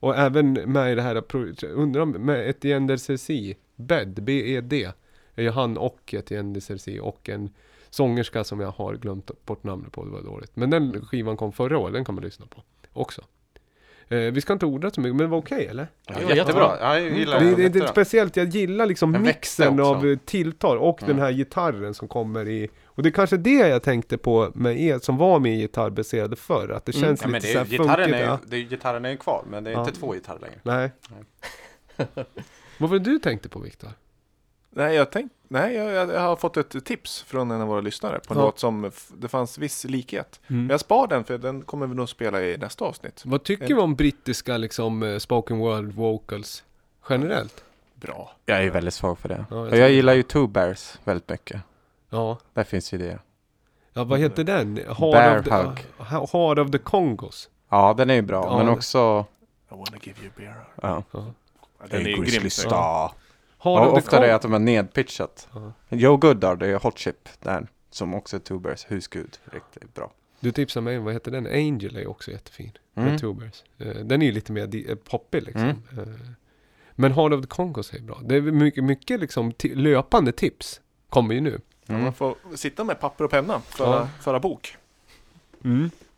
Och 0.00 0.16
även 0.16 0.52
med 0.52 0.92
i 0.92 0.94
det 0.94 1.02
här, 1.02 1.22
undrar 1.64 2.00
om, 2.02 2.10
med 2.10 2.48
Etienne 2.48 2.98
Cerci, 2.98 3.56
Bed, 3.76 4.22
B-E-D, 4.22 4.92
är 5.38 5.42
ju 5.42 5.50
han 5.50 5.76
och 5.78 6.14
Etienne 6.14 6.60
Cerci 6.60 7.00
och 7.02 7.28
en 7.28 7.50
sångerska 7.90 8.44
som 8.44 8.60
jag 8.60 8.70
har 8.70 8.94
glömt 8.94 9.30
bort 9.46 9.64
namnet 9.64 9.92
på, 9.92 10.04
det 10.04 10.10
var 10.10 10.22
dåligt. 10.22 10.50
Men 10.56 10.70
den 10.70 11.06
skivan 11.06 11.36
kom 11.36 11.52
förra 11.52 11.78
året, 11.78 11.92
den 11.94 12.04
kan 12.04 12.14
man 12.14 12.24
lyssna 12.24 12.46
på 12.46 12.62
också. 12.92 13.22
Eh, 14.10 14.18
vi 14.18 14.40
ska 14.40 14.52
inte 14.52 14.66
orda 14.66 14.90
så 14.90 15.00
mycket, 15.00 15.14
men 15.16 15.24
det 15.26 15.30
var 15.30 15.38
okej 15.38 15.66
eller? 15.66 15.88
Ja, 16.06 16.14
Det 16.18 16.24
var 16.24 16.32
jättebra. 16.32 16.76
Ja, 16.80 16.98
jag 16.98 17.18
gillar 17.18 17.40
Det, 17.40 17.44
det. 17.44 17.50
det, 17.50 17.56
det 17.56 17.62
är 17.62 17.66
jättebra. 17.66 17.88
speciellt, 17.88 18.36
jag 18.36 18.46
gillar 18.48 18.86
liksom 18.86 19.12
växte 19.12 19.70
mixen 19.70 19.80
av 19.80 20.16
tilltal 20.24 20.78
och 20.78 21.02
Mm. 21.02 21.16
den 21.16 21.24
här 21.26 21.32
gitarren 21.32 21.94
som 21.94 22.08
kommer 22.08 22.48
i 22.48 22.68
Och 22.84 23.02
det 23.02 23.08
är 23.08 23.10
kanske 23.10 23.36
det 23.36 23.50
jag 23.68 23.82
tänkte 23.82 24.18
på 24.18 24.50
med 24.54 24.80
er 24.80 24.98
som 24.98 25.16
var 25.16 25.38
med 25.40 25.54
i 25.54 25.60
gitarrbaserade 25.60 26.36
förr, 26.36 26.68
att 26.68 26.84
det 26.84 26.96
Mm. 26.96 27.06
känns 27.08 27.22
Ja, 27.22 27.28
men 27.28 27.40
lite 27.42 27.46
det 27.46 27.52
så 27.52 27.58
är, 27.58 27.64
här 27.64 27.70
gitarren, 27.70 27.94
funkigt. 27.96 28.14
är 28.14 28.20
ju, 28.20 28.24
ja. 28.26 28.38
det 28.46 28.56
är, 28.56 28.60
gitarren 28.60 29.04
är 29.04 29.10
ju 29.10 29.16
kvar, 29.16 29.44
men 29.50 29.64
det 29.64 29.70
är 29.70 29.74
Ja. 29.74 29.80
inte 29.80 29.92
två 30.00 30.12
gitarrer 30.12 30.40
längre. 30.40 30.60
Nej. 30.62 30.90
Vad 32.78 32.90
var 32.90 32.98
det 32.98 33.04
du 33.04 33.18
tänkte 33.18 33.48
på 33.48 33.58
Viktor? 33.58 33.90
Nej, 34.70 34.94
jag, 34.96 35.10
tänk, 35.12 35.32
nej 35.48 35.74
jag, 35.74 36.10
jag 36.10 36.20
har 36.20 36.36
fått 36.36 36.56
ett 36.56 36.84
tips 36.84 37.22
från 37.22 37.50
en 37.50 37.60
av 37.60 37.68
våra 37.68 37.80
lyssnare 37.80 38.20
på 38.28 38.34
en 38.34 38.40
Ja. 38.40 38.46
låt 38.46 38.58
som 38.58 38.90
det 39.16 39.28
fanns 39.28 39.58
viss 39.58 39.84
likhet. 39.84 40.40
Mm. 40.46 40.60
Men 40.62 40.70
jag 40.70 40.80
spar 40.80 41.06
den 41.06 41.24
för 41.24 41.38
den 41.38 41.62
kommer 41.62 41.86
vi 41.86 41.94
nog 41.94 42.08
spela 42.08 42.42
i 42.42 42.56
nästa 42.56 42.84
avsnitt. 42.84 43.22
Vad 43.24 43.42
tycker 43.42 43.66
vi 43.66 43.74
om 43.74 43.94
brittiska 43.94 44.56
liksom 44.56 45.02
eh, 45.02 45.18
spoken 45.18 45.58
word 45.58 45.92
vocals 45.92 46.64
generellt? 47.08 47.64
Bra. 47.94 48.32
Jag 48.46 48.64
är 48.64 48.70
väldigt 48.70 48.94
svag 48.94 49.18
för 49.18 49.28
det. 49.28 49.44
Ja, 49.50 49.56
jag 49.56 49.68
och 49.68 49.76
jag 49.78 49.90
gillar 49.90 50.14
ju 50.14 50.22
Two 50.22 50.46
Bears 50.46 50.98
väldigt 51.04 51.28
mycket. 51.28 51.60
Ja, 52.10 52.38
Där 52.54 52.64
finns 52.64 52.94
ju 52.94 52.98
det. 52.98 53.18
ja 53.92 54.04
vad 54.04 54.18
heter 54.18 54.44
den? 54.44 54.74
Bear 54.74 54.90
of, 54.90 54.98
Hug. 54.98 55.44
the, 55.44 55.50
Ha- 56.04 56.26
Heart 56.32 56.58
of 56.58 56.70
the 56.70 56.78
Congos. 56.78 57.48
Ja, 57.68 57.94
den 57.96 58.10
är 58.10 58.14
ju 58.14 58.22
bra, 58.22 58.44
Ja, 58.50 58.56
men 58.56 58.66
det- 58.66 58.72
också... 58.72 59.24
I 59.70 59.74
wanna 59.74 59.96
give 60.02 60.18
you 60.20 60.28
a 60.28 60.32
beer. 60.36 60.54
Ja. 60.82 61.02
Ja. 61.12 61.24
Ja, 61.80 61.86
Den 61.90 62.00
är 62.06 62.08
ju 62.10 62.16
grymt 62.22 62.52
of 63.58 63.90
the 63.94 63.98
ofta 63.98 64.20
det 64.20 64.26
är 64.30 64.34
att 64.34 64.42
de 64.42 64.52
har 64.52 64.58
nedpitchat. 64.58 65.48
Ja. 65.54 65.72
Joe 65.88 66.16
Goodard, 66.16 66.58
det 66.58 66.66
är 66.66 66.78
Hot 66.78 66.98
Chip 66.98 67.28
där. 67.40 67.66
Som 67.90 68.14
också 68.14 68.36
är 68.36 68.40
Two 68.40 68.58
Bears 68.58 68.86
husgud. 68.88 69.38
Riktigt 69.44 69.94
bra. 69.94 70.12
Du 70.40 70.52
tipsade 70.52 70.84
mig 70.84 70.98
om, 70.98 71.04
vad 71.04 71.12
heter 71.14 71.30
den? 71.30 71.46
Angel 71.46 71.96
är 71.96 72.06
också 72.06 72.30
jättefin. 72.30 72.72
Mm. 72.94 73.10
Med 73.10 73.20
Tubers. 73.20 73.62
Eh, 73.78 73.86
Den 73.94 74.22
är 74.22 74.26
ju 74.26 74.32
lite 74.32 74.52
mer 74.52 74.90
eh, 74.90 74.94
poppig 74.96 75.42
liksom. 75.42 75.62
Mm. 75.62 75.78
Eh, 75.98 76.08
Men 76.94 77.12
Heart 77.12 77.32
of 77.32 77.40
the 77.40 77.46
Congos 77.46 77.94
är 77.94 78.00
bra. 78.00 78.20
Det 78.24 78.36
är 78.36 78.40
mycket, 78.40 78.84
mycket 78.84 79.20
liksom 79.20 79.52
löpande 79.62 80.32
tips. 80.32 80.80
Kommer 81.08 81.34
ju 81.34 81.40
nu. 81.40 81.60
Ja, 81.86 81.92
Mm. 81.94 82.04
man 82.04 82.14
får 82.14 82.36
sitta 82.54 82.84
med 82.84 83.00
papper 83.00 83.24
och 83.24 83.30
penna, 83.30 83.60
föra, 83.60 83.96
Ja. 83.96 84.08
föra 84.20 84.40
bok. 84.40 84.76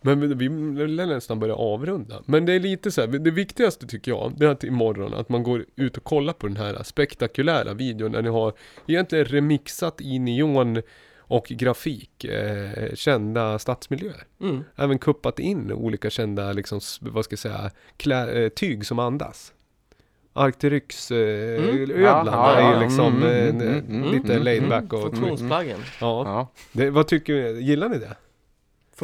Men 0.03 0.39
vi, 0.39 0.49
vill 0.49 0.97
nästan 0.97 1.41
börja 1.41 1.55
avrunda. 1.55 2.23
Men 2.27 2.47
det 2.47 2.53
är 2.53 2.61
lite 2.61 2.91
så 2.91 3.01
här, 3.01 3.09
det 3.09 3.31
viktigaste 3.31 3.87
tycker 3.87 4.11
jag, 4.11 4.33
det 4.37 4.47
är 4.47 4.51
att 4.51 4.65
imorgon 4.65 5.15
att 5.15 5.29
man 5.29 5.43
går 5.43 5.65
ut 5.77 5.97
och 5.97 6.05
kollar 6.05 6.33
på 6.33 6.47
den 6.47 6.57
här 6.57 6.83
spektakulära 6.83 7.75
videon 7.75 8.13
när 8.13 8.23
ni 8.23 8.29
har 8.29 8.53
egentligen 8.87 9.25
remixat 9.25 10.01
i 10.01 10.19
neon 10.19 10.83
och 11.19 11.47
grafik 11.49 12.25
eh, 12.25 12.95
kända 12.95 13.59
stadsmiljöer. 13.59 14.25
Mm. 14.41 14.65
Även 14.77 14.99
kuppat 14.99 15.39
in 15.39 15.73
olika 15.73 16.11
kända, 16.11 16.53
liksom, 16.53 16.81
vad 17.01 17.25
ska 17.25 17.33
jag 17.33 17.39
säga, 17.39 17.71
klä, 17.97 18.43
eh, 18.43 18.49
tyg 18.49 18.87
som 18.87 18.99
andas. 18.99 19.53
Arcteryx 20.33 21.11
eh, 21.11 21.17
Mm. 21.65 21.91
ödlan 21.91 22.27
Ja, 22.27 22.55
är 22.55 22.69
ju 22.69 22.75
ja. 22.75 22.81
liksom 22.81 23.23
Mm, 23.23 23.27
eh, 23.27 23.49
mm, 23.49 23.85
mm, 23.89 24.13
lite 24.13 24.33
mm, 24.33 24.45
laid 24.45 24.59
mm. 24.63 24.71
back 24.71 24.93
och 24.93 25.01
Funktionsplaggen. 25.03 25.79
Ja, 26.01 26.25
Ja. 26.25 26.49
det, 26.73 26.91
vad 26.91 27.07
tycker 27.07 27.33
vi, 27.35 27.61
gillar 27.61 27.89
ni 27.89 27.99
det? 27.99 28.17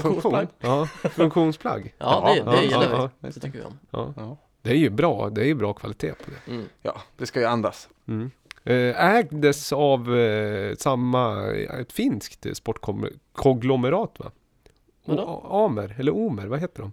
Funktionsplagg. 0.02 0.48
Ja, 0.60 0.86
funktionsplagg. 1.10 1.94
Ja, 1.98 2.32
det, 2.34 2.50
det 2.50 2.56
Ja, 2.56 2.62
gillar 2.62 2.90
ja, 2.98 3.10
vi. 3.20 3.28
Det 3.28 3.40
tycker 3.40 3.58
vi 3.58 3.64
om. 3.64 3.78
Ja. 3.90 4.14
Ja. 4.16 4.36
Det 4.62 4.70
är 4.70 4.74
ju 4.76 4.90
bra, 4.90 5.30
det 5.30 5.40
är 5.40 5.44
ju 5.46 5.54
bra 5.54 5.72
kvalitet 5.72 6.12
på 6.12 6.30
det. 6.30 6.52
Mm. 6.52 6.64
ja, 6.82 6.96
det 7.16 7.26
ska 7.26 7.40
ju 7.40 7.46
andas. 7.46 7.88
Mm. 8.08 8.30
Eh, 8.64 9.14
ägdes 9.16 9.72
av 9.72 10.16
eh, 10.16 10.74
samma, 10.76 11.46
ett 11.80 11.92
finskt 11.92 12.46
sportkonglomerat 12.56 14.14
va? 14.18 14.30
Vadå? 15.04 15.46
Amer, 15.50 15.96
eller 15.98 16.16
Omer, 16.16 16.46
vad 16.46 16.60
heter 16.60 16.82
de? 16.82 16.92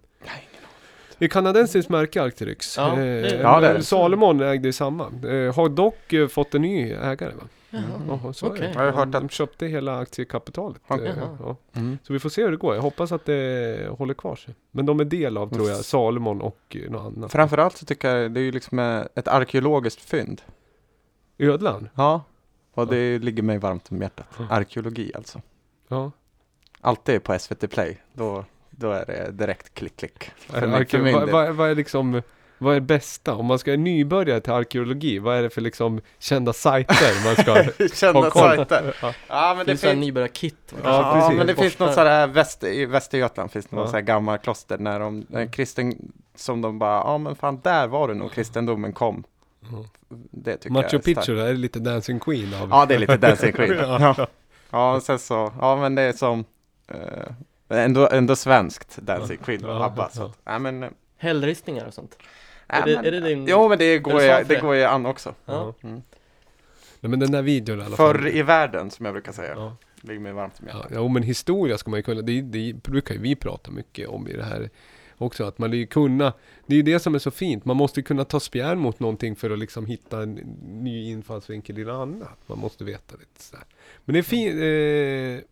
Det 1.17 1.25
är 1.25 1.30
kanadensiskt 1.30 1.89
märke 1.89 2.21
Arcteryx. 2.23 2.77
Ja, 2.77 2.91
eh, 2.91 2.97
det- 2.97 3.39
Ja, 3.41 3.59
det 3.59 3.67
är 3.67 3.73
det. 3.73 3.84
Salomon 3.84 4.41
ägde 4.41 4.67
ju 4.67 4.73
samma. 4.73 5.03
Eh, 5.03 5.55
har 5.55 5.69
dock 5.69 6.13
eh, 6.13 6.27
fått 6.27 6.55
en 6.55 6.61
ny 6.61 6.91
ägare 6.91 7.34
va? 7.35 7.43
Jaha. 8.08 8.34
Är 8.56 8.60
det. 8.60 8.72
Jag 8.74 8.80
har 8.80 8.91
hört 8.91 9.12
De 9.12 9.26
att- 9.26 9.32
köpte 9.32 9.66
hela 9.68 10.00
aktiekapitalet. 10.00 10.82
Ja. 10.88 11.02
Eh, 11.02 11.14
ja. 11.40 11.56
Mm. 11.74 11.98
Så 12.04 12.14
vi 12.14 12.20
får 12.20 12.30
se 12.30 12.44
hur 12.44 12.52
det 12.52 12.58
går. 12.58 12.76
Jag 12.76 12.82
hoppas 12.82 13.12
att 13.12 13.26
det 13.26 13.90
håller 13.98 14.14
kvar 14.14 14.36
sig. 14.36 14.56
Men 14.72 14.86
de 14.86 15.00
är 15.00 15.06
del 15.06 15.38
av, 15.38 15.50
tror 15.54 15.70
jag, 15.70 15.78
Salomon 15.86 16.41
och 16.41 16.60
eh, 16.70 16.91
något 16.91 17.18
annat. 17.18 17.32
Framförallt 17.32 17.78
så 17.78 17.86
tycker 17.86 18.16
jag 18.16 18.32
det 18.32 18.40
är 18.40 18.44
ju 18.44 18.52
liksom 18.52 18.80
eh, 18.80 19.02
ett 19.16 19.28
arkeologiskt 19.28 20.02
fynd. 20.02 20.41
Ödlan? 21.38 21.90
Ja. 21.95 22.24
Och 22.74 22.88
det 22.88 23.20
ligger 23.20 23.44
mig 23.44 23.58
varmt 23.58 23.91
om 23.91 24.02
hjärtat. 24.02 24.28
Ja. 24.38 24.48
Arkeologi 24.50 25.12
alltså. 25.16 25.41
Ja. 25.88 26.12
Alltid 26.82 27.24
på 27.24 27.40
SVT 27.40 27.68
Play. 27.70 27.98
Då, 28.14 28.45
då 28.70 28.91
är 28.91 29.06
det 29.06 29.32
direkt 29.32 29.74
klick 29.74 29.98
klick. 29.98 30.24
För 30.38 30.68
min- 30.68 30.76
Arke- 30.76 30.86
för 30.91 31.00
min 31.00 31.14
vad, 31.14 31.24
del. 31.24 31.32
vad, 31.32 31.56
vad 31.56 31.70
är 31.70 31.76
liksom, 31.76 32.22
vad 32.64 32.76
är 32.76 32.80
det 32.80 32.85
bästa? 32.85 33.35
Om 33.35 33.45
man 33.45 33.60
ska 33.60 33.76
nybörja 33.76 34.40
till 34.41 34.53
arkeologi, 34.53 35.19
vad 35.19 35.38
är 35.38 35.41
det 35.44 35.49
för 35.49 35.61
liksom 35.61 36.02
kända 36.19 36.53
sajter 36.53 37.26
man 37.26 37.35
ska 37.35 37.88
Kända 37.95 38.19
ha 38.19 38.30
koll 38.30 38.56
sajter. 38.56 38.95
Ja. 39.02 39.14
Ja 39.27 39.53
men 39.57 39.65
det 39.65 39.72
Finns 39.72 39.81
finns 39.81 39.95
nybörjarkit? 40.06 40.56
Ja, 40.69 40.76
Ja, 40.84 41.14
precis. 41.22 41.38
men 41.38 41.48
det 41.48 41.56
finns 41.56 41.80
något 41.80 41.94
sådär 41.94 42.27
väster, 42.27 42.68
i 42.68 42.85
Västergötland 42.85 43.52
finns 43.52 43.65
det 43.65 43.76
något 43.76 43.85
Ja. 43.85 43.88
sådär 43.91 44.02
gammalt 44.02 44.44
kloster 44.44 44.77
när 44.77 44.99
de, 44.99 45.26
när 45.30 45.45
kristen, 45.45 46.11
som 46.35 46.61
de 46.61 46.80
bara, 46.80 46.98
ja 46.98 47.18
men 47.18 47.35
fan 47.35 47.60
där 47.64 47.88
var 47.88 48.07
det 48.07 48.14
nog 48.14 48.31
kristendomen 48.31 48.94
kom. 48.94 49.23
Ja. 49.72 49.85
Det 50.31 50.57
tycker 50.57 50.69
Machu 50.73 50.85
jag 50.91 50.94
är 50.94 50.99
Picchu, 50.99 51.14
starkt. 51.22 51.30
är 51.30 51.45
det 51.48 51.53
lite 51.53 51.80
Dancing 51.80 52.19
Queen 52.19 52.53
av. 52.61 52.69
Ja 52.69 52.85
det 52.85 52.95
är 52.95 52.99
lite 52.99 53.18
Dancing 53.18 53.52
Queen. 53.53 53.77
Ja. 53.80 54.27
ja. 54.72 55.02
sen 55.03 55.19
så, 55.19 55.53
ja 55.60 55.76
men 55.76 55.95
det 55.95 56.02
är 56.02 56.14
som, 56.14 56.45
eh, 56.88 57.77
ändå, 57.84 58.10
ändå 58.10 58.35
svenskt 58.35 58.98
Dancing 58.98 59.38
Queen 59.45 59.65
och 59.65 59.72
Ja, 59.76 59.85
ABBA. 59.85 60.10
Så, 60.10 60.31
ja, 60.44 60.60
men, 60.60 60.84
eh, 60.84 60.90
Hällristningar 61.18 61.85
och 61.85 61.94
sånt? 61.94 62.18
Ja, 62.68 62.76
Är 62.76 62.85
det- 62.85 62.95
men, 62.95 63.06
är 63.06 63.11
det 63.11 63.19
din- 63.19 63.45
Jo 63.48 63.69
men 63.69 63.77
det 63.77 63.99
går, 63.99 64.22
är 64.22 64.44
det 64.44 64.60
går 64.60 64.76
ju 64.76 64.84
an 64.84 65.06
också. 65.06 65.35
Ja. 65.45 65.73
Mm. 65.84 66.02
Nej, 66.99 67.10
men 67.10 67.19
den 67.19 67.31
där 67.31 67.41
videon 67.41 67.80
i 67.80 67.84
alla 67.85 67.95
fall. 67.95 68.14
Förr 68.14 68.27
i 68.35 68.41
världen 68.44 68.91
som 68.91 69.06
jag 69.06 69.14
brukar 69.14 69.31
säga. 69.31 69.53
Ja. 69.56 69.76
Ligger 70.02 70.19
mig 70.19 70.34
varmt 70.34 70.53
om 70.60 70.68
Ja, 70.68 70.76
hjärtat. 70.76 70.91
jo, 70.95 71.07
men 71.07 71.23
historia 71.23 71.77
ska 71.77 71.90
man 71.91 71.99
ju 71.99 72.03
kunna, 72.03 72.22
det, 72.22 72.41
det 72.41 72.73
brukar 72.84 73.15
ju 73.15 73.22
vi 73.22 73.35
prata 73.35 73.72
mycket 73.72 74.07
om 74.07 74.27
i 74.27 74.34
det 74.34 74.44
här 74.44 74.69
också, 75.18 75.44
att 75.44 75.57
man 75.57 75.72
vill 75.72 75.88
kunna, 75.88 76.34
det 76.65 76.73
är 76.73 76.77
ju 76.77 76.81
det 76.84 76.99
som 76.99 77.15
är 77.15 77.19
så 77.19 77.31
fint, 77.31 77.65
man 77.65 77.77
måste 77.77 78.02
kunna 78.02 78.26
ta 78.26 78.40
spjärn 78.40 78.80
mot 78.80 78.99
någonting 78.99 79.35
för 79.35 79.49
att 79.49 79.60
liksom 79.60 79.85
hitta 79.85 80.22
en 80.23 80.31
ny 80.68 81.10
infallsvinkel 81.10 81.80
i 81.80 81.84
något 81.84 82.02
annat. 82.02 82.40
Man 82.48 82.57
måste 82.60 82.84
veta 82.84 83.15
lite 83.15 83.44
sådär. 83.44 83.65
Men 84.06 84.14
det 84.14 84.19
är 84.19 84.23
fint, 84.23 84.53
eh, 84.56 85.49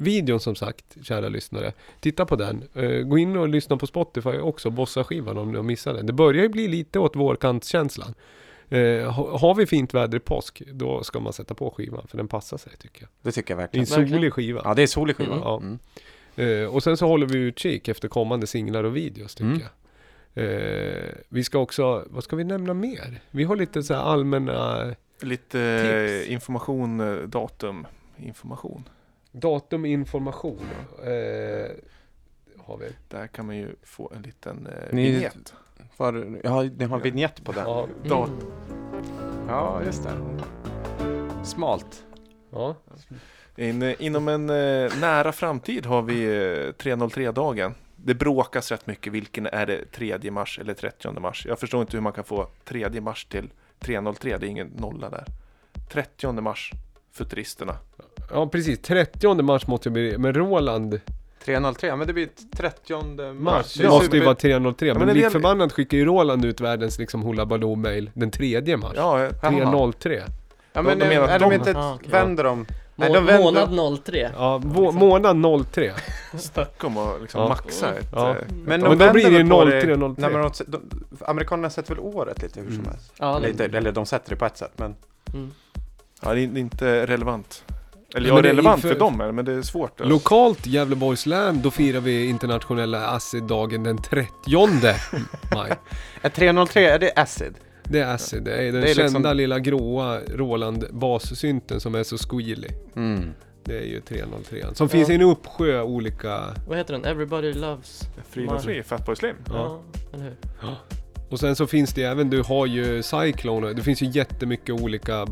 videon 0.00 0.40
som 0.40 0.54
sagt, 0.54 0.96
kära 1.02 1.28
lyssnare. 1.28 1.72
Titta 2.00 2.26
på 2.26 2.36
den. 2.36 2.62
Eh, 2.74 2.90
gå 3.02 3.18
in 3.18 3.36
och 3.36 3.48
lyssna 3.48 3.76
på 3.76 3.86
Spotify 3.86 4.30
också, 4.38 4.70
Bossa-skivan 4.70 5.38
om 5.38 5.50
ni 5.50 5.56
har 5.56 5.62
missat 5.64 5.96
den. 5.96 6.06
Det 6.06 6.12
börjar 6.12 6.42
ju 6.42 6.48
bli 6.48 6.68
lite 6.68 6.98
åt 6.98 7.16
vårkantskänslan. 7.16 8.14
Eh, 8.68 9.10
ha- 9.12 9.38
har 9.38 9.54
vi 9.54 9.66
fint 9.66 9.94
väder 9.94 10.16
i 10.16 10.20
påsk, 10.20 10.62
då 10.72 11.02
ska 11.02 11.20
man 11.20 11.32
sätta 11.32 11.54
på 11.54 11.70
skivan, 11.70 12.06
för 12.08 12.16
den 12.16 12.28
passar 12.28 12.56
sig 12.58 12.72
tycker 12.78 13.02
jag. 13.02 13.08
Det 13.22 13.32
tycker 13.32 13.54
jag 13.54 13.58
Det 13.58 13.62
är 13.62 13.78
en 13.78 13.84
verkligen. 13.84 14.00
Verkligen. 14.00 14.20
solig 14.20 14.32
skiva. 14.32 14.60
Ja, 14.64 14.74
det 14.74 14.82
är 14.82 14.86
solig 14.86 15.16
skiva. 15.16 15.36
Ja. 15.44 15.56
Mm. 15.62 15.78
Eh, 16.36 16.74
och 16.74 16.82
sen 16.82 16.96
så 16.96 17.06
håller 17.06 17.26
vi 17.26 17.38
utkik 17.38 17.88
efter 17.88 18.08
kommande 18.08 18.46
singlar 18.46 18.84
och 18.84 18.96
videos 18.96 19.34
tycker 19.34 19.50
Mm. 19.50 19.60
jag. 19.60 19.70
Vi 21.28 21.44
ska 21.44 21.58
också, 21.58 22.04
vad 22.10 22.24
ska 22.24 22.36
vi 22.36 22.44
nämna 22.44 22.74
mer? 22.74 23.20
Vi 23.30 23.44
har 23.44 23.56
lite 23.56 23.82
så 23.82 23.94
här 23.94 24.00
allmänna 24.00 24.94
Lite 25.22 26.18
Tips. 26.20 26.30
information, 26.30 27.22
datum, 27.30 27.86
information. 28.16 28.88
Datum, 29.32 29.84
information. 29.84 30.60
Eh, 31.02 31.70
har 32.58 32.76
vi. 32.76 32.88
Där 33.08 33.26
kan 33.26 33.46
man 33.46 33.56
ju 33.56 33.74
få 33.82 34.12
en 34.16 34.22
liten 34.22 34.66
eh, 34.66 34.72
Ni- 34.94 35.10
vignett. 35.10 35.54
För, 35.96 36.40
ja, 36.44 36.62
ni 36.62 36.84
har 36.84 36.98
vignett 37.00 37.44
på 37.44 37.52
den. 37.52 37.64
Ja, 37.66 37.86
Dat- 38.04 38.28
Mm. 38.28 39.48
Ja, 39.48 39.82
just 39.84 40.02
det. 40.02 40.10
Smalt. 41.44 42.04
ja. 42.50 42.76
In, 43.56 43.82
eh, 43.82 43.94
inom 43.98 44.28
en 44.28 44.50
eh, 44.50 44.92
nära 45.00 45.32
framtid 45.32 45.86
har 45.86 46.02
vi 46.02 46.24
eh, 46.24 46.72
303-dagen. 46.72 47.74
Det 47.96 48.14
bråkas 48.14 48.70
rätt 48.70 48.86
mycket 48.86 49.12
vilken 49.12 49.46
är 49.46 49.66
det 49.66 49.84
3 49.92 50.30
mars 50.30 50.58
eller 50.58 50.74
30 50.74 51.20
mars. 51.20 51.46
Jag 51.46 51.58
förstår 51.58 51.80
inte 51.80 51.96
hur 51.96 52.02
man 52.02 52.12
kan 52.12 52.24
få 52.24 52.48
3 52.64 53.00
mars 53.00 53.24
till 53.24 53.50
303, 53.78 54.36
det 54.38 54.46
är 54.46 54.50
ingen 54.50 54.66
nolla 54.68 55.10
där. 55.10 55.24
30 55.92 56.32
mars, 56.40 56.72
Futuristerna. 57.12 57.76
Ja, 58.32 58.46
precis. 58.46 58.78
30 58.82 59.42
mars 59.42 59.66
måste 59.66 59.88
det 59.88 59.92
bli, 59.92 60.18
men 60.18 60.34
Roland 60.34 61.00
303, 61.44 61.96
men 61.96 62.06
det 62.06 62.12
blir 62.12 62.28
30 62.56 63.32
mars. 63.32 63.74
det 63.74 63.84
är 63.84 63.88
måste 63.88 64.16
ju 64.16 64.24
vara 64.24 64.34
303. 64.34 64.88
Ja, 64.88 64.94
men 64.94 65.06
men 65.06 65.08
är 65.20 65.22
lik 65.22 65.32
förbannat 65.32 65.72
skickar 65.72 65.98
ju 65.98 66.04
Roland 66.04 66.44
ut 66.44 66.60
världens 66.60 66.98
liksom 66.98 67.22
Hoola 67.22 67.46
Baloo 67.46 67.74
mail 67.76 68.10
den 68.14 68.30
3 68.30 68.76
mars. 68.76 68.92
Ja, 68.96 69.24
eh, 69.24 69.30
Jaha. 69.42 69.50
303. 69.50 70.22
Ja, 70.72 70.82
men 70.82 70.98
De 70.98 71.08
menar 71.08 71.28
är 71.28 71.34
att 71.34 71.40
de 71.40 71.48
de- 71.50 71.54
inte, 71.54 71.74
Ah, 71.78 71.98
vänder 72.08 72.44
de? 72.44 72.66
Nej, 72.96 73.12
de 73.12 73.26
vänder- 73.26 73.44
månad 73.44 73.98
03. 74.04 74.30
Ja, 74.36 74.60
vå- 74.64 74.92
månad 74.92 75.36
03. 75.66 75.92
Stockholm 76.38 76.96
och 76.96 77.20
liksom 77.20 77.40
Ja. 77.40 77.48
maxa 77.48 77.94
ett... 77.94 78.08
Ja. 78.12 78.30
eh, 78.30 78.36
Men, 78.64 78.80
de 78.80 78.88
men 78.88 78.98
då 78.98 79.12
blir 79.12 79.24
det 79.24 79.30
ju 79.30 79.36
vänder 79.38 79.56
väl 79.56 79.64
på 79.64 79.64
03, 79.70 79.96
03. 79.96 80.14
Nej, 80.18 80.30
men 80.30 80.42
de, 80.42 80.64
de, 80.66 81.04
amerikanerna 81.24 81.70
sätter 81.70 81.94
väl 81.94 82.04
året 82.04 82.42
lite 82.42 82.60
hur 82.60 82.66
som 82.66 82.74
Mm. 82.78 82.90
helst? 82.90 83.12
Ja, 83.18 83.38
Lite, 83.38 83.64
eller 83.64 83.92
de 83.92 84.06
sätter 84.06 84.30
det 84.30 84.36
på 84.36 84.46
ett 84.46 84.56
sätt, 84.56 84.72
men 84.76 84.94
mm. 85.34 85.50
Ja, 86.22 86.30
är 86.30 86.34
det 86.34 86.40
är 86.40 86.58
inte 86.58 87.06
relevant. 87.06 87.64
Eller 88.14 88.28
ja, 88.28 88.34
det 88.34 88.40
är 88.40 88.42
relevant 88.42 88.82
för- 88.82 88.88
för 88.88 88.98
dem, 88.98 89.20
är, 89.20 89.32
men 89.32 89.44
det 89.44 89.52
är 89.52 89.62
svårt. 89.62 89.90
alltså. 90.00 90.04
Lokalt 90.14 90.66
Gävleborgs 90.66 91.26
län, 91.26 91.62
då 91.62 91.70
firar 91.70 92.00
vi 92.00 92.24
internationella 92.26 93.06
acid-dagen 93.08 93.82
den 93.82 93.98
30 94.02 94.28
maj. 95.54 95.72
är 96.22 96.28
303, 96.28 96.86
är 96.90 96.98
det 96.98 97.12
acid? 97.16 97.54
Det 97.84 98.00
är 98.00 98.14
acid, 98.14 98.42
det 98.42 98.52
är 98.52 98.72
den 98.72 98.74
Det 98.74 98.78
är 98.90 98.94
liksom- 98.94 99.12
kända 99.12 99.32
lilla 99.32 99.58
gråa 99.58 100.18
Roland 100.28 100.84
bassynten 100.90 101.80
som 101.80 101.94
är 101.94 102.02
så 102.02 102.16
squealy. 102.18 102.68
Mm. 102.96 103.30
Det 103.64 103.78
är 103.78 103.84
ju 103.86 104.00
303. 104.00 104.64
Som 104.74 104.88
finns 104.88 105.10
i 105.10 105.14
en 105.14 105.22
uppsjö 105.22 105.82
olika... 105.82 106.40
Vad 106.68 106.78
heter 106.78 106.92
den? 106.94 107.04
Everybody 107.04 107.52
loves... 107.52 108.02
Frida 108.30 108.58
Fri, 108.58 108.82
Fatboy 108.82 109.16
Slim. 109.16 109.36
Ja. 109.48 109.52
Ja, 109.54 109.80
eller 110.14 110.24
hur? 110.24 110.36
Och 111.30 111.40
sen 111.40 111.56
så 111.56 111.66
finns 111.66 111.92
det 111.92 112.02
även, 112.02 112.30
du 112.30 112.42
har 112.42 112.66
ju 112.66 113.02
Cyclone, 113.02 113.72
det 113.72 113.82
finns 113.82 114.02
ju 114.02 114.06
jättemycket 114.06 114.70
olika 114.82 115.26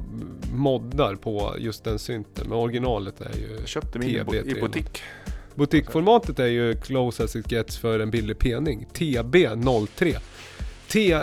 moddar 0.52 1.14
på 1.14 1.54
just 1.58 1.84
den 1.84 1.98
synten. 1.98 2.48
Men 2.48 2.58
originalet 2.58 3.20
är 3.20 3.38
ju... 3.38 3.56
Jag 3.58 3.68
köpte 3.68 3.98
min 3.98 4.24
bo- 4.26 4.34
i 4.34 4.40
TB3. 4.40 4.60
butik. 4.60 5.02
Butikformatet 5.54 6.38
är 6.38 6.46
ju 6.46 6.74
close 6.74 7.24
as 7.24 7.36
it 7.36 7.52
gets 7.52 7.78
för 7.78 8.00
en 8.00 8.10
billig 8.10 8.38
pening. 8.38 8.86
TB03. 8.94 10.16
T... 10.88 11.18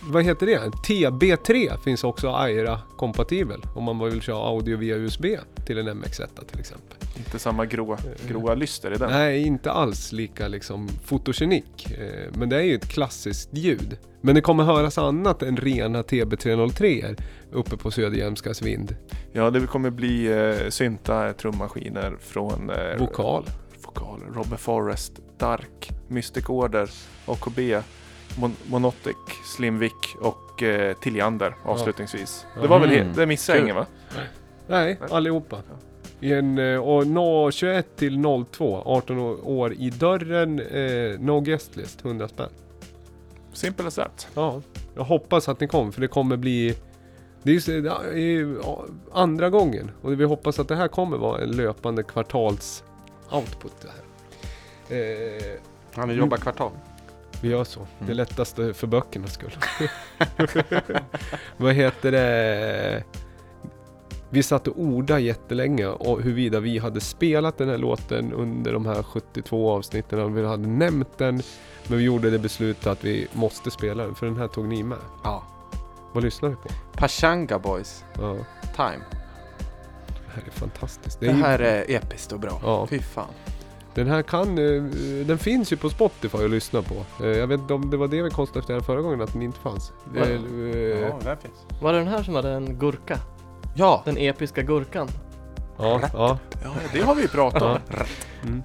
Vad 0.00 0.24
heter 0.24 0.46
det? 0.46 0.58
TB3 0.58 1.78
finns 1.78 2.04
också 2.04 2.28
AIRA-kompatibel 2.30 3.60
om 3.74 3.84
man 3.84 3.98
vill 3.98 4.20
köra 4.20 4.36
audio 4.48 4.76
via 4.76 4.96
USB 4.96 5.24
till 5.66 5.78
en 5.78 5.88
MX1 5.88 6.44
till 6.50 6.60
exempel. 6.60 6.96
Inte 7.16 7.38
samma 7.38 7.66
gråa, 7.66 7.98
gråa 8.28 8.54
lyster 8.54 8.92
i 8.94 8.96
den. 8.96 9.10
Nej, 9.10 9.42
inte 9.42 9.70
alls 9.72 10.12
lika 10.12 10.48
liksom 10.48 10.88
fotogenik. 11.04 11.90
Eh, 11.98 12.30
Men 12.38 12.48
det 12.48 12.56
är 12.56 12.62
ju 12.62 12.74
ett 12.74 12.88
klassiskt 12.88 13.48
ljud. 13.52 13.98
Men 14.20 14.34
det 14.34 14.40
kommer 14.40 14.64
höras 14.64 14.98
annat 14.98 15.42
än 15.42 15.56
rena 15.56 16.02
TB303 16.02 17.20
uppe 17.52 17.76
på 17.76 17.90
Söderjämskas 17.90 18.62
vind. 18.62 18.96
Ja, 19.32 19.50
det 19.50 19.66
kommer 19.66 19.90
bli 19.90 20.26
eh, 20.26 20.68
synta, 20.68 21.32
trummaskiner 21.32 22.16
från 22.20 22.70
eh, 22.70 22.96
Vokal. 22.98 23.44
vokal. 23.84 24.20
Robert 24.34 24.60
Forrest, 24.60 25.12
Dark, 25.38 25.90
Mystic 26.08 26.48
Order, 26.48 26.90
AKB, 27.26 27.58
Mon- 28.40 28.56
Monotic, 28.66 29.16
Slimvik 29.44 30.16
och 30.20 30.62
eh, 30.62 30.94
Tilliander 30.96 31.54
avslutningsvis. 31.64 32.46
Ja. 32.54 32.62
Det 32.62 32.68
var 32.68 32.78
väl 32.78 32.92
Mm. 32.92 33.12
det 33.16 33.26
missade 33.26 33.58
jag 33.58 33.64
ingen 33.64 33.76
va? 33.76 33.86
Nej, 34.66 34.98
allihopa. 35.10 35.56
I 36.20 36.32
en, 36.32 36.58
eh, 36.58 36.78
och 36.78 37.06
no, 37.06 37.50
21 37.50 37.96
till 37.96 38.18
02, 38.50 38.82
18 38.84 39.18
år 39.42 39.72
i 39.72 39.90
dörren, 39.90 40.60
eh, 40.60 41.20
no 41.20 41.40
guest 41.40 41.76
list, 41.76 42.00
100 42.04 42.28
spänn. 42.28 42.48
Simple 43.52 43.86
as 43.86 43.94
that. 43.94 44.28
Ja, 44.34 44.60
jag 44.94 45.04
hoppas 45.04 45.48
att 45.48 45.60
ni 45.60 45.66
kommer 45.68 45.92
för 45.92 46.00
det 46.00 46.08
kommer 46.08 46.36
bli 46.36 46.74
det 47.42 47.50
är 47.50 47.54
ju 47.54 47.60
så- 47.60 47.70
det 47.70 47.90
är 48.12 48.16
ju 48.16 48.58
ja, 48.62 48.84
andra 49.12 49.50
gången 49.50 49.90
och 50.02 50.20
vi 50.20 50.24
hoppas 50.24 50.58
att 50.58 50.68
det 50.68 50.76
här 50.76 50.88
kommer 50.88 51.16
vara 51.16 51.40
en 51.42 51.50
löpande 51.50 52.02
kvartals 52.02 52.84
output 53.30 53.72
det 53.82 53.88
här. 53.88 54.02
Eh, 55.00 55.42
Han 55.94 56.14
jobbar 56.14 56.36
kvartal. 56.36 56.70
Vi 57.40 57.48
gör 57.48 57.64
så. 57.64 57.80
Det 57.98 58.04
Mm. 58.04 58.16
lättaste 58.16 58.74
för 58.74 58.86
böckernas 58.86 59.32
skull. 59.32 59.56
Vad 61.56 61.74
heter 61.74 62.12
det? 62.12 63.04
Vi 64.30 64.42
satt 64.42 64.68
och 64.68 64.78
ordade 64.80 65.20
jättelänge 65.20 65.86
och 65.86 66.22
huruvida 66.22 66.60
vi 66.60 66.78
hade 66.78 67.00
spelat 67.00 67.58
den 67.58 67.68
här 67.68 67.78
låten 67.78 68.32
under 68.32 68.72
de 68.72 68.86
här 68.86 69.02
72 69.02 69.70
avsnitten. 69.70 70.20
och 70.20 70.36
Vi 70.38 70.46
hade 70.46 70.66
nämnt 70.68 71.18
den. 71.18 71.42
Men 71.86 71.98
vi 71.98 72.04
gjorde 72.04 72.30
det 72.30 72.38
beslutet 72.38 72.86
att 72.86 73.04
vi 73.04 73.26
måste 73.32 73.70
spela 73.70 74.04
den 74.04 74.14
för 74.14 74.26
den 74.26 74.36
här 74.36 74.48
tog 74.48 74.64
ni 74.68 74.82
med. 74.82 74.98
Ja. 75.24 75.42
Vad 76.12 76.24
lyssnar 76.24 76.48
vi 76.48 76.54
på? 76.54 76.68
Pachanga 76.92 77.58
Boys, 77.58 78.04
Ja, 78.14 78.36
Time. 78.76 79.04
det 80.08 80.32
här 80.34 80.42
är 80.46 80.50
fantastiskt. 80.50 81.20
Det 81.20 81.26
Det 81.26 81.32
här 81.32 81.58
är 81.58 81.84
episkt 81.90 82.32
och 82.32 82.40
bra. 82.40 82.60
Ja. 82.64 82.86
Fy 82.86 82.98
fan. 82.98 83.24
Den 83.94 84.06
här 84.06 84.22
kan, 84.22 84.58
eh, 84.58 84.82
den 85.26 85.38
finns 85.38 85.72
ju 85.72 85.76
på 85.76 85.90
Spotify 85.90 86.38
att 86.44 86.50
lyssna 86.50 86.82
på. 86.82 86.94
Eh, 87.24 87.28
Jag 87.28 87.46
vet 87.46 87.60
inte 87.60 87.74
om 87.74 87.90
det 87.90 87.96
var 87.96 88.08
det 88.08 88.22
vi 88.22 88.30
konstaterade 88.30 88.84
förra 88.84 89.00
gången 89.00 89.20
att 89.20 89.32
den 89.32 89.42
inte 89.42 89.58
fanns. 89.60 89.92
Det, 90.14 90.20
eh, 90.20 91.00
Ja, 91.00 91.18
där 91.24 91.36
finns. 91.36 91.82
Var 91.82 91.92
det 91.92 91.98
den 91.98 92.08
här 92.08 92.22
som 92.22 92.34
hade 92.34 92.50
en 92.50 92.78
gurka? 92.78 93.18
Ja! 93.74 94.02
Den 94.04 94.16
episka 94.18 94.62
gurkan? 94.62 95.08
Ja, 95.78 96.00
ja. 96.12 96.38
Ja, 96.64 96.74
det 96.92 97.00
har 97.00 97.14
vi 97.14 97.28
pratat 97.28 97.62
om. 97.62 97.78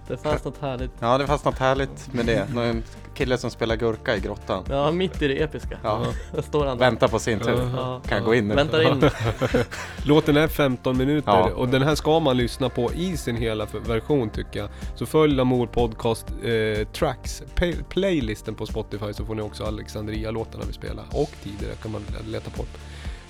Det 0.08 0.18
fanns 0.18 0.44
något 0.46 0.62
härligt. 0.62 0.92
Ja, 1.00 1.18
det 1.18 1.28
fanns 1.28 1.46
något 1.46 1.60
härligt 1.60 2.14
med 2.14 2.26
det. 2.26 2.54
Någon 2.54 2.84
kille 3.16 3.38
som 3.38 3.52
spelar 3.52 3.76
gurka 3.76 4.16
i 4.16 4.20
grottan. 4.20 4.64
Ja, 4.70 4.92
mitt 4.92 5.22
i 5.22 5.28
det 5.28 5.44
episka. 5.44 5.78
Ja. 5.84 6.06
Där 6.36 6.42
står 6.42 6.66
han 6.66 6.78
där. 6.78 6.86
Väntar 6.86 7.08
på 7.08 7.20
sin 7.20 7.40
tur. 7.40 7.70
Ja. 7.76 8.02
Kan 8.08 8.18
jag 8.18 8.26
gå 8.26 8.36
in 8.36 8.48
nu? 8.48 8.56
Väntar 8.56 8.82
in. 8.92 9.10
Låten 10.06 10.38
är 10.38 10.48
15 10.48 10.98
minuter 10.98 11.32
Ja. 11.32 11.52
och 11.56 11.68
den 11.68 11.82
här 11.82 11.96
ska 11.96 12.20
man 12.20 12.38
lyssna 12.38 12.70
på 12.70 12.94
i 12.94 13.18
sin 13.18 13.36
hela 13.38 13.68
version 13.88 14.30
tycker 14.30 14.60
jag. 14.60 14.70
Så 14.96 15.06
följ 15.06 15.36
Lamour 15.36 15.68
Podcast 15.68 16.26
eh, 16.44 16.88
Tracks, 16.88 17.44
pay- 17.56 17.84
playlisten 17.90 18.56
på 18.56 18.66
Spotify 18.66 19.14
så 19.14 19.26
får 19.26 19.36
ni 19.36 19.42
också 19.42 19.64
Alexandria-låtarna 19.66 20.64
vi 20.68 20.74
spelar. 20.74 21.06
Och 21.12 21.30
tidigare 21.44 21.76
kan 21.76 21.92
man 21.92 22.02
leta 22.28 22.50
på. 22.50 22.64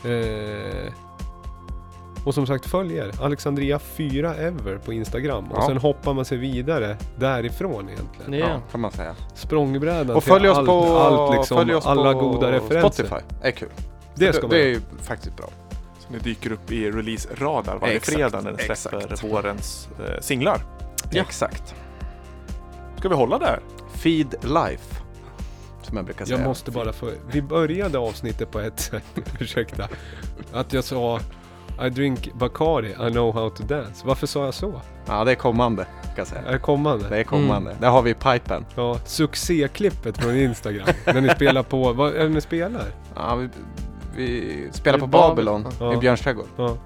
Eh, 0.10 0.94
och 2.26 2.34
som 2.34 2.48
sagt 2.48 2.66
följ 2.66 2.98
er, 2.98 3.12
Alexandria4 3.12 4.36
ever 4.40 4.78
på 4.78 4.94
Instagram. 4.94 5.52
Och 5.52 5.58
Ja. 5.58 5.68
sen 5.68 5.78
hoppar 5.78 6.14
man 6.14 6.26
sig 6.26 6.38
vidare 6.38 6.98
därifrån 7.20 7.90
egentligen. 7.90 8.32
Det 8.32 8.38
Ja, 8.38 8.62
kan 8.72 8.80
man 8.82 8.92
säga. 8.92 9.16
Språngbrädan 9.36 10.16
Och 10.16 10.24
till 10.24 10.32
följ 10.32 10.50
oss 10.50 10.58
allt, 10.58 10.68
på, 10.68 10.98
allt 10.98 11.36
liksom, 11.38 11.58
följ 11.58 11.76
oss 11.76 11.86
alla 11.86 12.14
på 12.14 12.20
goda 12.20 12.52
referenser. 12.52 12.80
Spotify. 13.04 13.26
är 13.42 13.52
kul. 13.52 13.70
Det 14.16 14.34
ska 14.34 14.42
man 14.42 14.50
det 14.50 14.72
är 14.72 14.80
faktiskt 15.02 15.38
bra. 15.38 15.50
Så 16.00 16.14
ni 16.14 16.20
dyker 16.20 16.52
upp 16.52 16.72
i 16.72 16.92
release-radar 16.92 17.78
varje 17.82 17.96
Exakt, 17.96 18.18
fredag 18.18 18.42
när 18.42 18.52
den 18.52 18.78
släpper 18.78 18.98
exakt. 18.98 19.24
vårens 19.24 19.90
eh, 20.08 20.20
singlar. 20.22 20.62
Ja. 21.12 21.22
Exakt. 21.22 21.76
Ska 23.00 23.10
vi 23.10 23.16
hålla 23.16 23.38
där? 23.40 23.60
Feed 23.94 24.36
Life. 24.42 25.02
Som 25.82 25.98
jag 25.98 26.06
brukar 26.06 26.26
säga. 26.26 26.38
Jag 26.38 26.48
måste 26.48 26.72
bara 26.72 26.94
få... 26.94 27.10
Vi 27.32 27.42
började 27.42 27.98
avsnittet 27.98 28.52
på 28.52 28.60
ett 28.60 28.80
sätt, 28.80 29.04
ursäkta. 29.40 29.88
Att 30.54 30.74
jag 30.74 30.84
sa 30.84 31.20
I 31.82 31.90
drink 31.90 32.34
Bacardi, 32.34 32.90
I 32.90 33.12
know 33.12 33.34
how 33.34 33.50
to 33.50 33.64
dance. 33.64 34.08
Varför 34.08 34.28
sa 34.28 34.46
jag 34.46 34.54
så? 34.54 34.82
Ja, 35.06 35.24
det 35.24 35.32
är 35.32 35.36
kommande. 35.36 35.84
Kan 36.04 36.14
jag 36.16 36.28
säga. 36.28 36.42
Är 36.42 36.52
det 36.52 36.60
kommande? 36.60 37.10
Det 37.10 37.20
är 37.20 37.24
kommande. 37.24 37.76
Det 37.80 37.88
har 37.88 38.02
vi 38.02 38.10
i 38.10 38.14
pipen. 38.14 38.66
Ja, 38.76 38.98
succéklippet 39.06 40.18
från 40.18 40.36
Instagram. 40.36 40.88
när 41.06 41.22
ni 41.22 41.30
spelar 41.30 41.64
på... 41.64 41.94
Vad 41.94 42.16
är 42.16 42.24
det 42.24 42.30
ni 42.30 42.42
spelar? 42.42 42.86
Ja, 43.16 43.36
vi, 43.36 43.50
vi 44.16 44.68
spelar 44.72 45.00
på 45.00 45.08
Babylon. 45.08 45.64
Babylon 45.64 45.74
Ja. 45.92 45.94
i 45.94 45.98
Björns 45.98 46.22
trädgård. 46.22 46.48
Ja. 46.58 46.78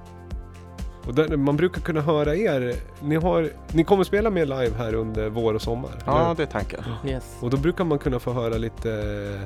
Och 1.05 1.15
där, 1.15 1.37
man 1.37 1.57
brukar 1.57 1.81
kunna 1.81 2.01
höra 2.01 2.35
er, 2.35 2.75
ni, 3.01 3.15
har, 3.15 3.49
ni 3.71 3.83
kommer 3.83 4.03
spela 4.03 4.29
mer 4.29 4.45
live 4.45 4.71
här 4.77 4.93
under 4.93 5.29
vår 5.29 5.53
och 5.53 5.61
sommar? 5.61 5.91
Ja, 6.05 6.25
eller? 6.25 6.35
det 6.35 6.43
är 6.43 6.47
tanken. 6.47 6.79
Yes. 7.05 7.37
Och 7.41 7.49
då 7.49 7.57
brukar 7.57 7.83
man 7.83 7.99
kunna 7.99 8.19
få 8.19 8.33
höra 8.33 8.57
lite, 8.57 9.39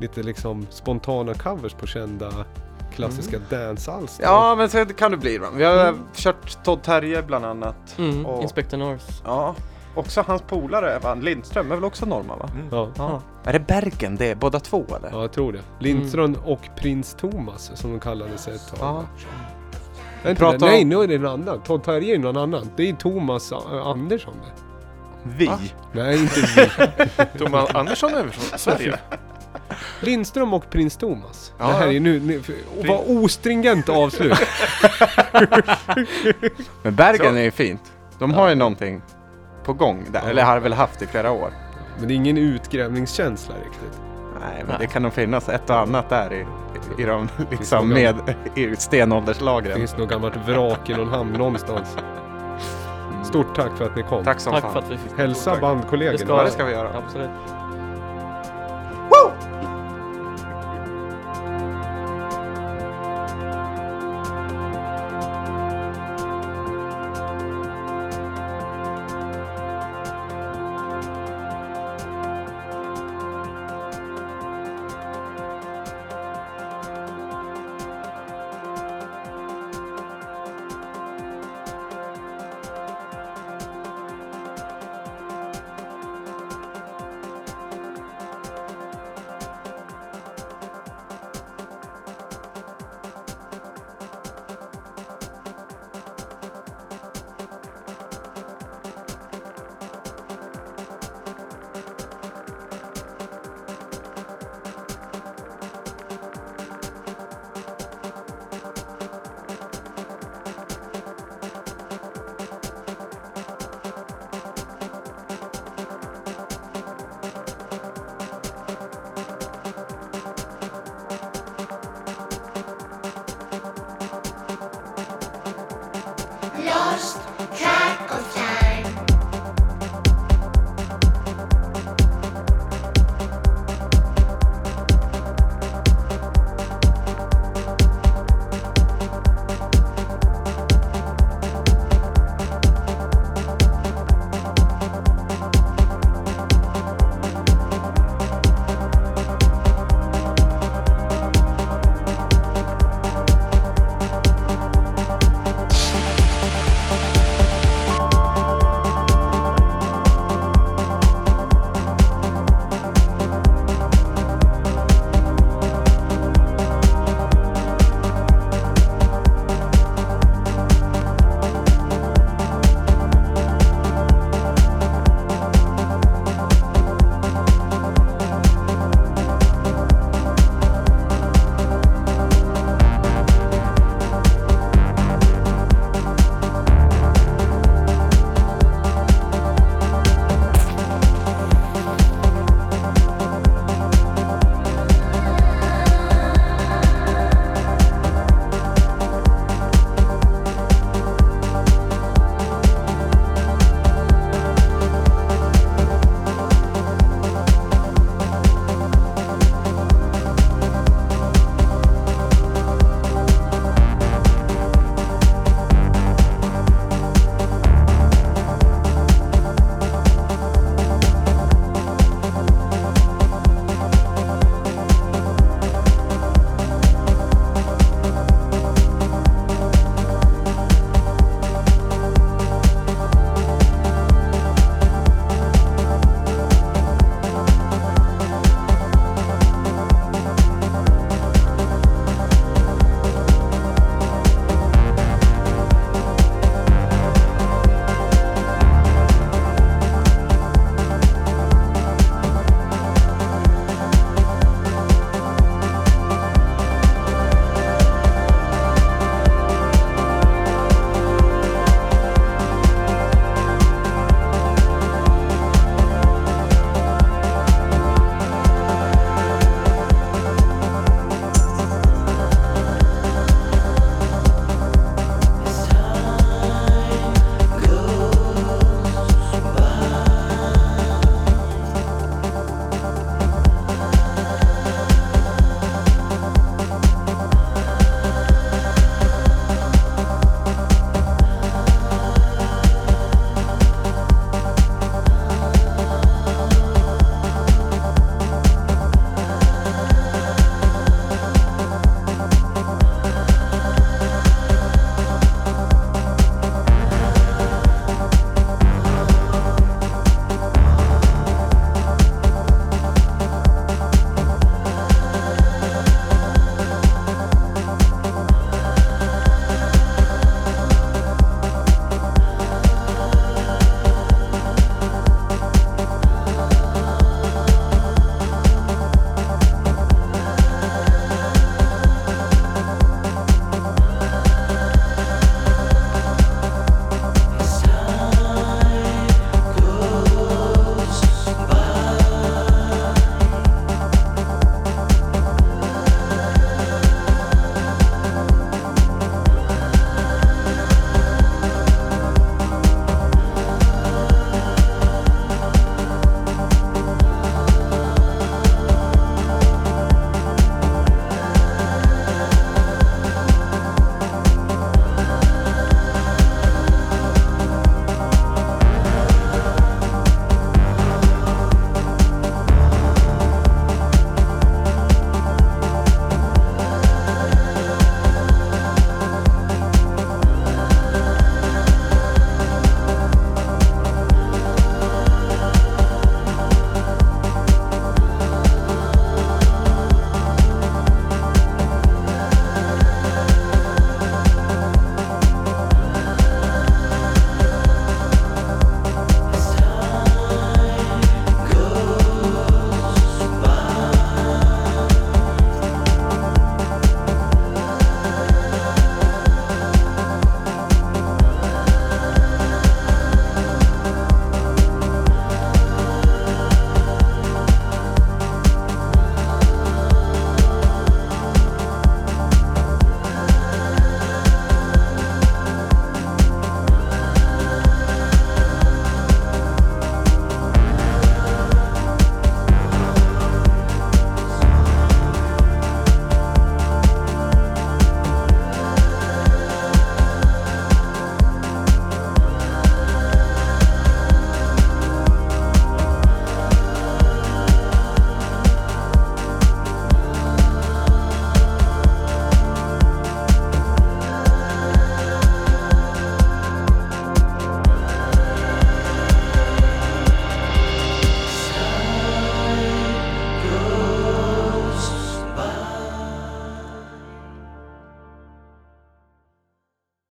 lite 0.00 0.22
liksom 0.22 0.66
spontana 0.70 1.34
covers 1.34 1.72
på 1.74 1.86
kända 1.86 2.32
klassiska 2.98 3.38
dancealster. 3.50 4.24
Ja, 4.24 4.54
men 4.58 4.70
så 4.70 4.84
kan 4.84 5.10
det 5.10 5.16
bli 5.16 5.38
då. 5.38 5.46
Vi 5.54 5.64
har 5.64 5.94
kört 6.14 6.64
Todd 6.64 6.82
Terje 6.82 7.22
bland 7.22 7.44
annat. 7.44 7.94
Mm, 7.98 8.26
Och- 8.26 8.42
Inspector 8.42 8.76
North. 8.78 9.04
Ja, 9.24 9.54
också 9.94 10.24
hans 10.26 10.42
polare, 10.42 10.98
va? 11.02 11.14
Lindström, 11.14 11.70
är 11.72 11.74
väl 11.76 11.84
också 11.84 12.06
norrman 12.06 12.38
va? 12.38 12.48
Ja. 12.70 12.88
Ja. 12.96 13.20
Är 13.44 13.52
det 13.52 13.60
Bergen 13.60 14.16
det, 14.16 14.26
är 14.30 14.34
båda 14.34 14.60
två 14.60 14.84
eller? 14.96 15.10
Ja, 15.12 15.20
jag 15.20 15.32
tror 15.32 15.52
det. 15.52 15.60
Lindström 15.78 16.36
och 16.44 16.60
Prins 16.76 17.14
Thomas 17.14 17.70
som 17.74 17.90
de 17.90 18.00
kallade 18.00 18.38
sig 18.38 18.54
ett 18.54 18.68
tag. 18.68 18.78
Ja. 18.80 19.04
Är 20.24 20.30
inte 20.30 20.40
Prata 20.40 20.58
det? 20.58 20.66
Nej, 20.66 20.84
nu 20.84 21.02
är 21.02 21.08
det 21.08 21.14
en 21.14 21.26
annan. 21.26 21.60
Todd 21.60 21.82
Terje 21.84 22.14
är 22.14 22.18
någon 22.18 22.36
annan. 22.36 22.70
Det 22.76 22.88
är 22.88 22.92
Thomas 22.92 23.52
Andersson 23.84 24.34
det. 24.44 24.62
Vi. 25.36 25.46
Va? 25.46 25.58
Nej, 25.92 26.18
inte 26.20 26.40
vi. 26.40 27.38
Thomas 27.38 27.74
Andersson 27.74 28.14
är 28.14 28.28
från 28.28 28.58
Sverige. 28.58 28.98
Lindström 30.00 30.52
och 30.54 30.70
Prins 30.70 30.96
Thomas. 30.96 31.52
Ja, 31.58 31.66
det 31.66 31.72
här 31.72 31.88
är 31.88 32.00
nu, 32.00 32.20
nu 32.20 32.42
vad 32.88 33.00
ostringent 33.06 33.88
avslut. 33.88 34.38
Men 36.82 36.94
Bergen 36.94 37.32
Så. 37.32 37.38
är 37.38 37.42
ju 37.42 37.50
fint. 37.50 37.92
De 38.18 38.34
har 38.34 38.48
ju 38.48 38.54
någonting 38.54 39.02
på 39.64 39.72
gång 39.72 40.04
där, 40.12 40.20
Ja. 40.24 40.28
eller 40.30 40.42
har 40.44 40.60
väl 40.60 40.72
haft 40.72 41.02
i 41.02 41.06
flera 41.06 41.30
år. 41.30 41.52
Men 41.98 42.08
det 42.08 42.14
är 42.14 42.16
ingen 42.16 42.38
utgrävningskänsla 42.38 43.54
riktigt. 43.54 44.00
Nej, 44.40 44.54
men 44.58 44.66
Nej. 44.68 44.76
det 44.80 44.86
kan 44.86 45.02
nog 45.02 45.12
finnas 45.12 45.48
ett 45.48 45.70
och 45.70 45.76
annat 45.78 46.08
där 46.08 46.32
i, 46.32 46.46
i 47.02 47.04
de 47.04 47.28
liksom 47.50 47.88
nog 47.88 47.98
med 47.98 48.14
i 48.54 48.76
stenålderslagren. 48.76 49.72
Det 49.72 49.78
finns 49.78 49.96
något 49.96 50.08
gammalt 50.10 50.36
vrak 50.48 50.90
i 50.90 50.94
någon 50.94 51.08
hamn 51.08 51.32
någonstans. 51.32 51.96
Stort 53.24 53.56
tack 53.56 53.76
för 53.78 53.84
att 53.84 53.96
ni 53.96 54.02
kom. 54.02 54.24
Tack 54.24 54.40
som 54.40 54.52
Tack 54.52 54.62
fan. 54.62 54.72
för 54.72 54.78
att 54.78 54.90
vi 54.90 54.96
fick 54.96 55.18
Hälsa 55.18 55.56
bandkollegorna. 55.60 56.24
Ja, 56.36 56.42
det 56.44 56.50
ska 56.50 56.64
vi 56.64 56.72
göra. 56.72 56.88
Absolut. 57.06 57.30